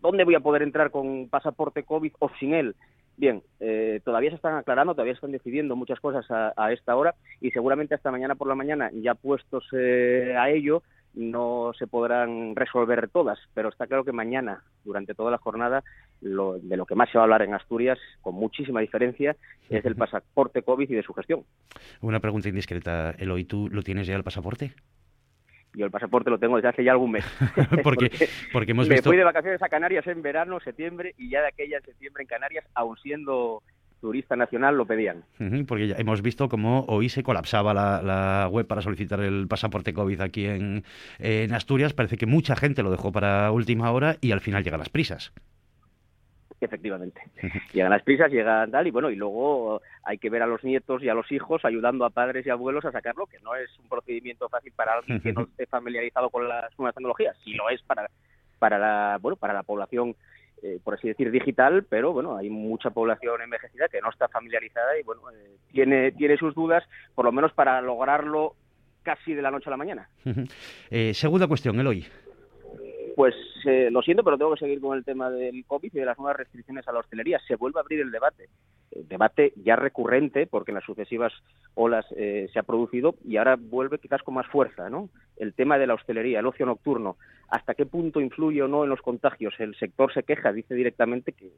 ¿Dónde 0.00 0.24
voy 0.24 0.34
a 0.34 0.40
poder 0.40 0.62
entrar 0.62 0.90
con 0.90 1.28
pasaporte 1.28 1.84
COVID 1.84 2.12
o 2.18 2.30
sin 2.38 2.54
él? 2.54 2.74
Bien, 3.18 3.42
eh, 3.58 4.00
todavía 4.04 4.30
se 4.30 4.36
están 4.36 4.54
aclarando, 4.54 4.94
todavía 4.94 5.12
están 5.12 5.32
decidiendo 5.32 5.74
muchas 5.74 5.98
cosas 5.98 6.24
a, 6.30 6.72
esta 6.72 6.94
hora 6.94 7.16
y 7.40 7.50
seguramente 7.50 7.96
hasta 7.96 8.12
mañana 8.12 8.36
por 8.36 8.46
la 8.46 8.54
mañana, 8.54 8.92
ya 8.94 9.16
puestos 9.16 9.64
eh, 9.72 10.36
a 10.38 10.50
ello, 10.50 10.84
no 11.18 11.72
se 11.76 11.86
podrán 11.86 12.54
resolver 12.54 13.08
todas, 13.08 13.38
pero 13.52 13.68
está 13.68 13.86
claro 13.86 14.04
que 14.04 14.12
mañana, 14.12 14.62
durante 14.84 15.14
toda 15.14 15.32
la 15.32 15.38
jornada, 15.38 15.82
lo, 16.20 16.58
de 16.58 16.76
lo 16.76 16.86
que 16.86 16.94
más 16.94 17.10
se 17.10 17.18
va 17.18 17.22
a 17.22 17.24
hablar 17.24 17.42
en 17.42 17.54
Asturias, 17.54 17.98
con 18.22 18.36
muchísima 18.36 18.80
diferencia, 18.80 19.36
es 19.68 19.82
del 19.82 19.96
pasaporte 19.96 20.62
COVID 20.62 20.88
y 20.88 20.94
de 20.94 21.02
su 21.02 21.12
gestión. 21.12 21.42
Una 22.00 22.20
pregunta 22.20 22.48
indiscreta, 22.48 23.10
Eloy, 23.18 23.44
¿tú 23.44 23.68
lo 23.68 23.82
tienes 23.82 24.06
ya 24.06 24.14
el 24.14 24.22
pasaporte? 24.22 24.72
Yo 25.74 25.84
el 25.84 25.90
pasaporte 25.90 26.30
lo 26.30 26.38
tengo 26.38 26.56
desde 26.56 26.68
hace 26.68 26.84
ya 26.84 26.92
algún 26.92 27.10
mes. 27.10 27.24
porque, 27.82 28.10
porque, 28.52 28.70
hemos 28.70 28.88
me 28.88 29.02
fui 29.02 29.16
de 29.16 29.24
vacaciones 29.24 29.60
a 29.62 29.68
Canarias 29.68 30.06
en 30.06 30.22
verano, 30.22 30.60
septiembre, 30.60 31.14
y 31.18 31.30
ya 31.30 31.42
de 31.42 31.48
aquella 31.48 31.78
en 31.78 31.84
septiembre 31.84 32.22
en 32.22 32.28
Canarias, 32.28 32.64
aun 32.74 32.96
siendo 32.98 33.62
turista 34.00 34.36
nacional, 34.36 34.76
lo 34.76 34.86
pedían. 34.86 35.24
porque 35.66 35.88
ya 35.88 35.96
hemos 35.96 36.22
visto 36.22 36.48
cómo 36.48 36.84
hoy 36.88 37.08
se 37.08 37.22
colapsaba 37.22 37.74
la, 37.74 38.48
web 38.50 38.66
para 38.66 38.82
solicitar 38.82 39.20
el 39.20 39.46
pasaporte 39.48 39.92
COVID 39.92 40.20
aquí 40.20 40.46
en, 40.46 40.84
en 41.18 41.52
Asturias. 41.52 41.92
Parece 41.92 42.16
que 42.16 42.26
mucha 42.26 42.56
gente 42.56 42.82
lo 42.82 42.90
dejó 42.90 43.12
para 43.12 43.50
última 43.52 43.90
hora 43.90 44.16
y 44.20 44.32
al 44.32 44.40
final 44.40 44.64
llegan 44.64 44.80
las 44.80 44.88
prisas 44.88 45.32
efectivamente. 46.60 47.22
Llegan 47.72 47.90
las 47.90 48.02
prisas, 48.02 48.30
llegan 48.30 48.70
tal, 48.70 48.86
y 48.86 48.90
bueno, 48.90 49.10
y 49.10 49.16
luego 49.16 49.80
hay 50.02 50.18
que 50.18 50.30
ver 50.30 50.42
a 50.42 50.46
los 50.46 50.64
nietos 50.64 51.02
y 51.02 51.08
a 51.08 51.14
los 51.14 51.30
hijos 51.30 51.64
ayudando 51.64 52.04
a 52.04 52.10
padres 52.10 52.46
y 52.46 52.50
abuelos 52.50 52.84
a 52.84 52.92
sacarlo, 52.92 53.26
que 53.26 53.38
no 53.40 53.54
es 53.54 53.70
un 53.78 53.88
procedimiento 53.88 54.48
fácil 54.48 54.72
para 54.74 54.94
alguien 54.94 55.20
que 55.20 55.32
no 55.32 55.42
esté 55.50 55.66
familiarizado 55.66 56.30
con 56.30 56.48
las 56.48 56.76
nuevas 56.78 56.94
tecnologías, 56.94 57.36
sí 57.44 57.52
lo 57.54 57.68
es 57.70 57.82
para, 57.82 58.10
para 58.58 58.78
la, 58.78 59.18
bueno, 59.20 59.36
para 59.36 59.54
la 59.54 59.62
población 59.62 60.16
eh, 60.62 60.80
por 60.82 60.94
así 60.94 61.08
decir, 61.08 61.30
digital, 61.30 61.84
pero 61.88 62.12
bueno, 62.12 62.36
hay 62.36 62.50
mucha 62.50 62.90
población 62.90 63.42
envejecida 63.42 63.88
que 63.88 64.00
no 64.00 64.10
está 64.10 64.28
familiarizada 64.28 64.98
y 64.98 65.02
bueno, 65.04 65.22
eh, 65.30 65.56
tiene, 65.70 66.12
tiene 66.12 66.36
sus 66.36 66.54
dudas, 66.54 66.84
por 67.14 67.24
lo 67.24 67.32
menos 67.32 67.52
para 67.52 67.80
lograrlo 67.80 68.54
casi 69.02 69.34
de 69.34 69.42
la 69.42 69.50
noche 69.50 69.68
a 69.68 69.70
la 69.70 69.76
mañana. 69.76 70.08
eh, 70.90 71.14
segunda 71.14 71.46
cuestión, 71.46 71.78
Eloy. 71.78 72.06
Pues 73.14 73.34
lo 73.90 74.00
siento, 74.02 74.22
pero 74.22 74.38
tengo 74.38 74.54
que 74.54 74.60
seguir 74.60 74.80
con 74.80 74.96
el 74.96 75.04
tema 75.04 75.28
del 75.28 75.64
COVID 75.66 75.92
y 75.92 75.98
de 75.98 76.04
las 76.04 76.16
nuevas 76.18 76.36
restricciones 76.36 76.86
a 76.86 76.92
la 76.92 77.00
hostelería. 77.00 77.40
Se 77.48 77.56
vuelve 77.56 77.80
a 77.80 77.82
abrir 77.82 78.00
el 78.00 78.12
debate. 78.12 78.48
Debate 78.92 79.52
ya 79.56 79.74
recurrente, 79.74 80.46
porque 80.46 80.70
en 80.70 80.76
las 80.76 80.84
sucesivas 80.84 81.32
olas 81.74 82.06
eh, 82.16 82.48
se 82.52 82.58
ha 82.60 82.62
producido 82.62 83.16
y 83.24 83.36
ahora 83.36 83.56
vuelve 83.58 83.98
quizás 83.98 84.22
con 84.22 84.34
más 84.34 84.46
fuerza, 84.46 84.88
¿no? 84.88 85.08
El 85.36 85.52
tema 85.52 85.78
de 85.78 85.88
la 85.88 85.94
hostelería, 85.94 86.38
el 86.38 86.46
ocio 86.46 86.64
nocturno, 86.64 87.16
hasta 87.48 87.74
qué 87.74 87.86
punto 87.86 88.20
influye 88.20 88.62
o 88.62 88.68
no 88.68 88.84
en 88.84 88.90
los 88.90 89.00
contagios. 89.00 89.54
El 89.58 89.74
sector 89.76 90.12
se 90.12 90.22
queja, 90.22 90.52
dice 90.52 90.74
directamente 90.74 91.32
que, 91.32 91.50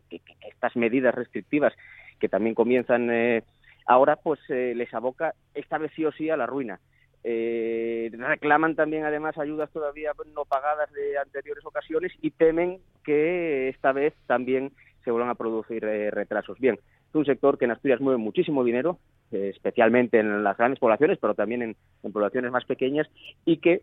estas 0.49 0.76
medidas 0.76 1.14
restrictivas 1.14 1.72
que 2.18 2.28
también 2.28 2.55
comienzan 2.55 3.11
eh, 3.11 3.43
ahora, 3.86 4.16
pues 4.16 4.41
les 4.49 4.93
aboca 4.95 5.34
esta 5.55 5.78
vez 5.78 5.93
sí 5.95 6.05
o 6.05 6.12
sí 6.12 6.30
a 6.30 6.36
la 6.36 6.47
ruina. 6.47 6.80
Eh, 7.22 8.11
reclaman 8.16 8.76
también 8.76 9.05
además 9.05 9.36
ayudas 9.36 9.70
todavía 9.70 10.12
no 10.34 10.47
pagadas 10.47 10.91
de 10.93 11.18
anteriores 11.18 11.64
ocasiones 11.66 12.12
y 12.22 12.30
temen 12.30 12.78
que 13.05 13.68
esta 13.68 13.93
vez 13.93 14.14
también 14.26 14.72
se 15.05 15.11
vuelvan 15.11 15.30
a 15.30 15.34
producir 15.34 15.84
eh, 15.84 16.11
retrasos. 16.11 16.59
Bien, 16.59 16.76
es 16.76 17.14
un 17.14 17.24
sector 17.24 17.59
que 17.59 17.66
en 17.66 17.72
Asturias 17.72 18.01
mueve 18.01 18.18
muchísimo 18.18 18.64
dinero, 18.64 18.99
eh, 19.32 19.51
especialmente 19.55 20.18
en 20.18 20.43
las 20.43 20.57
grandes 20.57 20.78
poblaciones, 20.78 21.18
pero 21.20 21.34
también 21.34 21.62
en, 21.62 22.12
poblaciones 22.12 22.51
más 22.53 22.64
pequeñas, 22.64 23.09
y 23.45 23.59
que, 23.59 23.82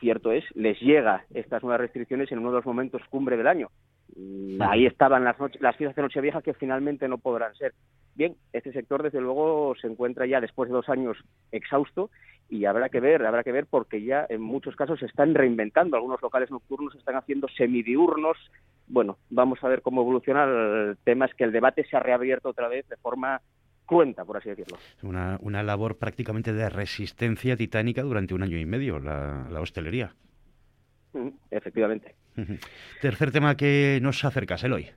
cierto 0.00 0.32
es, 0.32 0.44
les 0.54 0.80
llega 0.80 1.24
estas 1.32 1.62
nuevas 1.62 1.80
restricciones 1.80 2.32
en 2.32 2.38
uno 2.38 2.50
de 2.50 2.56
los 2.56 2.66
momentos 2.66 3.02
cumbre 3.10 3.36
del 3.36 3.46
año. 3.46 3.68
Ahí 4.60 4.86
estaban 4.86 5.22
las, 5.24 5.36
las 5.60 5.76
fiestas 5.76 5.94
de 5.96 6.02
Nochevieja 6.02 6.42
que 6.42 6.54
finalmente 6.54 7.06
no 7.06 7.18
podrán 7.18 7.54
ser. 7.54 7.74
Bien, 8.14 8.34
este 8.52 8.72
sector 8.72 9.02
desde 9.02 9.20
luego 9.20 9.74
se 9.80 9.86
encuentra 9.86 10.26
ya 10.26 10.40
después 10.40 10.68
de 10.68 10.74
dos 10.74 10.88
años 10.88 11.16
exhausto 11.52 12.10
y 12.48 12.64
habrá 12.64 12.88
que 12.88 13.00
ver, 13.00 13.24
habrá 13.24 13.44
que 13.44 13.52
ver 13.52 13.66
porque 13.66 14.02
ya 14.02 14.26
en 14.28 14.42
muchos 14.42 14.74
casos 14.74 14.98
se 14.98 15.06
están 15.06 15.34
reinventando, 15.34 15.96
algunos 15.96 16.20
locales 16.20 16.50
nocturnos 16.50 16.92
se 16.92 16.98
están 16.98 17.16
haciendo 17.16 17.46
semidiurnos. 17.56 18.36
Bueno, 18.88 19.18
vamos 19.30 19.62
a 19.62 19.68
ver 19.68 19.82
cómo 19.82 20.00
evoluciona 20.00 20.44
el 20.44 20.98
tema, 21.04 21.26
es 21.26 21.34
que 21.34 21.44
el 21.44 21.52
debate 21.52 21.84
se 21.84 21.96
ha 21.96 22.00
reabierto 22.00 22.48
otra 22.48 22.68
vez 22.68 22.88
de 22.88 22.96
forma 22.96 23.40
cruenta, 23.90 24.24
por 24.24 24.36
así 24.36 24.48
decirlo. 24.50 24.78
Una, 25.02 25.36
una 25.42 25.64
labor 25.64 25.98
prácticamente 25.98 26.52
de 26.52 26.70
resistencia 26.70 27.56
titánica 27.56 28.02
durante 28.02 28.34
un 28.34 28.44
año 28.44 28.56
y 28.56 28.64
medio, 28.64 29.00
la, 29.00 29.48
la 29.50 29.60
hostelería. 29.60 30.14
Efectivamente. 31.50 32.14
Tercer 33.00 33.32
tema 33.32 33.56
que 33.56 33.98
nos 34.00 34.24
acercas, 34.24 34.62
Eloy. 34.62 34.90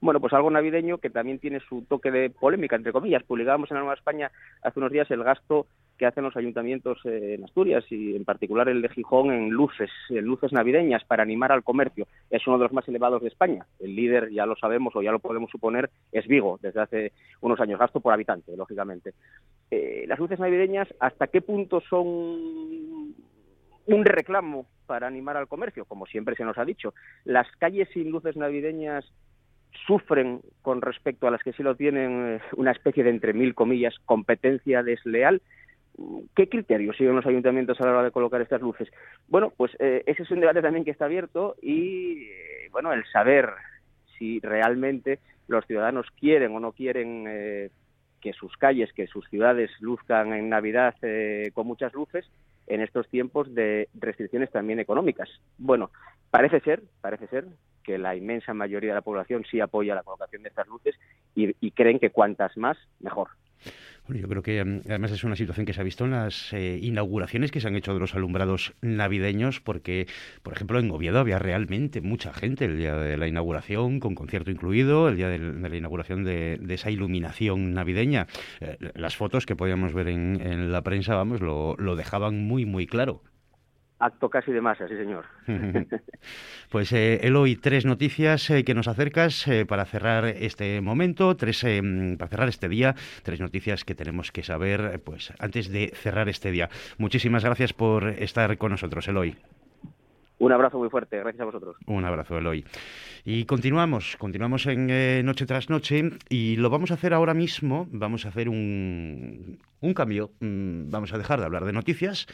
Bueno, 0.00 0.20
pues 0.20 0.32
algo 0.32 0.50
navideño 0.50 0.98
que 0.98 1.10
también 1.10 1.40
tiene 1.40 1.58
su 1.60 1.82
toque 1.82 2.10
de 2.10 2.30
polémica, 2.30 2.76
entre 2.76 2.92
comillas. 2.92 3.24
Publicábamos 3.24 3.70
en 3.70 3.76
la 3.76 3.80
Nueva 3.80 3.94
España 3.96 4.30
hace 4.62 4.78
unos 4.78 4.92
días 4.92 5.10
el 5.10 5.24
gasto 5.24 5.66
que 5.98 6.06
hacen 6.06 6.22
los 6.22 6.36
ayuntamientos 6.36 6.98
eh, 7.04 7.34
en 7.34 7.44
Asturias 7.44 7.84
y 7.90 8.14
en 8.14 8.24
particular 8.24 8.68
el 8.68 8.80
de 8.80 8.88
Gijón 8.88 9.32
en 9.32 9.50
luces, 9.50 9.90
en 10.08 10.24
luces 10.24 10.52
navideñas 10.52 11.04
para 11.04 11.24
animar 11.24 11.50
al 11.50 11.64
comercio. 11.64 12.06
Es 12.30 12.46
uno 12.46 12.58
de 12.58 12.64
los 12.64 12.72
más 12.72 12.86
elevados 12.86 13.22
de 13.22 13.28
España. 13.28 13.66
El 13.80 13.96
líder, 13.96 14.30
ya 14.30 14.46
lo 14.46 14.54
sabemos 14.54 14.94
o 14.94 15.02
ya 15.02 15.10
lo 15.10 15.18
podemos 15.18 15.50
suponer, 15.50 15.90
es 16.12 16.28
Vigo 16.28 16.60
desde 16.62 16.80
hace 16.80 17.12
unos 17.40 17.58
años, 17.60 17.80
gasto 17.80 17.98
por 17.98 18.12
habitante, 18.12 18.56
lógicamente. 18.56 19.14
Eh, 19.70 20.04
las 20.06 20.20
luces 20.20 20.38
navideñas, 20.38 20.86
¿hasta 21.00 21.26
qué 21.26 21.40
punto 21.40 21.80
son 21.80 22.06
un 22.06 24.04
reclamo 24.04 24.66
para 24.86 25.08
animar 25.08 25.36
al 25.36 25.48
comercio? 25.48 25.84
Como 25.84 26.06
siempre 26.06 26.36
se 26.36 26.44
nos 26.44 26.58
ha 26.58 26.64
dicho. 26.64 26.94
Las 27.24 27.50
calles 27.56 27.88
sin 27.92 28.12
luces 28.12 28.36
navideñas 28.36 29.04
sufren 29.86 30.40
con 30.62 30.82
respecto 30.82 31.26
a 31.26 31.30
las 31.30 31.42
que 31.42 31.52
sí 31.52 31.62
lo 31.62 31.76
tienen 31.76 32.36
eh, 32.36 32.40
una 32.56 32.72
especie 32.72 33.04
de, 33.04 33.10
entre 33.10 33.32
mil 33.32 33.54
comillas, 33.54 33.94
competencia 34.04 34.82
desleal. 34.82 35.42
¿Qué 36.36 36.48
criterios 36.48 36.96
siguen 36.96 37.16
los 37.16 37.26
ayuntamientos 37.26 37.80
a 37.80 37.84
la 37.84 37.90
hora 37.90 38.02
de 38.04 38.10
colocar 38.12 38.40
estas 38.40 38.60
luces? 38.60 38.88
Bueno, 39.26 39.52
pues 39.56 39.72
eh, 39.80 40.04
ese 40.06 40.22
es 40.22 40.30
un 40.30 40.40
debate 40.40 40.62
también 40.62 40.84
que 40.84 40.92
está 40.92 41.06
abierto 41.06 41.56
y, 41.60 42.22
eh, 42.22 42.68
bueno, 42.70 42.92
el 42.92 43.04
saber 43.06 43.50
si 44.16 44.38
realmente 44.40 45.18
los 45.48 45.66
ciudadanos 45.66 46.06
quieren 46.18 46.54
o 46.54 46.60
no 46.60 46.72
quieren 46.72 47.24
que 48.20 48.32
sus 48.32 48.56
calles, 48.56 48.92
que 48.92 49.06
sus 49.06 49.26
ciudades 49.28 49.70
luzcan 49.80 50.32
en 50.34 50.48
Navidad 50.48 50.94
con 51.54 51.66
muchas 51.66 51.94
luces 51.94 52.28
en 52.66 52.82
estos 52.82 53.08
tiempos 53.08 53.54
de 53.54 53.88
restricciones 53.94 54.50
también 54.50 54.78
económicas. 54.78 55.28
Bueno, 55.56 55.90
parece 56.30 56.60
ser, 56.60 56.82
parece 57.00 57.28
ser 57.28 57.46
que 57.88 57.96
la 57.96 58.14
inmensa 58.14 58.52
mayoría 58.52 58.90
de 58.90 58.96
la 58.96 59.02
población 59.02 59.46
sí 59.50 59.60
apoya 59.60 59.94
la 59.94 60.02
colocación 60.02 60.42
de 60.42 60.50
estas 60.50 60.68
luces 60.68 60.94
y 61.34 61.70
creen 61.70 61.98
que 61.98 62.10
cuantas 62.10 62.54
más, 62.58 62.76
mejor. 63.00 63.30
Bueno, 64.08 64.22
yo 64.22 64.28
creo 64.28 64.42
que 64.42 64.64
mm, 64.64 64.80
además 64.88 65.12
es 65.12 65.22
una 65.22 65.36
situación 65.36 65.66
que 65.66 65.74
se 65.74 65.82
ha 65.82 65.84
visto 65.84 66.04
en 66.06 66.12
las 66.12 66.52
eh, 66.54 66.78
inauguraciones 66.80 67.50
que 67.50 67.60
se 67.60 67.68
han 67.68 67.76
hecho 67.76 67.92
de 67.92 68.00
los 68.00 68.14
alumbrados 68.14 68.72
navideños, 68.80 69.60
porque, 69.60 70.06
por 70.42 70.54
ejemplo, 70.54 70.78
en 70.78 70.90
Oviedo 70.90 71.18
había 71.18 71.38
realmente 71.38 72.00
mucha 72.00 72.32
gente 72.32 72.64
el 72.64 72.78
día 72.78 72.96
de 72.96 73.18
la 73.18 73.28
inauguración, 73.28 74.00
con 74.00 74.14
concierto 74.14 74.50
incluido, 74.50 75.08
el 75.08 75.16
día 75.16 75.28
de, 75.28 75.38
la 75.38 75.76
inauguración 75.76 76.24
de, 76.24 76.58
esa 76.70 76.90
iluminación 76.90 77.74
navideña. 77.74 78.26
Eh, 78.60 78.78
las 78.94 79.14
fotos 79.14 79.44
que 79.44 79.56
podíamos 79.56 79.92
ver 79.92 80.08
en, 80.08 80.72
la 80.72 80.82
prensa, 80.82 81.14
vamos, 81.14 81.42
lo, 81.42 81.76
lo 81.76 81.94
dejaban 81.94 82.46
muy, 82.46 82.64
muy 82.64 82.86
claro 82.86 83.22
acto 83.98 84.30
casi 84.30 84.52
de 84.52 84.60
masa, 84.60 84.88
sí 84.88 84.96
señor. 84.96 85.24
pues 86.70 86.92
eh, 86.92 87.20
Eloy, 87.22 87.56
tres 87.56 87.84
noticias 87.84 88.48
eh, 88.50 88.64
que 88.64 88.74
nos 88.74 88.88
acercas 88.88 89.46
eh, 89.48 89.66
para 89.66 89.84
cerrar 89.84 90.26
este 90.26 90.80
momento, 90.80 91.36
tres 91.36 91.64
para 92.18 92.28
cerrar 92.28 92.48
este 92.48 92.68
día, 92.68 92.94
tres 93.22 93.40
noticias 93.40 93.84
que 93.84 93.94
tenemos 93.94 94.32
que 94.32 94.42
saber 94.42 95.00
pues 95.04 95.32
antes 95.38 95.70
de 95.70 95.92
cerrar 95.94 96.28
este 96.28 96.50
día. 96.50 96.68
Muchísimas 96.98 97.44
gracias 97.44 97.72
por 97.72 98.08
estar 98.08 98.56
con 98.58 98.72
nosotros, 98.72 99.08
Eloy. 99.08 99.36
Un 100.38 100.52
abrazo 100.52 100.78
muy 100.78 100.88
fuerte, 100.88 101.18
gracias 101.18 101.40
a 101.40 101.44
vosotros. 101.46 101.76
Un 101.86 102.04
abrazo, 102.04 102.38
Eloy. 102.38 102.64
Y 103.24 103.44
continuamos, 103.44 104.16
continuamos 104.16 104.66
en 104.66 104.88
eh, 104.88 105.22
Noche 105.24 105.46
tras 105.46 105.68
Noche 105.68 106.10
y 106.28 106.56
lo 106.56 106.70
vamos 106.70 106.92
a 106.92 106.94
hacer 106.94 107.12
ahora 107.12 107.34
mismo, 107.34 107.88
vamos 107.90 108.24
a 108.24 108.28
hacer 108.28 108.48
un, 108.48 109.58
un 109.80 109.94
cambio, 109.94 110.30
mm, 110.38 110.90
vamos 110.90 111.12
a 111.12 111.18
dejar 111.18 111.40
de 111.40 111.46
hablar 111.46 111.64
de 111.64 111.72
noticias 111.72 112.28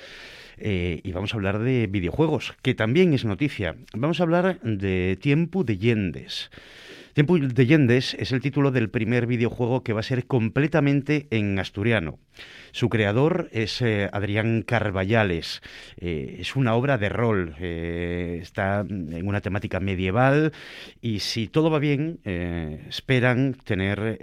eh, 0.59 1.01
y 1.03 1.13
vamos 1.13 1.33
a 1.33 1.37
hablar 1.37 1.59
de 1.59 1.87
videojuegos, 1.87 2.55
que 2.63 2.75
también 2.75 3.15
es 3.15 3.25
noticia. 3.25 3.77
Vamos 3.95 4.21
a 4.21 4.25
hablar 4.25 4.61
de 4.63 5.19
Tiempo 5.21 5.65
de 5.65 5.79
Yendes. 5.79 6.51
Tiempo 7.15 7.39
de 7.39 7.67
Yendes 7.67 8.15
es 8.15 8.33
el 8.33 8.41
título 8.41 8.73
del 8.73 8.91
primer 8.91 9.29
videojuego 9.29 9.85
que 9.85 9.93
va 9.93 10.01
a 10.01 10.03
ser 10.03 10.27
completamente 10.27 11.29
en 11.31 11.57
asturiano. 11.61 12.19
Su 12.73 12.89
creador 12.89 13.49
es 13.53 13.81
eh, 13.83 14.11
Adrián 14.13 14.63
Carballales. 14.63 15.63
Eh, 15.97 16.39
es 16.41 16.57
una 16.57 16.75
obra 16.75 16.99
de 16.99 17.09
rol. 17.09 17.55
Eh, 17.61 18.41
está 18.43 18.81
en 18.81 19.29
una 19.29 19.41
temática 19.41 19.79
medieval 19.79 20.53
y 21.01 21.21
si 21.21 21.47
todo 21.47 21.71
va 21.71 21.79
bien, 21.79 22.19
esperan 22.89 23.55
tener, 23.63 24.19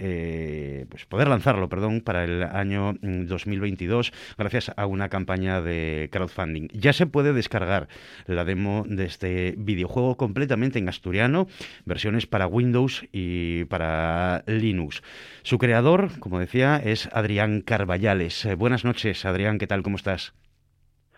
pues 0.90 1.06
poder 1.06 1.28
lanzarlo, 1.28 1.70
perdón, 1.70 2.02
para 2.02 2.24
el 2.24 2.42
año 2.42 2.94
2022 3.00 4.10
mm, 4.12 4.34
gracias 4.36 4.70
a 4.76 4.84
una 4.84 5.08
campaña 5.08 5.62
de 5.62 6.10
crowdfunding. 6.12 6.68
Ya 6.74 6.92
se 6.92 7.06
puede 7.06 7.32
descargar 7.32 7.88
la 8.26 8.44
demo 8.44 8.84
de 8.86 9.06
este 9.06 9.54
videojuego 9.56 10.18
completamente 10.18 10.78
en 10.78 10.90
asturiano, 10.90 11.46
versiones 11.86 12.26
para 12.26 12.46
Windows 12.46 12.81
y 13.12 13.64
para 13.66 14.42
Linux. 14.46 15.02
Su 15.42 15.58
creador, 15.58 16.18
como 16.18 16.38
decía, 16.38 16.76
es 16.76 17.08
Adrián 17.12 17.60
Carballales. 17.60 18.44
Eh, 18.44 18.54
buenas 18.54 18.84
noches, 18.84 19.24
Adrián, 19.24 19.58
¿qué 19.58 19.66
tal? 19.66 19.82
¿Cómo 19.82 19.96
estás? 19.96 20.34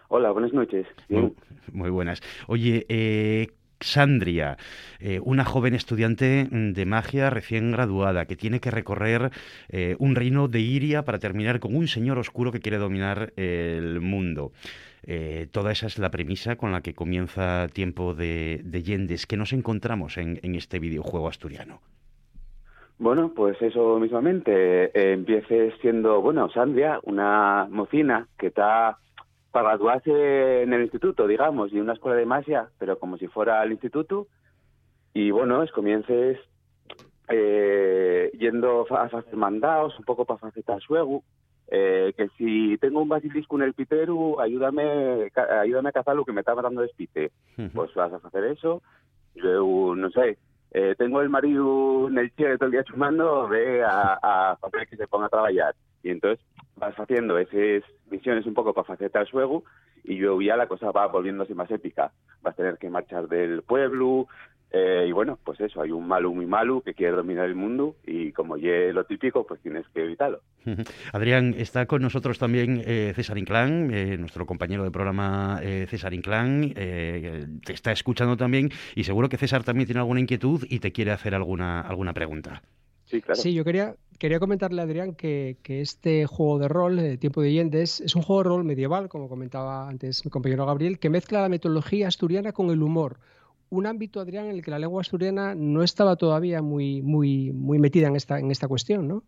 Hola, 0.09 0.31
buenas 0.31 0.53
noches. 0.53 0.87
Muy, 1.73 1.91
buenas. 1.91 2.21
Oye, 2.47 2.85
eh, 2.89 3.49
Xandria, 3.81 4.59
eh, 5.01 5.21
una 5.23 5.45
joven 5.45 5.75
estudiante 5.75 6.47
de 6.51 6.87
magia 6.87 7.31
recién 7.31 7.73
graduada 7.73 8.27
que 8.27 8.37
tiene 8.37 8.61
que 8.61 8.71
recorrer 8.71 9.31
un 9.99 10.15
reino 10.15 10.47
de 10.49 10.61
Iria 10.61 11.05
para 11.05 11.19
terminar 11.19 11.59
con 11.59 11.75
un 11.75 11.89
señor 11.89 12.19
oscuro 12.19 12.53
que 12.53 12.61
quiere 12.61 12.79
dominar 12.79 13.33
el 13.37 14.01
mundo. 14.01 14.53
Toda 15.53 15.73
esa 15.73 15.87
es 15.87 15.99
la 15.99 16.11
premisa 16.11 16.57
con 16.57 16.73
la 16.73 16.81
que 16.81 16.95
comienza 16.95 17.69
Tiempo 17.69 18.15
de, 18.15 18.61
de 18.65 18.83
Yendes, 18.83 19.27
que 19.27 19.37
nos 19.37 19.53
encontramos 19.53 20.17
en 20.19 20.55
este 20.55 20.79
videojuego 20.79 21.29
asturiano. 21.29 21.81
Bueno, 22.99 23.33
pues 23.35 23.61
eso 23.61 23.99
mismamente. 23.99 24.85
Eh, 24.87 25.13
empieces 25.13 25.75
siendo, 25.81 26.21
bueno, 26.21 26.49
Sandria, 26.51 27.01
una 27.03 27.67
mocina 27.71 28.29
que 28.39 28.49
está 28.49 28.99
para 29.51 29.71
graduarse 29.71 30.63
en 30.63 30.73
el 30.73 30.83
instituto, 30.83 31.27
digamos, 31.27 31.73
y 31.73 31.81
una 31.81 31.93
escuela 31.93 32.17
de 32.17 32.27
magia, 32.27 32.71
pero 32.79 32.99
como 32.99 33.19
si 33.19 33.27
fuera 33.29 33.61
al 33.61 33.73
instituto. 33.73 34.27
Y 35.13 35.31
bueno, 35.31 35.63
es 35.63 35.71
comiences 35.73 36.39
eh, 37.29 38.31
yendo 38.39 38.87
a 38.91 39.03
hacer 39.05 39.37
mandados, 39.37 39.99
un 39.99 40.05
poco 40.05 40.25
para 40.25 40.49
hacer 40.49 40.65
suego. 40.81 41.23
Eh, 41.69 42.13
que 42.17 42.29
si 42.37 42.77
tengo 42.79 43.01
un 43.01 43.09
basilisco 43.09 43.57
en 43.57 43.63
el 43.63 43.75
piteru, 43.75 44.41
ayúdame, 44.41 45.31
ayúdame 45.61 45.89
a 45.89 45.93
cazar 45.93 46.15
lo 46.15 46.25
que 46.25 46.33
me 46.33 46.41
está 46.41 46.55
matando 46.55 46.83
de 46.83 46.89
espite. 46.89 47.33
Pues 47.73 47.95
vas 47.95 48.13
a 48.13 48.17
hacer 48.17 48.45
eso. 48.45 48.83
Luego, 49.35 49.97
no 49.97 50.11
sé, 50.11 50.39
eh, 50.71 50.95
tengo 50.99 51.21
el 51.21 51.29
marido 51.29 52.09
en 52.09 52.19
el 52.19 52.31
cielo 52.33 52.59
todo 52.59 52.67
el 52.67 52.73
día 52.73 52.85
chumando, 52.85 53.49
ve 53.49 53.83
a, 53.83 54.19
a 54.23 54.59
que 54.89 54.97
se 54.97 55.07
ponga 55.07 55.27
a 55.27 55.31
trabajar. 55.31 55.75
Y 56.03 56.11
entonces 56.11 56.45
vas 56.77 56.95
haciendo 56.97 57.39
esas 57.39 57.89
misiones 58.11 58.47
un 58.47 58.55
poco 58.55 58.75
para 58.75 58.87
facilitar 58.87 59.23
el 59.23 59.31
juego 59.31 59.65
y 60.05 60.17
yo 60.17 60.41
ya 60.41 60.57
la 60.57 60.69
cosa 60.69 60.91
va 60.91 61.07
volviéndose 61.07 61.55
más 61.55 61.71
épica. 61.71 62.13
Vas 62.43 62.53
a 62.55 62.57
tener 62.57 62.79
que 62.79 62.91
marchar 62.91 63.27
del 63.27 63.63
pueblo, 63.63 64.29
eh, 64.77 65.07
y 65.09 65.13
bueno, 65.13 65.39
pues 65.45 65.61
eso, 65.61 65.81
hay 65.81 65.93
un 65.93 66.09
malo 66.09 66.33
muy 66.35 66.47
malo 66.47 66.81
que 66.81 66.95
quiere 66.95 67.15
dominar 67.15 67.45
el 67.45 67.55
mundo 67.55 67.95
y 68.05 68.33
como 68.33 68.57
ya 68.57 68.73
lo 68.93 69.05
típico, 69.05 69.47
pues 69.47 69.61
tienes 69.61 69.87
que 69.95 70.03
evitarlo. 70.03 70.41
Adrián, 71.13 71.55
está 71.57 71.87
con 71.87 72.03
nosotros 72.03 72.41
también 72.41 72.83
eh, 72.85 73.13
César 73.15 73.39
Inclán, 73.39 73.95
eh, 73.95 74.17
nuestro 74.19 74.47
compañero 74.47 74.83
de 74.83 74.91
programa 74.91 75.61
César 75.89 76.13
Inclán, 76.13 76.75
te 76.75 77.73
está 77.73 77.93
escuchando 77.93 78.37
también 78.37 78.71
y 78.97 79.05
seguro 79.05 79.29
que 79.29 79.37
César 79.37 79.63
también 79.63 79.87
tiene 79.87 80.01
alguna 80.01 80.19
inquietud 80.19 80.67
y 80.69 80.81
te 80.81 80.91
quiere 80.91 81.13
hacer 81.13 81.37
alguna, 81.37 81.81
alguna 81.81 82.13
pregunta. 82.13 82.63
Sí, 83.05 83.21
claro. 83.21 83.41
Sí, 83.41 83.55
yo 83.55 83.65
quería, 83.65 83.95
quería 84.19 84.41
comentarle 84.41 84.81
a 84.81 84.85
Adrián 84.85 85.15
que, 85.15 85.57
que 85.63 85.83
este 85.83 86.27
juego 86.27 86.59
de 86.59 86.67
rol, 86.67 86.97
de 86.97 87.17
Tiempo 87.17 87.43
de 87.43 87.53
Yendes, 87.53 88.01
es 88.01 88.17
un 88.17 88.23
juego 88.23 88.43
de 88.43 88.49
rol 88.49 88.65
medieval, 88.65 89.09
como 89.09 89.29
comentaba 89.29 89.89
antes 89.89 90.25
mi 90.25 90.33
compañero 90.33 90.67
Gabriel, 90.67 90.99
que 90.99 91.11
mezcla 91.11 91.43
la 91.43 91.49
mitología 91.49 92.09
asturiana 92.09 92.53
con 92.53 92.71
el 92.71 92.83
humor 92.83 93.19
un 93.71 93.87
ámbito, 93.87 94.21
Adrián, 94.21 94.47
en 94.47 94.53
el 94.53 94.63
que 94.63 94.71
la 94.71 94.79
lengua 94.79 95.01
asturiana 95.01 95.55
no 95.55 95.83
estaba 95.83 96.17
todavía 96.17 96.63
muy, 96.63 97.03
muy, 97.03 97.53
muy 97.53 97.79
metida 97.79 98.09
en 98.09 98.17
esta, 98.17 98.39
en 98.39 98.51
esta 98.51 98.69
cuestión, 98.69 99.09
¿no? 99.09 99.23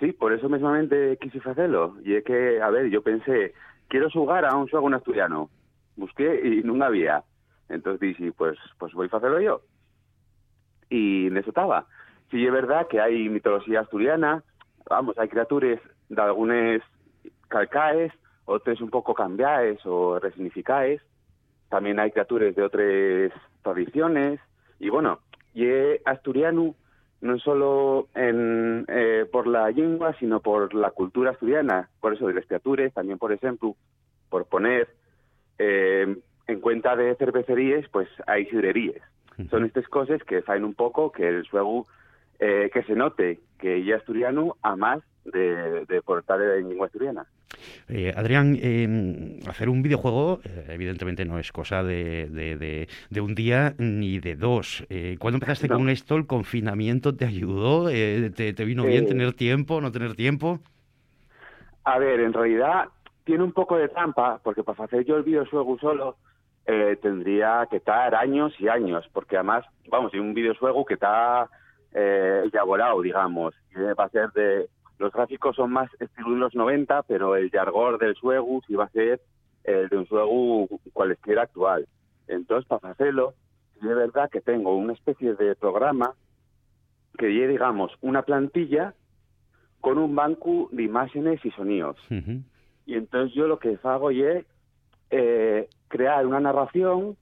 Sí, 0.00 0.12
por 0.12 0.32
eso 0.32 0.48
mismamente 0.48 1.16
quise 1.20 1.38
hacerlo. 1.48 1.96
Y 2.04 2.14
es 2.14 2.24
que, 2.24 2.60
a 2.60 2.70
ver, 2.70 2.90
yo 2.90 3.02
pensé, 3.02 3.54
quiero 3.88 4.10
jugar 4.10 4.44
a 4.44 4.56
un 4.56 4.68
juego 4.68 4.88
en 4.88 4.94
asturiano. 4.94 5.50
Busqué 5.96 6.40
y 6.44 6.62
no 6.64 6.82
había. 6.84 7.22
Entonces 7.68 8.00
dije, 8.00 8.32
pues, 8.32 8.58
pues 8.78 8.92
voy 8.92 9.08
a 9.10 9.16
hacerlo 9.16 9.40
yo. 9.40 9.60
Y 10.90 11.28
en 11.28 11.36
eso. 11.36 11.52
Sí, 12.30 12.44
es 12.44 12.52
verdad 12.52 12.88
que 12.88 13.00
hay 13.00 13.28
mitología 13.28 13.80
asturiana, 13.80 14.42
vamos, 14.88 15.16
hay 15.18 15.28
criaturas 15.28 15.80
de 16.08 16.22
algunas 16.22 16.82
calcaes, 17.48 18.12
otras 18.44 18.80
un 18.80 18.90
poco 18.90 19.14
cambiaes 19.14 19.78
o 19.86 20.18
resignificaes, 20.18 21.00
también 21.74 21.98
hay 21.98 22.12
criaturas 22.12 22.54
de 22.54 22.62
otras 22.62 23.32
tradiciones 23.64 24.38
y 24.78 24.90
bueno, 24.90 25.18
y 25.54 25.66
asturiano 26.04 26.76
no 27.20 27.36
solo 27.40 28.06
en, 28.14 28.84
eh, 28.86 29.26
por 29.32 29.48
la 29.48 29.68
lengua, 29.72 30.14
sino 30.20 30.38
por 30.38 30.72
la 30.72 30.92
cultura 30.92 31.32
asturiana, 31.32 31.90
por 32.00 32.14
eso 32.14 32.28
de 32.28 32.34
las 32.34 32.46
criaturas, 32.46 32.94
también 32.94 33.18
por 33.18 33.32
ejemplo, 33.32 33.74
por 34.30 34.46
poner 34.46 34.86
eh, 35.58 36.16
en 36.46 36.60
cuenta 36.60 36.94
de 36.94 37.16
cervecerías, 37.16 37.88
pues 37.88 38.08
hay 38.28 38.46
sidrerías. 38.46 39.02
Son 39.50 39.64
estas 39.64 39.88
cosas 39.88 40.22
que 40.22 40.44
hacen 40.46 40.62
un 40.62 40.74
poco 40.74 41.10
que 41.10 41.26
el 41.26 41.48
juego 41.48 41.88
eh, 42.38 42.70
que 42.72 42.82
se 42.84 42.94
note 42.94 43.40
que 43.58 43.84
ya 43.84 43.96
asturiano 43.96 44.56
a 44.62 44.76
más 44.76 45.00
de, 45.24 45.84
de 45.86 46.02
portar 46.02 46.40
en 46.40 46.68
lengua 46.68 46.86
asturiana. 46.86 47.26
Eh, 47.88 48.12
Adrián, 48.16 48.58
em, 48.60 49.38
hacer 49.48 49.68
un 49.68 49.82
videojuego 49.82 50.40
eh, 50.44 50.66
evidentemente 50.70 51.24
no 51.24 51.38
es 51.38 51.52
cosa 51.52 51.82
de, 51.82 52.28
de, 52.28 53.20
un 53.20 53.34
día 53.34 53.74
ni 53.78 54.18
de 54.18 54.36
dos. 54.36 54.84
Eh, 54.90 55.16
¿Cuándo 55.18 55.36
empezaste 55.36 55.68
con 55.68 55.88
esto? 55.88 56.16
¿El 56.16 56.26
confinamiento 56.26 57.14
te 57.14 57.24
ayudó? 57.24 57.88
Eh, 57.90 58.30
te, 58.30 58.64
vino 58.64 58.84
bien 58.84 59.06
tener 59.06 59.32
tiempo, 59.34 59.80
no 59.80 59.92
tener 59.92 60.14
tiempo? 60.14 60.60
A 61.84 61.98
ver, 61.98 62.20
en 62.20 62.32
realidad 62.32 62.88
tiene 63.24 63.44
un 63.44 63.52
poco 63.52 63.76
de 63.76 63.88
trampa, 63.88 64.40
porque 64.42 64.62
para 64.62 64.84
hacer 64.84 65.04
yo 65.04 65.16
el 65.16 65.22
videojuego 65.22 65.78
solo 65.78 66.16
tendría 67.02 67.66
que 67.70 67.76
estar 67.76 68.14
años 68.14 68.54
y 68.58 68.68
años, 68.68 69.06
porque 69.12 69.36
además, 69.36 69.66
vamos, 69.90 70.14
hay 70.14 70.20
un 70.20 70.32
videojuego 70.32 70.86
que 70.86 70.94
está 70.94 71.46
elaborado, 71.94 73.00
digamos, 73.00 73.54
y 73.70 73.80
va 73.80 74.04
a 74.04 74.08
ser 74.08 74.30
de 74.32 74.68
los 74.98 75.12
gráficos 75.12 75.56
son 75.56 75.72
más 75.72 75.90
estilo 75.98 76.30
de 76.30 76.36
los 76.36 76.54
90, 76.54 77.02
pero 77.04 77.36
el 77.36 77.50
jargón 77.50 77.98
del 77.98 78.14
suegu 78.14 78.62
sí 78.66 78.74
va 78.74 78.84
a 78.84 78.90
ser 78.90 79.20
el 79.64 79.88
de 79.88 79.96
un 79.96 80.06
suegu 80.06 80.68
cualquiera 80.92 81.42
actual. 81.42 81.86
Entonces, 82.28 82.66
para 82.68 82.92
hacerlo, 82.92 83.34
es 83.76 83.82
verdad 83.88 84.30
que 84.30 84.40
tengo 84.40 84.76
una 84.76 84.92
especie 84.92 85.34
de 85.34 85.56
programa 85.56 86.14
que 87.18 87.32
lleve, 87.32 87.52
digamos, 87.52 87.92
una 88.00 88.22
plantilla 88.22 88.94
con 89.80 89.98
un 89.98 90.14
banco 90.14 90.68
de 90.72 90.84
imágenes 90.84 91.44
y 91.44 91.50
sonidos. 91.50 91.96
Y 92.86 92.94
entonces 92.94 93.34
yo 93.34 93.46
lo 93.46 93.58
que 93.58 93.78
hago 93.82 94.10
es 94.10 94.46
eh, 95.10 95.68
crear 95.88 96.26
una 96.26 96.40
narración 96.40 97.16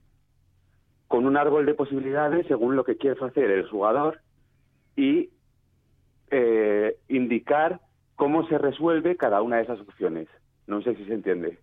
con 1.07 1.25
un 1.25 1.37
árbol 1.37 1.65
de 1.65 1.73
posibilidades 1.73 2.47
según 2.47 2.75
lo 2.75 2.83
que 2.83 2.97
quiere 2.97 3.19
hacer 3.23 3.51
el 3.51 3.67
jugador 3.69 4.22
y 4.95 5.29
eh, 6.31 6.97
indicar 7.07 7.81
cómo 8.15 8.47
se 8.47 8.57
resuelve 8.57 9.15
cada 9.15 9.41
una 9.41 9.57
de 9.57 9.63
esas 9.63 9.79
opciones. 9.79 10.27
No 10.67 10.81
sé 10.81 10.95
si 10.95 11.05
se 11.05 11.13
entiende. 11.13 11.59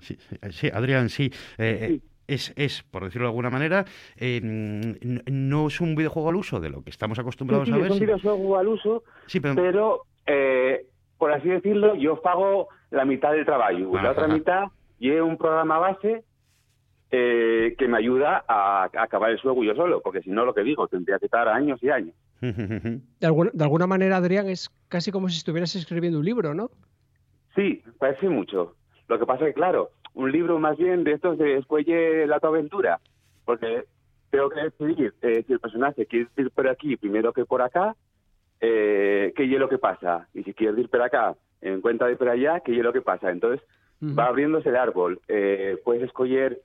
sí, 0.00 0.18
sí, 0.50 0.70
Adrián, 0.72 1.08
sí. 1.08 1.30
Eh, 1.58 2.00
es, 2.26 2.52
es, 2.56 2.82
por 2.84 3.04
decirlo 3.04 3.26
de 3.26 3.30
alguna 3.30 3.50
manera, 3.50 3.84
eh, 4.16 4.40
no 4.42 5.66
es 5.66 5.80
un 5.80 5.96
videojuego 5.96 6.28
al 6.28 6.36
uso 6.36 6.60
de 6.60 6.70
lo 6.70 6.82
que 6.82 6.90
estamos 6.90 7.18
acostumbrados 7.18 7.70
a 7.70 7.76
ver. 7.76 7.86
Es 7.86 7.92
un 7.92 7.98
videojuego 7.98 8.56
al 8.56 8.68
uso, 8.68 9.02
pero, 9.42 10.02
eh, 10.26 10.86
por 11.18 11.32
así 11.32 11.48
decirlo, 11.48 11.96
yo 11.96 12.22
pago 12.22 12.68
la 12.90 13.04
mitad 13.04 13.32
del 13.32 13.44
trabajo. 13.44 13.96
la 14.00 14.12
otra 14.12 14.28
mitad 14.28 14.64
y 15.00 15.10
un 15.10 15.36
programa 15.36 15.78
base 15.78 16.24
eh, 17.10 17.74
que 17.78 17.88
me 17.88 17.98
ayuda 17.98 18.44
a, 18.46 18.84
acabar 18.84 19.30
el 19.30 19.40
juego 19.40 19.64
yo 19.64 19.74
solo, 19.74 20.00
porque 20.00 20.22
si 20.22 20.30
no, 20.30 20.44
lo 20.44 20.54
que 20.54 20.62
digo, 20.62 20.86
tendría 20.88 21.18
que 21.18 21.26
estar 21.26 21.48
años 21.48 21.82
y 21.82 21.90
años. 21.90 22.14
De 22.40 23.26
alguna, 23.26 23.50
de 23.52 23.64
alguna 23.64 23.86
manera, 23.86 24.16
Adrián, 24.16 24.48
es 24.48 24.70
casi 24.88 25.12
como 25.12 25.28
si 25.28 25.36
estuvieras 25.36 25.74
escribiendo 25.76 26.18
un 26.18 26.24
libro, 26.24 26.54
¿no? 26.54 26.70
Sí, 27.54 27.82
parece 27.98 28.28
mucho. 28.28 28.76
Lo 29.08 29.18
que 29.18 29.26
pasa 29.26 29.44
es 29.44 29.50
que, 29.50 29.54
claro, 29.54 29.90
un 30.14 30.32
libro 30.32 30.58
más 30.58 30.78
bien 30.78 31.04
de 31.04 31.12
estos 31.12 31.36
de 31.36 31.58
Escuelle 31.58 32.26
la 32.26 32.40
tu 32.40 32.46
aventura, 32.46 33.00
porque 33.44 33.84
tengo 34.30 34.48
que 34.48 34.60
decidir 34.60 35.14
eh, 35.22 35.44
si 35.46 35.52
el 35.52 35.60
personaje 35.60 36.06
quiere 36.06 36.28
ir 36.36 36.50
por 36.50 36.68
aquí 36.68 36.96
primero 36.96 37.32
que 37.32 37.44
por 37.44 37.62
acá, 37.62 37.96
eh, 38.60 39.32
qué 39.36 39.44
es 39.44 39.58
lo 39.58 39.68
que 39.68 39.78
pasa, 39.78 40.28
y 40.34 40.42
si 40.44 40.54
quiere 40.54 40.80
ir 40.80 40.88
por 40.88 41.02
acá 41.02 41.34
en 41.60 41.80
cuenta 41.80 42.06
de 42.06 42.16
por 42.16 42.28
allá, 42.28 42.60
qué 42.60 42.76
es 42.76 42.82
lo 42.82 42.92
que 42.92 43.02
pasa. 43.02 43.30
Entonces 43.30 43.60
va 44.02 44.26
abriéndose 44.26 44.68
el 44.68 44.76
árbol, 44.76 45.20
eh, 45.28 45.78
puedes 45.84 46.04
escoger 46.04 46.60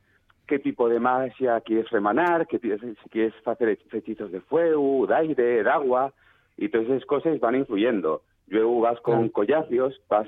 qué 0.48 0.60
tipo 0.60 0.90
de 0.90 1.00
magia 1.00 1.60
quieres 1.62 1.90
remanar, 1.90 2.48
qué, 2.48 2.60
si 2.60 3.10
quieres 3.10 3.34
hacer 3.46 3.78
hechizos 3.92 4.32
de 4.32 4.42
fuego, 4.42 5.06
de 5.08 5.16
aire, 5.16 5.64
de 5.64 5.70
agua, 5.70 6.14
y 6.58 6.70
todas 6.70 6.88
esas 6.88 7.06
cosas 7.06 7.40
van 7.40 7.56
influyendo. 7.56 8.22
Luego 8.48 8.80
vas 8.82 9.00
con 9.02 9.30
collacios, 9.30 10.00
vas 10.10 10.28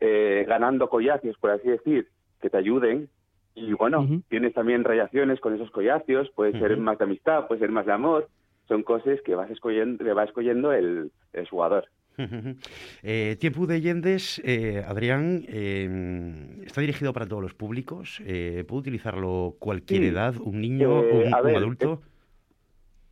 ganando 0.00 0.88
collacios, 0.88 1.36
por 1.38 1.50
así 1.50 1.68
decir, 1.68 2.08
que 2.40 2.50
te 2.50 2.56
ayuden. 2.56 3.08
Y 3.54 3.72
bueno, 3.72 4.06
tienes 4.28 4.52
también 4.52 4.84
radiaciones 4.84 5.40
con 5.40 5.54
esos 5.54 5.70
collacios, 5.70 6.30
puede 6.30 6.58
ser 6.58 6.76
más 6.76 6.98
de 6.98 7.04
amistad, 7.04 7.46
puede 7.46 7.60
ser 7.60 7.70
más 7.70 7.86
de 7.86 7.92
amor. 7.92 8.28
Son 8.68 8.82
cosas 8.82 9.20
que 9.22 9.34
vas 9.34 9.50
escogiendo, 9.50 10.04
le 10.04 10.12
va 10.12 10.24
escogiendo 10.24 10.72
el, 10.72 11.10
jugador. 11.48 11.86
eh, 13.02 13.36
Tiempo 13.38 13.66
de 13.66 13.80
Yendes, 13.80 14.40
eh, 14.44 14.84
Adrián, 14.86 15.44
eh, 15.48 16.62
está 16.64 16.80
dirigido 16.80 17.12
para 17.12 17.26
todos 17.26 17.42
los 17.42 17.54
públicos. 17.54 18.20
Eh, 18.24 18.64
¿Puede 18.66 18.80
utilizarlo 18.80 19.56
cualquier 19.58 20.04
edad, 20.04 20.34
un 20.40 20.60
niño, 20.60 21.00
un, 21.00 21.34
adulto? 21.34 22.00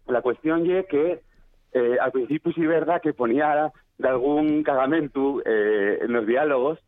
la 0.06 0.20
cuestión 0.20 0.70
es 0.70 0.86
que 0.86 1.20
al 2.00 2.12
principio 2.12 2.52
sí 2.52 2.62
es 2.62 2.68
verdad 2.68 3.00
que 3.02 3.12
ponía 3.12 3.72
de 3.98 4.08
algún 4.08 4.62
cagamento 4.62 5.42
en 5.44 6.12
los 6.12 6.26
diálogos, 6.26 6.78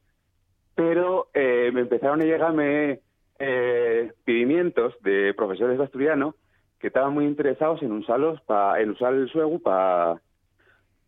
pero 0.77 1.29
eh, 1.33 1.71
me 1.73 1.81
empezaron 1.81 2.21
a 2.21 2.25
llegarme 2.25 3.01
eh, 3.39 4.13
pidimientos 4.25 4.95
de 5.03 5.35
profesores 5.35 5.79
de 5.79 5.85
asturiano 5.85 6.37
que 6.79 6.89
estaban 6.89 7.15
muy 7.15 7.25
interesados 7.25 7.83
en 7.83 7.93
usarlos 7.93 8.41
pa, 8.43 8.79
en 8.81 8.91
usar 8.91 9.15
el 9.15 9.29
suego 9.31 9.59
para 9.59 10.21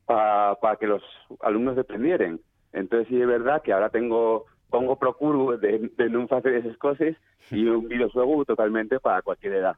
para 0.08 0.76
que 0.76 0.86
los 0.86 1.02
alumnos 1.40 1.76
dependieren. 1.76 2.40
Entonces 2.72 3.08
sí 3.08 3.20
es 3.20 3.26
verdad 3.26 3.62
que 3.62 3.72
ahora 3.72 3.90
tengo 3.90 4.46
pongo 4.70 4.96
procuro 4.96 5.56
de, 5.56 5.90
de 5.96 6.10
no 6.10 6.26
hacer 6.30 6.54
esas 6.54 6.76
cosas 6.76 7.14
y 7.50 7.64
un 7.66 7.88
videojuego 7.88 8.44
totalmente 8.44 9.00
para 9.00 9.22
cualquier 9.22 9.54
edad. 9.54 9.76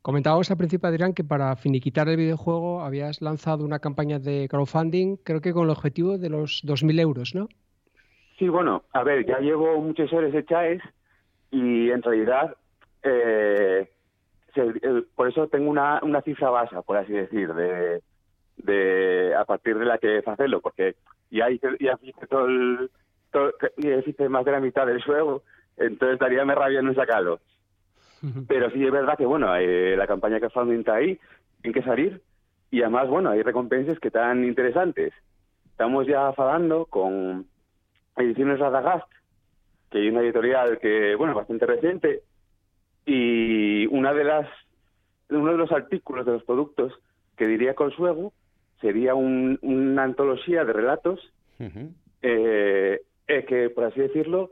Comentábamos 0.00 0.50
al 0.50 0.56
principio, 0.56 0.88
Adrián, 0.88 1.12
que 1.14 1.22
para 1.22 1.54
finiquitar 1.54 2.08
el 2.08 2.16
videojuego 2.16 2.82
habías 2.82 3.22
lanzado 3.22 3.64
una 3.64 3.78
campaña 3.78 4.18
de 4.18 4.48
crowdfunding, 4.50 5.16
creo 5.22 5.40
que 5.40 5.52
con 5.52 5.64
el 5.64 5.70
objetivo 5.70 6.18
de 6.18 6.28
los 6.28 6.64
2.000 6.64 7.00
euros, 7.00 7.34
¿no? 7.36 7.48
Sí, 8.36 8.48
bueno, 8.48 8.82
a 8.92 9.04
ver, 9.04 9.24
ya 9.24 9.38
llevo 9.38 9.80
muchas 9.80 10.12
horas 10.12 10.34
hechas 10.34 10.80
y 11.52 11.90
en 11.90 12.02
realidad 12.02 12.56
eh, 13.04 13.88
eh, 14.56 15.02
por 15.14 15.28
eso 15.28 15.46
tengo 15.46 15.70
una, 15.70 16.00
una 16.02 16.20
cifra 16.22 16.50
base, 16.50 16.74
por 16.84 16.96
así 16.96 17.12
decir, 17.12 17.54
de, 17.54 18.02
de 18.62 19.34
a 19.34 19.44
partir 19.44 19.78
de 19.78 19.84
la 19.84 19.98
que 19.98 20.22
hacerlo, 20.24 20.60
porque 20.60 20.96
ya 21.30 21.50
hice, 21.50 21.68
ya 21.80 21.98
hice 22.02 22.26
todo 22.26 22.46
el, 22.46 22.90
todo, 23.30 23.52
ya 23.76 23.96
hice 23.96 24.28
más 24.28 24.44
de 24.44 24.52
la 24.52 24.60
mitad 24.60 24.86
del 24.86 25.02
juego, 25.02 25.42
entonces 25.76 26.18
daríame 26.18 26.54
rabia 26.54 26.82
no 26.82 26.94
sacarlo. 26.94 27.40
Pero 28.46 28.70
sí 28.70 28.84
es 28.84 28.92
verdad 28.92 29.18
que, 29.18 29.26
bueno, 29.26 29.56
eh, 29.56 29.96
la 29.96 30.06
campaña 30.06 30.38
que 30.38 30.46
está 30.46 30.94
ahí, 30.94 31.18
tiene 31.60 31.74
que 31.74 31.82
salir, 31.82 32.22
y 32.70 32.82
además, 32.82 33.08
bueno, 33.08 33.30
hay 33.30 33.42
recompensas 33.42 33.98
que 33.98 34.08
están 34.08 34.44
interesantes. 34.44 35.12
Estamos 35.66 36.06
ya 36.06 36.32
falando 36.32 36.86
con 36.86 37.46
Ediciones 38.16 38.60
Radagast, 38.60 39.10
que 39.90 39.98
hay 39.98 40.08
una 40.08 40.20
editorial 40.20 40.78
que, 40.78 41.16
bueno, 41.16 41.34
bastante 41.34 41.66
reciente, 41.66 42.22
y 43.04 43.86
una 43.88 44.14
de 44.14 44.24
las, 44.24 44.48
uno 45.30 45.50
de 45.50 45.58
los 45.58 45.72
artículos 45.72 46.24
de 46.24 46.32
los 46.32 46.44
productos 46.44 46.92
que 47.36 47.48
diría 47.48 47.74
Consuego 47.74 48.32
sería 48.82 49.14
un, 49.14 49.58
una 49.62 50.02
antología 50.02 50.64
de 50.64 50.72
relatos 50.72 51.20
eh, 52.20 53.00
eh, 53.28 53.44
que, 53.46 53.70
por 53.70 53.84
así 53.84 54.00
decirlo, 54.00 54.50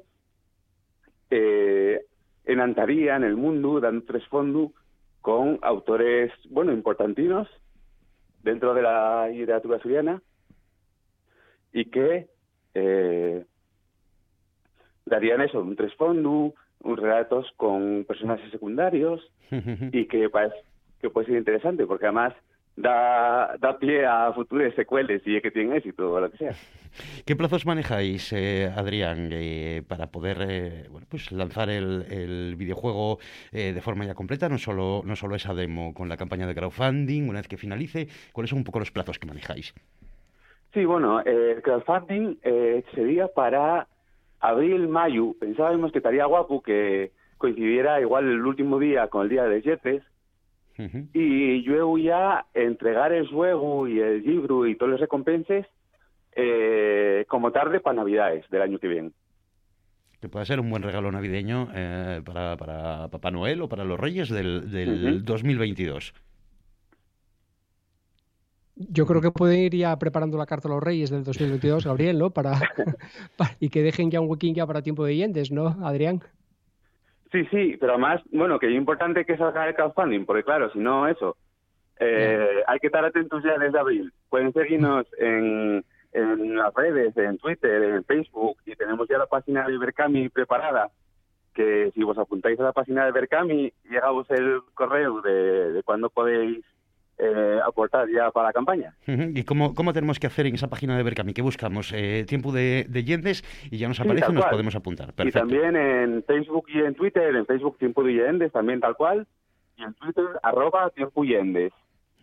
eh, 1.29 2.07
enantaría 2.45 3.17
en 3.17 3.25
el 3.25 3.37
mundo, 3.37 3.81
dando 3.81 4.05
tres 4.07 4.25
fondos 4.29 4.71
con 5.21 5.59
autores, 5.63 6.33
bueno, 6.49 6.73
importantinos 6.73 7.49
dentro 8.43 8.73
de 8.73 8.83
la 8.83 9.29
literatura 9.29 9.81
suriana 9.81 10.23
y 11.73 11.87
que 11.87 12.29
eh, 12.75 13.45
darían 15.05 15.43
eso, 15.43 15.61
un 15.61 15.77
tres 15.77 15.95
fondos, 15.95 16.55
un 16.83 16.97
relatos 16.97 17.47
con 17.57 18.05
personajes 18.07 18.51
secundarios 18.51 19.21
y 19.51 20.07
que, 20.07 20.31
que 21.01 21.11
puede 21.11 21.27
ser 21.27 21.37
interesante 21.37 21.87
porque 21.87 22.07
además 22.07 22.35
da, 22.77 23.57
da 23.59 23.79
pie 23.79 24.07
a 24.07 24.33
futuras 24.33 24.75
secuelas 24.75 25.23
y 25.25 25.41
que 25.41 25.51
tienen 25.51 25.77
éxito 25.77 26.13
o 26.13 26.21
lo 26.21 26.31
que 26.31 26.39
sea. 26.39 26.55
¿Qué 27.27 27.37
plazos 27.37 27.67
manejáis, 27.67 28.33
eh, 28.33 28.73
Adrián, 28.75 29.29
eh, 29.33 29.83
para 29.87 30.09
poder 30.09 30.39
eh, 30.49 30.87
bueno, 30.91 31.07
pues 31.09 31.31
lanzar 31.33 31.71
el, 31.71 32.05
el 32.11 32.57
videojuego 32.57 33.19
de 33.53 33.81
forma 33.81 34.05
ya 34.05 34.15
completa? 34.15 34.49
No 34.49 34.59
solo, 34.59 35.03
no 35.05 35.17
solo 35.17 35.37
esa 35.37 35.55
demo 35.55 35.95
con 35.95 36.09
la 36.09 36.17
campaña 36.17 36.47
de 36.47 36.55
crowdfunding, 36.55 37.29
una 37.29 37.41
vez 37.41 37.49
que 37.49 37.57
finalice, 37.57 38.09
¿cuáles 38.33 38.51
son 38.51 38.59
un 38.59 38.65
poco 38.65 38.79
los 38.79 38.91
plazos 38.91 39.19
que 39.19 39.27
manejáis? 39.27 39.75
Sí, 40.73 40.85
bueno, 40.85 41.21
el 41.21 41.61
crowdfunding 41.63 42.37
sería 42.95 43.29
para 43.29 43.87
abril, 44.41 44.89
mayo, 44.89 45.35
pensábamos 45.39 45.93
que 45.93 45.99
estaría 45.99 46.25
guapo 46.27 46.63
que 46.63 47.13
coincidiera 47.39 48.01
igual 48.01 48.29
el 48.29 48.45
último 48.45 48.79
día 48.79 49.09
con 49.09 49.23
el 49.23 49.29
día 49.29 49.45
de 49.45 49.63
Jefes 50.89 51.09
y 51.15 51.63
luego 51.63 51.99
ya 51.99 52.47
entregar 52.55 53.13
el 53.13 53.27
juego 53.29 53.87
y 53.89 54.01
el 54.01 54.23
libro 54.23 54.67
y 54.67 54.77
todos 54.77 54.93
los 54.93 55.01
recompensas 55.01 55.67
eh, 56.33 57.25
como 57.29 57.53
tarde 57.53 57.81
para 57.81 57.97
Navidades 57.97 58.49
del 58.51 58.63
año 58.63 58.79
que 58.79 58.89
viene. 58.89 59.11
Que 60.21 60.29
pueda 60.29 60.45
ser 60.45 60.61
un 60.61 60.71
buen 60.71 60.83
regalo 60.83 61.11
navideño 61.11 61.69
eh, 61.75 62.23
para, 62.25 62.57
para 62.57 63.09
Papá 63.09 63.31
Noel 63.31 63.63
o 63.63 63.69
para 63.69 63.85
los 63.85 63.99
Reyes 63.99 64.29
del, 64.29 64.71
del 64.71 65.25
2022. 65.25 66.13
Yo 68.89 69.07
creo 69.07 69.21
que 69.21 69.31
pueden 69.31 69.61
ir 69.61 69.75
ya 69.75 69.99
preparando 69.99 70.39
la 70.39 70.47
carta 70.47 70.69
a 70.69 70.71
los 70.71 70.83
Reyes 70.83 71.11
del 71.11 71.23
2022, 71.23 71.85
Gabriel, 71.85 72.19
¿no? 72.19 72.31
Para, 72.33 72.59
y 73.61 73.69
que 73.69 73.83
dejen 73.83 74.11
ya 74.11 74.21
un 74.21 74.31
huequín 74.31 74.55
ya 74.55 74.67
para 74.67 74.81
tiempo 74.81 75.05
de 75.05 75.17
Yendes, 75.17 75.51
¿no, 75.51 75.77
Adrián? 75.83 76.23
Sí, 77.33 77.45
sí, 77.51 77.77
pero 77.79 77.93
además, 77.93 78.21
bueno, 78.33 78.59
que 78.59 78.67
es 78.67 78.75
importante 78.75 79.25
que 79.25 79.37
salga 79.37 79.69
el 79.69 79.75
crowdfunding, 79.75 80.25
porque 80.25 80.43
claro, 80.43 80.71
si 80.73 80.81
no, 80.81 81.07
eso, 81.07 81.37
eh, 82.01 82.63
hay 82.67 82.79
que 82.81 82.89
estar 82.89 83.05
atentos 83.05 83.43
ya 83.45 83.57
desde 83.57 83.79
abril. 83.79 84.13
Pueden 84.29 84.53
seguirnos 84.53 85.07
en, 85.19 85.85
en 86.13 86.57
las 86.57 86.75
redes, 86.75 87.17
en 87.17 87.39
Twitter, 87.39 87.83
en 87.83 88.05
Facebook, 88.05 88.57
y 88.67 88.75
tenemos 88.75 89.07
ya 89.09 89.19
la 89.19 89.27
página 89.27 89.67
de 89.67 89.79
Berkami 89.79 90.29
preparada, 90.29 90.91
que 91.55 91.93
si 91.95 92.03
vos 92.03 92.19
apuntáis 92.19 92.59
a 92.59 92.65
la 92.65 92.73
página 92.73 93.05
de 93.05 93.13
Berkami, 93.13 93.73
llegamos 93.89 94.29
el 94.31 94.63
correo 94.75 95.21
de, 95.21 95.73
de 95.73 95.83
cuándo 95.85 96.11
podéis 96.11 96.65
eh, 97.23 97.59
aportar 97.63 98.09
ya 98.09 98.31
para 98.31 98.49
la 98.49 98.53
campaña. 98.53 98.95
¿Y 99.07 99.45
cómo, 99.45 99.75
cómo 99.75 99.93
tenemos 99.93 100.19
que 100.19 100.27
hacer 100.27 100.47
en 100.47 100.55
esa 100.55 100.69
página 100.69 100.97
de 100.97 101.03
Berkami? 101.03 101.35
¿Qué 101.35 101.43
buscamos? 101.43 101.93
Eh, 101.95 102.25
tiempo 102.27 102.51
de, 102.51 102.87
de 102.89 103.05
Yendes 103.05 103.45
y 103.71 103.77
ya 103.77 103.89
nos 103.89 104.01
aparece 104.01 104.31
y 104.31 104.35
nos 104.35 104.47
podemos 104.47 104.75
apuntar. 104.75 105.13
Y 105.19 105.31
también 105.31 105.77
en 105.77 106.23
Facebook 106.25 106.67
y 106.69 106.79
en 106.79 106.95
Twitter, 106.95 107.37
en 107.37 107.45
Facebook 107.45 107.77
Tiempo 107.79 108.03
de 108.03 108.15
Yendes 108.15 108.53
también 108.53 108.81
tal 108.81 108.97
cual, 108.97 109.27
y 109.77 109.83
en 109.83 109.93
Twitter 109.95 110.25
arroba 110.43 110.89
Tiempo 110.91 111.25
Yendes. 111.25 111.73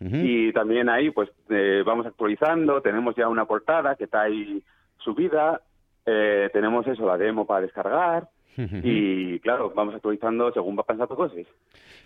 Y 0.00 0.52
también 0.52 0.88
ahí 0.88 1.10
pues 1.10 1.28
eh, 1.48 1.82
vamos 1.84 2.06
actualizando, 2.06 2.80
tenemos 2.82 3.14
ya 3.16 3.28
una 3.28 3.44
portada 3.44 3.96
que 3.96 4.04
está 4.04 4.22
ahí 4.22 4.62
subida, 4.98 5.60
tenemos 6.04 6.86
eso, 6.86 7.06
la 7.06 7.18
demo 7.18 7.46
para 7.46 7.60
descargar, 7.60 8.28
y 8.82 9.38
claro, 9.40 9.72
vamos 9.74 9.94
actualizando 9.94 10.52
según 10.52 10.76
va 10.76 10.82
pasando 10.82 11.14
cosas. 11.14 11.46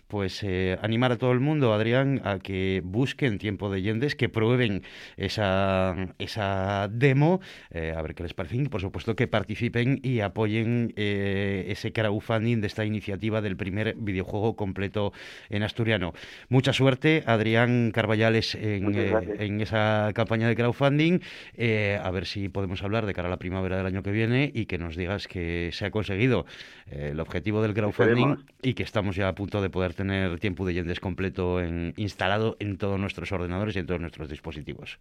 Pues 0.07 0.43
eh, 0.43 0.77
animar 0.81 1.11
a 1.11 1.17
todo 1.17 1.31
el 1.31 1.39
mundo, 1.39 1.73
Adrián, 1.73 2.21
a 2.23 2.37
que 2.39 2.81
busquen 2.83 3.39
Tiempo 3.39 3.69
de 3.69 3.81
Yendes, 3.81 4.15
que 4.15 4.29
prueben 4.29 4.83
esa, 5.17 5.95
esa 6.19 6.87
demo, 6.91 7.39
eh, 7.71 7.93
a 7.95 8.01
ver 8.01 8.13
qué 8.13 8.23
les 8.23 8.33
parece, 8.33 8.57
y 8.57 8.67
por 8.67 8.81
supuesto 8.81 9.15
que 9.15 9.27
participen 9.27 9.99
y 10.03 10.19
apoyen 10.19 10.93
eh, 10.97 11.65
ese 11.69 11.93
crowdfunding 11.93 12.61
de 12.61 12.67
esta 12.67 12.85
iniciativa 12.85 13.41
del 13.41 13.57
primer 13.57 13.95
videojuego 13.95 14.55
completo 14.55 15.13
en 15.49 15.63
asturiano. 15.63 16.13
Mucha 16.49 16.73
suerte, 16.73 17.23
Adrián 17.25 17.91
Carballales, 17.91 18.55
en, 18.55 18.93
en 18.95 19.61
esa 19.61 20.11
campaña 20.13 20.47
de 20.47 20.55
crowdfunding, 20.55 21.21
a 22.03 22.11
ver 22.11 22.25
si 22.25 22.49
podemos 22.49 22.83
hablar 22.83 23.05
de 23.05 23.13
cara 23.13 23.29
a 23.29 23.31
la 23.31 23.37
primavera 23.37 23.77
del 23.77 23.85
año 23.85 24.03
que 24.03 24.11
viene 24.11 24.51
y 24.53 24.65
que 24.65 24.77
nos 24.77 24.95
digas 24.95 25.27
que 25.27 25.69
se 25.71 25.85
ha 25.85 25.91
conseguido 25.91 26.42
el 26.87 27.19
objetivo 27.19 27.61
del 27.61 27.73
crowdfunding 27.73 28.37
y 28.61 28.73
que 28.73 28.83
estamos 28.83 29.15
ya 29.15 29.27
a 29.27 29.35
punto 29.35 29.61
de 29.61 29.69
poder 29.69 29.93
tener 29.93 30.39
tiempo 30.39 30.65
de 30.65 30.73
Yendes 30.73 30.99
completo 30.99 31.59
en, 31.59 31.93
instalado 31.97 32.55
en 32.59 32.77
todos 32.77 32.99
nuestros 32.99 33.31
ordenadores 33.31 33.75
y 33.75 33.79
en 33.79 33.85
todos 33.85 34.01
nuestros 34.01 34.29
dispositivos. 34.29 34.99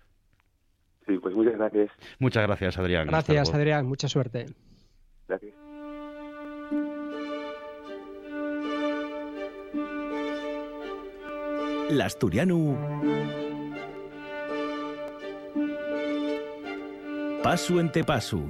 Sí, 1.06 1.18
pues 1.18 1.34
muchas 1.34 1.54
gracias. 1.54 1.90
Muchas 2.18 2.46
gracias, 2.46 2.78
Adrián. 2.78 3.06
Gracias, 3.08 3.52
Adrián. 3.52 3.86
Mucha 3.86 4.08
suerte. 4.08 4.46
Gracias. 5.28 5.54
L'Asturiano 11.90 12.78
Paso 17.42 17.80
ente 17.80 18.04
paso. 18.04 18.40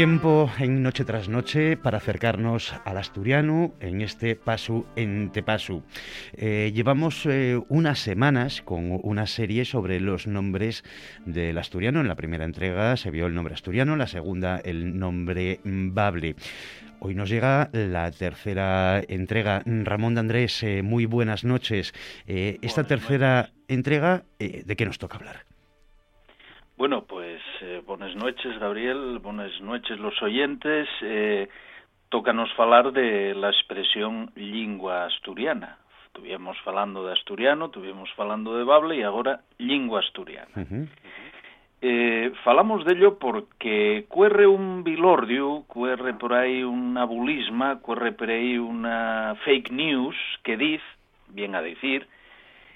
Tiempo 0.00 0.50
en 0.58 0.82
Noche 0.82 1.04
tras 1.04 1.28
Noche 1.28 1.76
para 1.76 1.98
acercarnos 1.98 2.72
al 2.86 2.96
asturiano 2.96 3.74
en 3.80 4.00
este 4.00 4.34
Pasu 4.34 4.86
en 4.96 5.30
Tepasu. 5.30 5.82
Eh, 6.32 6.72
llevamos 6.74 7.26
eh, 7.26 7.60
unas 7.68 7.98
semanas 7.98 8.62
con 8.62 8.98
una 9.02 9.26
serie 9.26 9.66
sobre 9.66 10.00
los 10.00 10.26
nombres 10.26 10.84
del 11.26 11.58
asturiano. 11.58 12.00
En 12.00 12.08
la 12.08 12.14
primera 12.14 12.46
entrega 12.46 12.96
se 12.96 13.10
vio 13.10 13.26
el 13.26 13.34
nombre 13.34 13.52
asturiano, 13.52 13.92
en 13.92 13.98
la 13.98 14.06
segunda 14.06 14.58
el 14.64 14.98
nombre 14.98 15.60
bable. 15.64 16.34
Hoy 17.00 17.14
nos 17.14 17.28
llega 17.28 17.68
la 17.74 18.10
tercera 18.10 19.02
entrega. 19.06 19.62
Ramón 19.66 20.14
de 20.14 20.20
Andrés, 20.20 20.62
eh, 20.62 20.82
muy 20.82 21.04
buenas 21.04 21.44
noches. 21.44 21.92
esta 22.26 22.84
tercera 22.84 23.50
entrega, 23.68 24.24
¿de 24.38 24.76
qué 24.76 24.86
nos 24.86 24.96
toca 24.96 25.18
hablar? 25.18 25.44
Bueno, 26.78 27.04
pues 27.04 27.29
eh, 27.62 27.82
buenas 27.86 28.14
noches, 28.16 28.58
Gabriel, 28.58 29.18
buenas 29.18 29.60
noches 29.60 29.98
los 29.98 30.20
oyentes. 30.22 30.88
Eh, 31.02 31.48
tócanos 32.08 32.52
falar 32.54 32.92
de 32.92 33.34
la 33.34 33.50
expresión 33.50 34.30
lingua 34.34 35.04
asturiana. 35.06 35.78
Estuvimos 36.06 36.58
falando 36.64 37.06
de 37.06 37.12
asturiano, 37.12 37.66
estuvimos 37.66 38.10
falando 38.14 38.56
de 38.56 38.64
bable 38.64 38.96
y 38.96 39.02
ahora 39.02 39.40
lingua 39.58 40.00
asturiana. 40.00 40.48
eh, 41.82 42.32
falamos 42.44 42.84
de 42.84 42.94
ello 42.94 43.18
porque 43.18 44.04
cuerre 44.08 44.46
un 44.46 44.84
bilordio, 44.84 45.64
cuerre 45.66 46.14
por 46.14 46.34
ahí 46.34 46.62
una 46.62 47.04
bulisma, 47.04 47.80
cuerre 47.80 48.12
por 48.12 48.30
ahí 48.30 48.58
una 48.58 49.36
fake 49.44 49.70
news 49.70 50.16
que 50.42 50.56
dice, 50.56 50.84
bien 51.28 51.54
a 51.54 51.62
decir, 51.62 52.06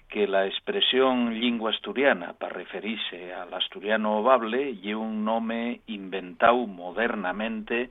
que 0.08 0.26
la 0.26 0.46
expresión 0.46 1.38
lingua 1.38 1.70
asturiana 1.70 2.34
para 2.34 2.54
referirse 2.54 3.32
al 3.32 3.52
asturiano 3.54 4.18
ovable 4.18 4.70
y 4.70 4.94
un 4.94 5.24
nombre 5.24 5.80
inventado 5.86 6.66
modernamente 6.66 7.90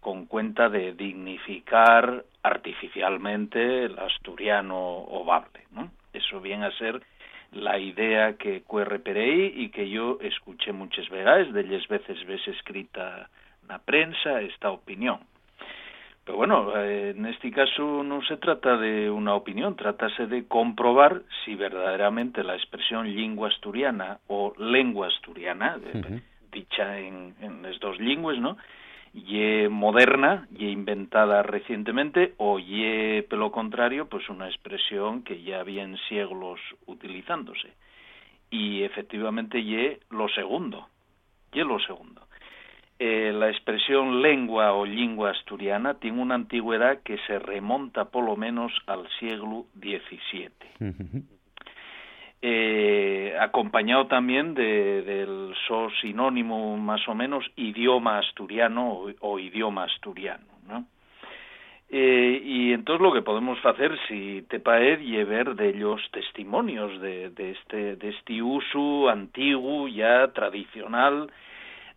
con 0.00 0.26
cuenta 0.26 0.68
de 0.68 0.92
dignificar 0.92 2.24
artificialmente 2.42 3.84
el 3.84 3.98
asturiano 3.98 4.76
ovable. 4.78 5.60
¿no? 5.70 5.90
Eso 6.12 6.40
viene 6.40 6.66
a 6.66 6.78
ser 6.78 7.00
la 7.52 7.78
idea 7.78 8.36
que 8.36 8.62
cuerre 8.62 8.98
Perey 8.98 9.52
y 9.56 9.68
que 9.70 9.88
yo 9.88 10.18
escuché 10.20 10.72
muchas 10.72 11.08
veces, 11.08 11.52
de 11.52 11.62
veces 11.62 12.26
ves 12.26 12.48
escrita 12.48 13.30
la 13.68 13.78
prensa 13.78 14.40
esta 14.40 14.70
opinión. 14.70 15.20
Pero 16.24 16.38
bueno, 16.38 16.74
eh, 16.76 17.10
en 17.10 17.26
este 17.26 17.50
caso 17.50 18.02
no 18.02 18.22
se 18.22 18.38
trata 18.38 18.78
de 18.78 19.10
una 19.10 19.34
opinión, 19.34 19.76
trátase 19.76 20.26
de 20.26 20.46
comprobar 20.46 21.22
si 21.44 21.54
verdaderamente 21.54 22.42
la 22.42 22.54
expresión 22.54 23.14
lengua 23.14 23.48
asturiana 23.48 24.20
o 24.26 24.54
lengua 24.58 25.08
asturiana, 25.08 25.78
dicha 26.50 26.98
en, 26.98 27.34
en, 27.40 27.62
las 27.62 27.78
dos 27.78 27.98
lenguas, 28.00 28.38
¿no? 28.38 28.56
Y 29.12 29.68
moderna, 29.68 30.48
y 30.56 30.68
inventada 30.68 31.42
recientemente, 31.42 32.32
o 32.38 32.58
y, 32.58 33.22
por 33.22 33.38
lo 33.38 33.52
contrario, 33.52 34.08
pues 34.08 34.28
una 34.28 34.48
expresión 34.48 35.22
que 35.22 35.42
ya 35.42 35.60
había 35.60 35.84
en 35.84 35.96
siglos 36.08 36.58
utilizándose. 36.86 37.74
Y 38.50 38.82
efectivamente, 38.82 39.58
y 39.58 39.98
lo 40.10 40.28
segundo, 40.30 40.88
y 41.52 41.60
lo 41.60 41.78
segundo. 41.80 42.22
Eh, 42.98 43.32
la 43.34 43.50
expresión 43.50 44.22
lengua 44.22 44.72
o 44.72 44.86
lingua 44.86 45.30
asturiana 45.30 45.94
tiene 45.94 46.22
una 46.22 46.36
antigüedad 46.36 47.02
que 47.02 47.18
se 47.26 47.40
remonta 47.40 48.04
por 48.04 48.24
lo 48.24 48.36
menos 48.36 48.72
al 48.86 49.08
siglo 49.18 49.66
XVII. 49.80 51.24
Eh, 52.46 53.34
acompañado 53.40 54.06
también 54.06 54.52
de, 54.52 55.00
del 55.02 55.54
so 55.66 55.88
sinónimo 56.02 56.76
más 56.76 57.00
o 57.08 57.14
menos 57.14 57.44
idioma 57.56 58.18
asturiano 58.18 59.06
o, 59.20 59.38
idioma 59.38 59.84
asturiano, 59.84 60.44
¿no? 60.68 60.84
Eh, 61.88 62.42
y 62.44 62.72
entonces 62.72 63.00
lo 63.00 63.14
que 63.14 63.22
podemos 63.22 63.58
hacer, 63.64 63.98
si 64.08 64.42
te 64.42 64.60
paed, 64.60 65.00
y 65.00 65.22
ver 65.24 65.54
de 65.54 65.70
ellos 65.70 66.02
testimonios 66.12 67.00
de, 67.00 67.30
de, 67.30 67.52
este, 67.52 67.96
de 67.96 68.10
este 68.10 68.42
uso 68.42 69.08
antiguo, 69.08 69.88
ya 69.88 70.28
tradicional, 70.32 71.30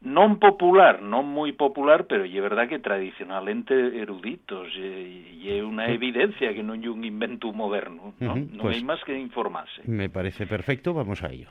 non 0.06 0.38
popular, 0.38 1.02
non 1.02 1.26
moi 1.26 1.58
popular, 1.58 2.06
pero 2.06 2.22
é 2.22 2.42
verdad 2.42 2.70
que 2.70 2.78
tradicionalmente 2.78 3.74
eruditos, 3.98 4.70
e 4.78 5.50
é 5.50 5.66
unha 5.66 5.90
evidencia 5.90 6.54
que 6.54 6.62
non 6.62 6.78
é 6.86 6.90
un 6.90 7.02
invento 7.02 7.50
moderno, 7.50 8.14
non, 8.22 8.22
uh 8.22 8.46
-huh, 8.46 8.62
non 8.62 8.64
pues, 8.70 8.78
hai 8.78 8.84
máis 8.86 9.02
que 9.02 9.18
informarse. 9.18 9.82
Me 9.90 10.14
parece 10.14 10.46
perfecto, 10.46 10.94
vamos 10.94 11.26
a 11.26 11.34
ello. 11.34 11.50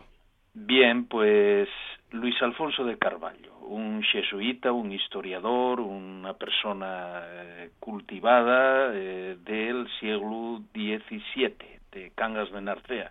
Bien, 0.55 1.05
pues 1.05 1.69
Luis 2.13 2.41
Alfonso 2.41 2.85
de 2.85 2.97
Carballo, 2.97 3.59
un 3.67 4.01
xesuita, 4.01 4.71
un 4.71 4.95
historiador, 4.95 5.83
unha 5.83 6.33
persona 6.39 7.21
eh, 7.27 7.75
cultivada 7.83 8.95
eh, 8.95 9.37
del 9.43 9.91
siglo 9.99 10.63
XVII, 10.71 11.83
de 11.91 12.15
Cangas 12.15 12.49
de 12.55 12.63
Narcea, 12.63 13.11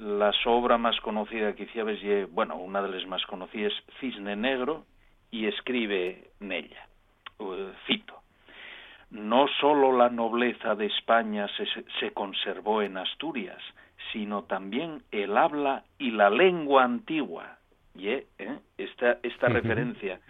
la 0.00 0.32
obra 0.46 0.78
más 0.78 0.98
conocida 1.00 1.54
que 1.54 1.64
hicieron, 1.64 1.96
bueno, 2.32 2.56
una 2.56 2.82
de 2.82 2.88
las 2.88 3.06
más 3.06 3.24
conocidas 3.26 3.72
es 3.72 3.94
Cisne 4.00 4.34
Negro, 4.36 4.84
y 5.30 5.46
escribe 5.46 6.30
en 6.40 6.52
ella, 6.52 6.88
uh, 7.38 7.54
cito, 7.86 8.20
no 9.10 9.46
solo 9.60 9.96
la 9.96 10.08
nobleza 10.08 10.74
de 10.74 10.86
España 10.86 11.46
se, 11.56 11.66
se 12.00 12.12
conservó 12.12 12.82
en 12.82 12.96
Asturias, 12.96 13.62
sino 14.12 14.44
también 14.44 15.02
el 15.10 15.36
habla 15.36 15.84
y 15.98 16.10
la 16.10 16.30
lengua 16.30 16.84
antigua. 16.84 17.58
Y 17.94 18.08
¿eh? 18.08 18.26
esta, 18.78 19.18
esta 19.22 19.48
referencia 19.48 20.20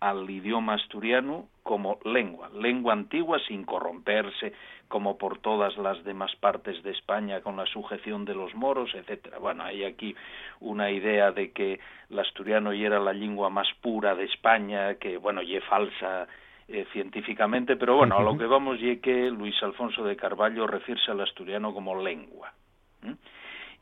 al 0.00 0.28
idioma 0.30 0.74
asturiano 0.74 1.48
como 1.68 1.98
lengua, 2.02 2.48
lengua 2.54 2.94
antigua 2.94 3.38
sin 3.46 3.64
corromperse, 3.64 4.54
como 4.88 5.18
por 5.18 5.36
todas 5.36 5.76
las 5.76 6.02
demás 6.02 6.34
partes 6.36 6.82
de 6.82 6.92
España 6.92 7.42
con 7.42 7.58
la 7.58 7.66
sujeción 7.66 8.24
de 8.24 8.34
los 8.34 8.54
moros, 8.54 8.94
etcétera. 8.94 9.38
Bueno, 9.38 9.64
hay 9.64 9.84
aquí 9.84 10.16
una 10.60 10.90
idea 10.90 11.30
de 11.30 11.52
que 11.52 11.78
el 12.08 12.18
asturiano 12.18 12.72
ya 12.72 12.86
era 12.86 12.98
la 12.98 13.12
lengua 13.12 13.50
más 13.50 13.68
pura 13.82 14.14
de 14.14 14.24
España, 14.24 14.94
que 14.94 15.18
bueno, 15.18 15.42
y 15.42 15.56
es 15.56 15.64
falsa 15.64 16.26
eh, 16.68 16.86
científicamente, 16.94 17.76
pero 17.76 17.96
bueno, 17.96 18.16
a 18.16 18.22
lo 18.22 18.38
que 18.38 18.46
vamos 18.46 18.78
y 18.80 18.96
que 18.96 19.30
Luis 19.30 19.62
Alfonso 19.62 20.02
de 20.04 20.16
Carballo 20.16 20.66
refiere 20.66 21.02
al 21.08 21.20
asturiano 21.20 21.74
como 21.74 22.02
lengua. 22.02 22.50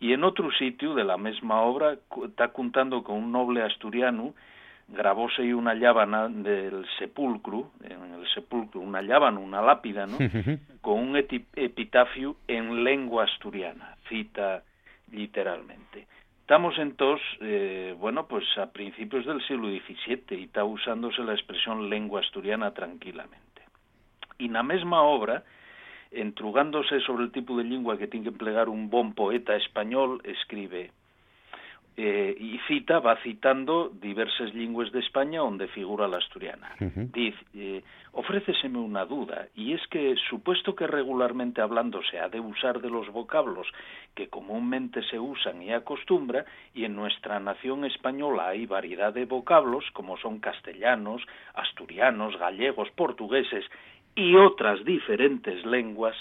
Y 0.00 0.12
en 0.12 0.24
otro 0.24 0.50
sitio 0.50 0.92
de 0.94 1.04
la 1.04 1.18
misma 1.18 1.60
obra 1.60 1.98
está 2.24 2.48
contando 2.48 3.04
con 3.04 3.14
un 3.14 3.30
noble 3.30 3.62
asturiano 3.62 4.34
grabóse 4.88 5.54
una 5.54 5.74
llábana 5.74 6.28
del 6.28 6.86
sepulcro, 6.98 7.72
en 7.82 8.14
el 8.14 8.26
sepulcro, 8.32 8.80
una 8.80 9.02
llábana, 9.02 9.38
una 9.38 9.60
lápida, 9.62 10.06
¿no? 10.06 10.16
con 10.80 11.00
un 11.00 11.16
epitafio 11.16 12.36
en 12.46 12.84
lengua 12.84 13.24
asturiana, 13.24 13.96
cita 14.08 14.62
literalmente. 15.10 16.06
Estamos 16.40 16.78
entonces, 16.78 17.26
eh, 17.40 17.96
bueno, 17.98 18.28
pues 18.28 18.44
a 18.56 18.70
principios 18.70 19.26
del 19.26 19.44
siglo 19.48 19.68
XVII 19.68 20.38
y 20.38 20.44
está 20.44 20.62
usándose 20.62 21.22
la 21.24 21.34
expresión 21.34 21.90
lengua 21.90 22.20
asturiana 22.20 22.72
tranquilamente. 22.72 23.62
E 24.38 24.46
na 24.46 24.62
mesma 24.62 25.02
obra, 25.02 25.42
entrugándose 26.12 27.00
sobre 27.00 27.24
el 27.24 27.32
tipo 27.32 27.56
de 27.56 27.64
lingua 27.64 27.98
que 27.98 28.06
ten 28.06 28.22
que 28.22 28.28
emplegar 28.28 28.68
un 28.68 28.90
bon 28.92 29.16
poeta 29.16 29.56
español, 29.56 30.20
escribe 30.22 30.92
eh, 31.98 32.36
y 32.38 32.58
cita, 32.68 32.98
va 32.98 33.16
citando 33.22 33.88
diversas 33.88 34.52
lingües 34.54 34.92
de 34.92 35.00
España 35.00 35.40
donde 35.40 35.66
figura 35.68 36.06
la 36.06 36.18
asturiana. 36.18 36.72
Uh 36.78 36.84
-huh. 36.84 37.10
Dice, 37.10 37.38
eh, 37.54 37.82
ofréceseme 38.12 38.78
una 38.78 39.06
duda, 39.06 39.48
y 39.54 39.72
es 39.72 39.86
que, 39.88 40.14
supuesto 40.28 40.74
que 40.74 40.86
regularmente 40.86 41.62
hablando 41.62 42.02
se 42.10 42.18
ha 42.18 42.28
de 42.28 42.40
usar 42.40 42.80
de 42.80 42.90
los 42.90 43.08
vocablos 43.10 43.66
que 44.14 44.28
comúnmente 44.28 45.02
se 45.04 45.18
usan 45.18 45.62
y 45.62 45.72
acostumbra, 45.72 46.44
y 46.74 46.84
en 46.84 46.94
nuestra 46.94 47.40
nación 47.40 47.84
española 47.84 48.48
hay 48.48 48.66
variedad 48.66 49.14
de 49.14 49.24
vocablos, 49.24 49.84
como 49.92 50.18
son 50.18 50.38
castellanos, 50.38 51.22
asturianos, 51.54 52.38
gallegos, 52.38 52.90
portugueses 52.90 53.64
y 54.14 54.34
otras 54.36 54.84
diferentes 54.84 55.64
lenguas, 55.64 56.16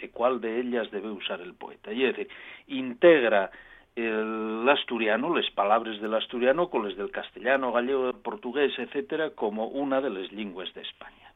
¿de 0.00 0.10
cuál 0.10 0.40
de 0.40 0.60
ellas 0.60 0.90
debe 0.90 1.10
usar 1.10 1.40
el 1.40 1.54
poeta? 1.54 1.92
Y 1.92 2.04
es 2.04 2.16
decir, 2.16 2.28
integra 2.68 3.50
el 3.96 4.68
asturiano, 4.68 5.34
les 5.36 5.50
palabras 5.52 6.00
del 6.00 6.14
asturiano 6.14 6.68
con 6.68 6.86
les 6.86 6.96
del 6.96 7.10
castellano, 7.10 7.72
gallego, 7.72 8.12
portugués, 8.22 8.72
etcétera, 8.78 9.30
como 9.30 9.68
una 9.68 10.00
de 10.00 10.10
las 10.10 10.32
lingües 10.32 10.72
de 10.74 10.82
España. 10.82 11.32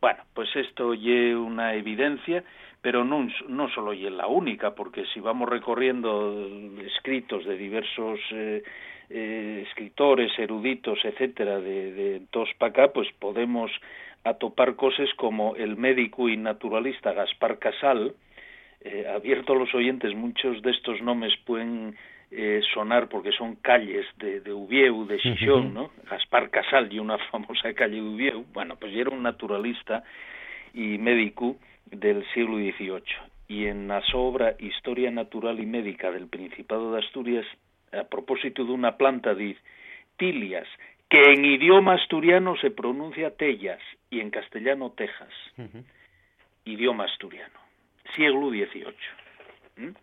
Bueno, 0.00 0.22
pues 0.34 0.54
esto 0.56 0.94
ye 0.94 1.34
una 1.36 1.74
evidencia, 1.74 2.44
pero 2.82 3.04
no, 3.04 3.28
no 3.48 3.68
solo 3.70 3.92
ye 3.92 4.10
la 4.10 4.26
única, 4.26 4.74
porque 4.74 5.04
si 5.12 5.20
vamos 5.20 5.48
recorriendo 5.48 6.48
escritos 6.84 7.44
de 7.44 7.56
diversos 7.56 8.18
eh, 8.32 8.62
eh, 9.10 9.64
escritores, 9.66 10.38
eruditos, 10.38 10.98
etcétera, 11.04 11.60
de, 11.60 11.92
de 11.92 12.22
todos 12.30 12.48
para 12.58 12.70
acá, 12.70 12.92
pues 12.92 13.08
podemos 13.18 13.70
atopar 14.24 14.76
cosas 14.76 15.08
como 15.16 15.56
el 15.56 15.76
médico 15.76 16.28
y 16.28 16.36
naturalista 16.36 17.12
Gaspar 17.12 17.58
Casal, 17.58 18.14
eh, 18.82 19.06
abierto 19.08 19.52
a 19.52 19.56
los 19.56 19.74
oyentes, 19.74 20.14
muchos 20.14 20.62
de 20.62 20.70
estos 20.70 21.02
nombres 21.02 21.34
pueden 21.44 21.96
eh, 22.30 22.60
sonar 22.72 23.08
porque 23.08 23.32
son 23.32 23.56
calles 23.56 24.06
de, 24.16 24.40
de 24.40 24.52
Ubieu, 24.52 25.06
de 25.06 25.18
Xixón, 25.18 25.74
¿no? 25.74 25.90
Gaspar 26.08 26.48
Casal 26.50 26.92
y 26.92 26.98
una 26.98 27.18
famosa 27.30 27.74
calle 27.74 27.96
de 27.96 28.02
Ubieu. 28.02 28.44
Bueno, 28.52 28.76
pues 28.76 28.94
era 28.94 29.10
un 29.10 29.22
naturalista 29.22 30.02
y 30.72 30.96
médico 30.98 31.56
del 31.90 32.24
siglo 32.32 32.56
XVIII. 32.56 33.02
Y 33.48 33.66
en 33.66 33.88
la 33.88 34.00
obra 34.14 34.54
Historia 34.58 35.10
Natural 35.10 35.58
y 35.58 35.66
Médica 35.66 36.10
del 36.10 36.28
Principado 36.28 36.92
de 36.92 37.00
Asturias, 37.00 37.44
a 37.92 38.04
propósito 38.04 38.64
de 38.64 38.70
una 38.70 38.96
planta, 38.96 39.34
dice, 39.34 39.60
tilias, 40.16 40.68
que 41.08 41.20
en 41.32 41.44
idioma 41.44 41.94
asturiano 41.94 42.56
se 42.58 42.70
pronuncia 42.70 43.36
tellas 43.36 43.80
y 44.08 44.20
en 44.20 44.30
castellano 44.30 44.92
tejas. 44.92 45.34
Uh 45.58 45.62
-huh. 45.62 45.84
Idioma 46.64 47.04
asturiano 47.04 47.69
siglo 48.14 48.50
XVIII. 48.50 48.94
¿Mm? 49.76 49.94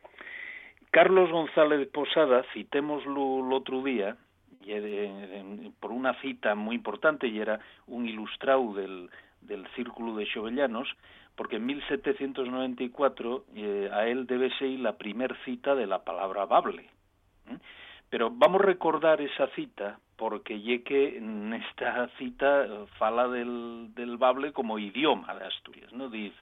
Carlos 0.91 1.29
González 1.31 1.87
Posada, 1.89 2.43
citémoslo 2.53 3.45
el 3.45 3.53
otro 3.53 3.83
día, 3.83 4.17
eh, 4.65 5.71
por 5.79 5.91
una 5.91 6.19
cita 6.21 6.55
muy 6.55 6.75
importante, 6.75 7.27
y 7.27 7.39
era 7.39 7.59
un 7.87 8.07
ilustrado 8.07 8.73
del, 8.73 9.09
del 9.41 9.67
Círculo 9.75 10.15
de 10.15 10.25
Xovellanos, 10.25 10.87
porque 11.35 11.57
en 11.57 11.65
1794 11.67 13.45
eh, 13.55 13.89
a 13.93 14.07
él 14.07 14.25
debe 14.25 14.49
ser 14.57 14.69
la 14.79 14.97
primer 14.97 15.35
cita 15.45 15.75
de 15.75 15.87
la 15.87 16.03
palabra 16.03 16.45
bable. 16.45 16.89
¿Mm? 17.45 17.55
Pero 18.09 18.31
vamos 18.31 18.61
a 18.61 18.65
recordar 18.65 19.21
esa 19.21 19.47
cita 19.49 19.99
porque 20.15 20.59
ye 20.59 20.83
que 20.83 21.17
en 21.17 21.53
esta 21.53 22.09
cita 22.17 22.65
fala 22.97 23.27
del, 23.27 23.93
del 23.93 24.17
bable 24.17 24.51
como 24.51 24.79
idioma 24.79 25.35
de 25.35 25.45
Asturias, 25.45 25.93
¿no? 25.93 26.09
Dice, 26.09 26.35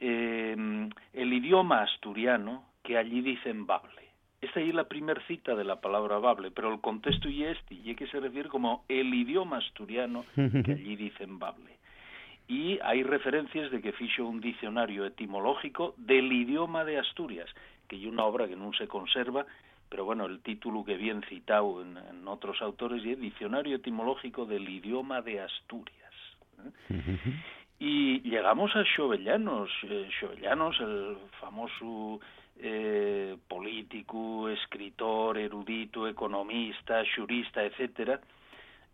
eh, 0.00 0.88
el 1.12 1.32
idioma 1.32 1.82
asturiano 1.82 2.64
que 2.82 2.96
allí 2.96 3.20
dicen 3.20 3.66
bable. 3.66 4.08
Esta 4.40 4.60
es 4.60 4.72
la 4.72 4.84
primera 4.84 5.20
cita 5.26 5.56
de 5.56 5.64
la 5.64 5.80
palabra 5.80 6.18
bable, 6.18 6.50
pero 6.52 6.72
el 6.72 6.80
contexto 6.80 7.28
y 7.28 7.44
este, 7.44 7.74
y 7.74 7.94
que 7.96 8.06
se 8.06 8.20
refiere 8.20 8.48
como 8.48 8.84
el 8.88 9.12
idioma 9.12 9.58
asturiano 9.58 10.24
que 10.34 10.72
allí 10.72 10.96
dicen 10.96 11.38
bable. 11.38 11.76
Y 12.46 12.78
hay 12.82 13.02
referencias 13.02 13.70
de 13.70 13.82
que 13.82 13.92
fichó 13.92 14.26
un 14.26 14.40
diccionario 14.40 15.04
etimológico 15.04 15.94
del 15.98 16.32
idioma 16.32 16.84
de 16.84 16.98
Asturias, 16.98 17.50
que 17.86 17.96
hay 17.96 18.06
una 18.06 18.24
obra 18.24 18.48
que 18.48 18.56
no 18.56 18.72
se 18.72 18.88
conserva, 18.88 19.44
pero 19.90 20.04
bueno, 20.04 20.24
el 20.26 20.40
título 20.40 20.84
que 20.84 20.96
bien 20.96 21.22
citado 21.28 21.82
en, 21.82 21.96
en 21.96 22.26
otros 22.26 22.62
autores 22.62 23.04
es 23.04 23.20
Diccionario 23.20 23.76
etimológico 23.76 24.46
del 24.46 24.66
idioma 24.68 25.20
de 25.20 25.40
Asturias. 25.40 26.12
¿eh? 26.64 27.02
Y 27.80 28.20
llegamos 28.22 28.74
a 28.74 28.84
Xovellanos, 28.84 29.70
eh, 29.84 30.08
Xovellanos, 30.18 30.80
el 30.80 31.16
famoso 31.40 32.18
eh, 32.56 33.36
político, 33.46 34.48
escritor, 34.48 35.38
erudito, 35.38 36.08
economista, 36.08 37.04
jurista, 37.14 37.62
etcétera, 37.62 38.20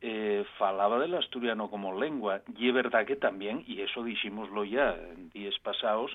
eh, 0.03 0.45
falaba 0.59 0.99
del 0.99 1.15
asturiano 1.15 1.71
como 1.71 1.99
lengua. 1.99 2.43
Y 2.59 2.69
es 2.69 2.75
verdad 2.75 3.07
que 3.07 3.17
también, 3.17 3.65
y 3.67 3.81
eso 3.81 4.03
dijimoslo 4.03 4.65
ya 4.65 4.95
en 4.95 5.31
días 5.31 5.59
pasados, 5.63 6.15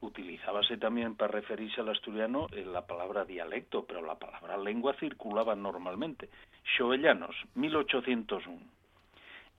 utilizábase 0.00 0.78
también 0.78 1.16
para 1.16 1.32
referirse 1.32 1.82
al 1.82 1.90
asturiano 1.90 2.46
en 2.52 2.72
la 2.72 2.86
palabra 2.86 3.26
dialecto, 3.26 3.84
pero 3.84 4.00
la 4.00 4.18
palabra 4.18 4.56
lengua 4.56 4.94
circulaba 4.94 5.54
normalmente. 5.54 6.30
Xovellanos, 6.78 7.36
1801 7.56 8.75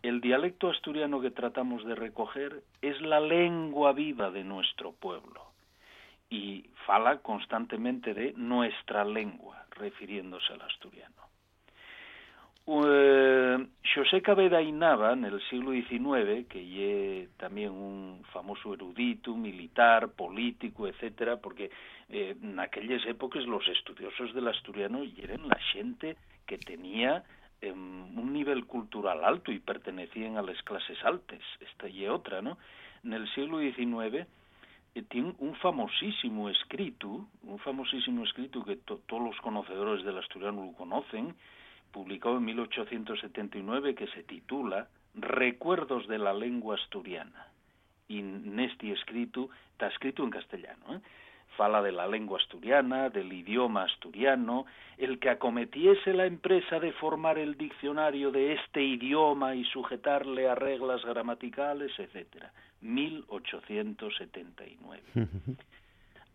el 0.03 0.21
dialecto 0.21 0.69
asturiano 0.69 1.21
que 1.21 1.31
tratamos 1.31 1.85
de 1.85 1.95
recoger 1.95 2.63
es 2.81 2.99
la 3.01 3.19
lengua 3.19 3.93
viva 3.93 4.29
de 4.31 4.43
nuestro 4.43 4.91
pueblo 4.91 5.41
y 6.29 6.65
fala 6.85 7.17
constantemente 7.19 8.13
de 8.13 8.33
nuestra 8.33 9.05
lengua, 9.05 9.65
refiriéndose 9.71 10.53
al 10.53 10.61
asturiano. 10.61 11.15
Uh, 12.65 13.65
José 13.95 14.21
Cabeda 14.21 14.61
Inaba, 14.61 15.13
en 15.13 15.23
el 15.23 15.41
siglo 15.49 15.71
XIX, 15.71 16.45
que 16.49 17.23
es 17.23 17.29
también 17.37 17.71
un 17.71 18.23
famoso 18.33 18.73
erudito, 18.73 19.33
militar, 19.37 20.09
político, 20.09 20.85
etcétera, 20.85 21.37
porque 21.37 21.71
eh, 22.09 22.35
en 22.43 22.59
aquellas 22.59 23.05
épocas 23.05 23.45
los 23.45 23.65
estudiosos 23.69 24.33
del 24.33 24.49
asturiano 24.49 25.01
eran 25.17 25.47
la 25.47 25.57
gente 25.71 26.17
que 26.45 26.57
tenía 26.57 27.23
en 27.61 27.77
un 28.17 28.33
nivel 28.33 28.65
cultural 28.65 29.23
alto 29.23 29.51
y 29.51 29.59
pertenecían 29.59 30.37
a 30.37 30.41
las 30.41 30.61
clases 30.63 30.97
altas. 31.03 31.39
Esta 31.59 31.87
y 31.89 32.07
otra, 32.07 32.41
¿no? 32.41 32.57
En 33.03 33.13
el 33.13 33.27
siglo 33.33 33.59
XIX 33.59 34.27
eh, 34.95 35.03
tiene 35.09 35.33
un 35.39 35.55
famosísimo 35.55 36.49
escrito, 36.49 37.27
un 37.43 37.59
famosísimo 37.59 38.23
escrito 38.23 38.63
que 38.63 38.77
to 38.77 38.99
todos 39.07 39.23
los 39.23 39.37
conocedores 39.41 40.03
del 40.03 40.17
asturiano 40.17 40.65
lo 40.65 40.73
conocen, 40.73 41.35
publicado 41.91 42.37
en 42.37 42.45
1879, 42.45 43.95
que 43.95 44.07
se 44.07 44.23
titula 44.23 44.87
Recuerdos 45.15 46.07
de 46.07 46.17
la 46.17 46.33
lengua 46.33 46.75
asturiana. 46.75 47.47
Y 48.07 48.19
en 48.19 48.59
este 48.59 48.91
escrito, 48.91 49.49
está 49.71 49.87
escrito 49.87 50.23
en 50.23 50.29
castellano, 50.29 50.95
¿eh? 50.95 51.01
Fala 51.57 51.81
de 51.81 51.91
la 51.91 52.07
lengua 52.07 52.39
asturiana, 52.39 53.09
del 53.09 53.33
idioma 53.33 53.83
asturiano, 53.83 54.65
el 54.97 55.19
que 55.19 55.29
acometiese 55.29 56.13
la 56.13 56.25
empresa 56.25 56.79
de 56.79 56.93
formar 56.93 57.37
el 57.37 57.57
diccionario 57.57 58.31
de 58.31 58.53
este 58.53 58.81
idioma 58.81 59.55
y 59.55 59.65
sujetarle 59.65 60.47
a 60.47 60.55
reglas 60.55 61.03
gramaticales, 61.03 61.91
etcétera. 61.99 62.53
1879. 62.81 65.03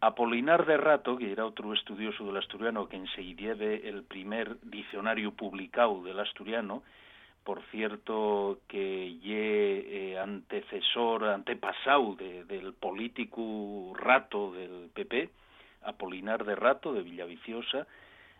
Apolinar 0.00 0.66
de 0.66 0.76
Rato, 0.76 1.16
que 1.16 1.30
era 1.30 1.46
otro 1.46 1.72
estudioso 1.72 2.26
del 2.26 2.36
asturiano 2.36 2.88
que 2.88 2.96
enseguida 2.96 3.52
el 3.52 4.02
primer 4.02 4.60
diccionario 4.62 5.30
publicado 5.30 6.02
del 6.02 6.18
asturiano, 6.18 6.82
por 7.44 7.62
cierto 7.70 8.60
que 8.68 9.18
ye 9.18 10.12
eh, 10.12 10.18
antecesor, 10.18 11.24
antepasado 11.24 12.14
de, 12.14 12.44
del 12.44 12.72
político 12.74 13.92
Rato 13.96 14.52
del 14.52 14.90
PP, 14.94 15.30
Apolinar 15.84 16.44
de 16.44 16.54
Rato 16.54 16.92
de 16.92 17.02
Villaviciosa, 17.02 17.86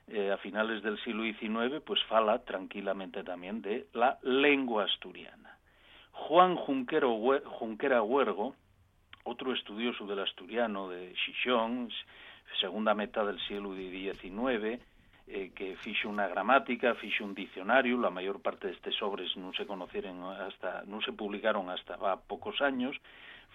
eh, 0.08 0.30
a 0.30 0.36
finales 0.38 0.82
del 0.82 1.02
siglo 1.02 1.22
XIX, 1.24 1.80
pues 1.84 2.02
fala 2.04 2.40
tranquilamente 2.44 3.24
también 3.24 3.62
de 3.62 3.86
la 3.92 4.18
lengua 4.22 4.84
asturiana. 4.84 5.56
Juan 6.12 6.56
Junquero, 6.56 7.16
Junquera 7.44 8.02
Huergo, 8.02 8.54
otro 9.24 9.52
estudioso 9.52 10.06
del 10.06 10.20
asturiano 10.20 10.88
de 10.88 11.14
Xixón, 11.14 11.90
segunda 12.60 12.94
mitad 12.94 13.26
del 13.26 13.40
siglo 13.46 13.74
XIX, 13.74 14.80
eh, 15.28 15.52
que 15.54 15.76
fixe 15.80 16.08
unha 16.08 16.26
gramática, 16.26 16.94
fixe 16.98 17.22
un 17.22 17.34
diccionario, 17.34 17.98
la 17.98 18.10
mayor 18.10 18.42
parte 18.42 18.68
destes 18.68 18.96
sobres 18.98 19.34
non 19.38 19.54
se 19.54 19.66
conocieron 19.66 20.22
hasta, 20.26 20.82
non 20.88 21.00
se 21.02 21.14
publicaron 21.14 21.70
hasta 21.70 21.96
va 21.96 22.18
pocos 22.18 22.60
años, 22.60 22.98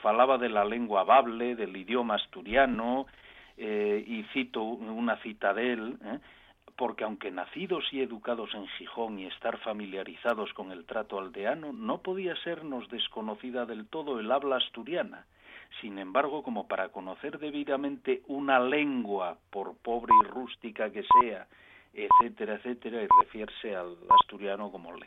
falaba 0.01 0.37
de 0.37 0.49
la 0.49 0.63
lengua 0.63 1.03
bable, 1.03 1.55
del 1.55 1.75
idioma 1.75 2.15
asturiano, 2.15 3.05
eh, 3.57 4.03
y 4.05 4.23
cito 4.33 4.63
una 4.63 5.17
cita 5.17 5.53
de 5.53 5.73
él, 5.73 5.97
eh, 6.03 6.19
porque 6.77 7.03
aunque 7.03 7.31
nacidos 7.31 7.85
y 7.91 8.01
educados 8.01 8.53
en 8.53 8.67
Gijón 8.77 9.17
y 9.19 9.25
estar 9.25 9.57
familiarizados 9.57 10.53
con 10.53 10.71
el 10.71 10.85
trato 10.85 11.19
aldeano, 11.19 11.73
no 11.73 12.01
podía 12.01 12.35
sernos 12.43 12.87
desconocida 12.89 13.65
del 13.65 13.87
todo 13.87 14.19
el 14.19 14.31
habla 14.31 14.57
asturiana. 14.57 15.25
Sin 15.81 15.99
embargo, 15.99 16.43
como 16.43 16.67
para 16.67 16.89
conocer 16.89 17.39
debidamente 17.39 18.21
una 18.27 18.59
lengua, 18.59 19.37
por 19.49 19.77
pobre 19.77 20.13
y 20.23 20.27
rústica 20.27 20.89
que 20.91 21.03
sea, 21.21 21.47
etcétera, 21.93 22.55
etcétera, 22.55 23.01
y 23.03 23.07
refiere 23.23 23.75
al 23.75 23.97
asturiano 24.21 24.71
como 24.71 24.91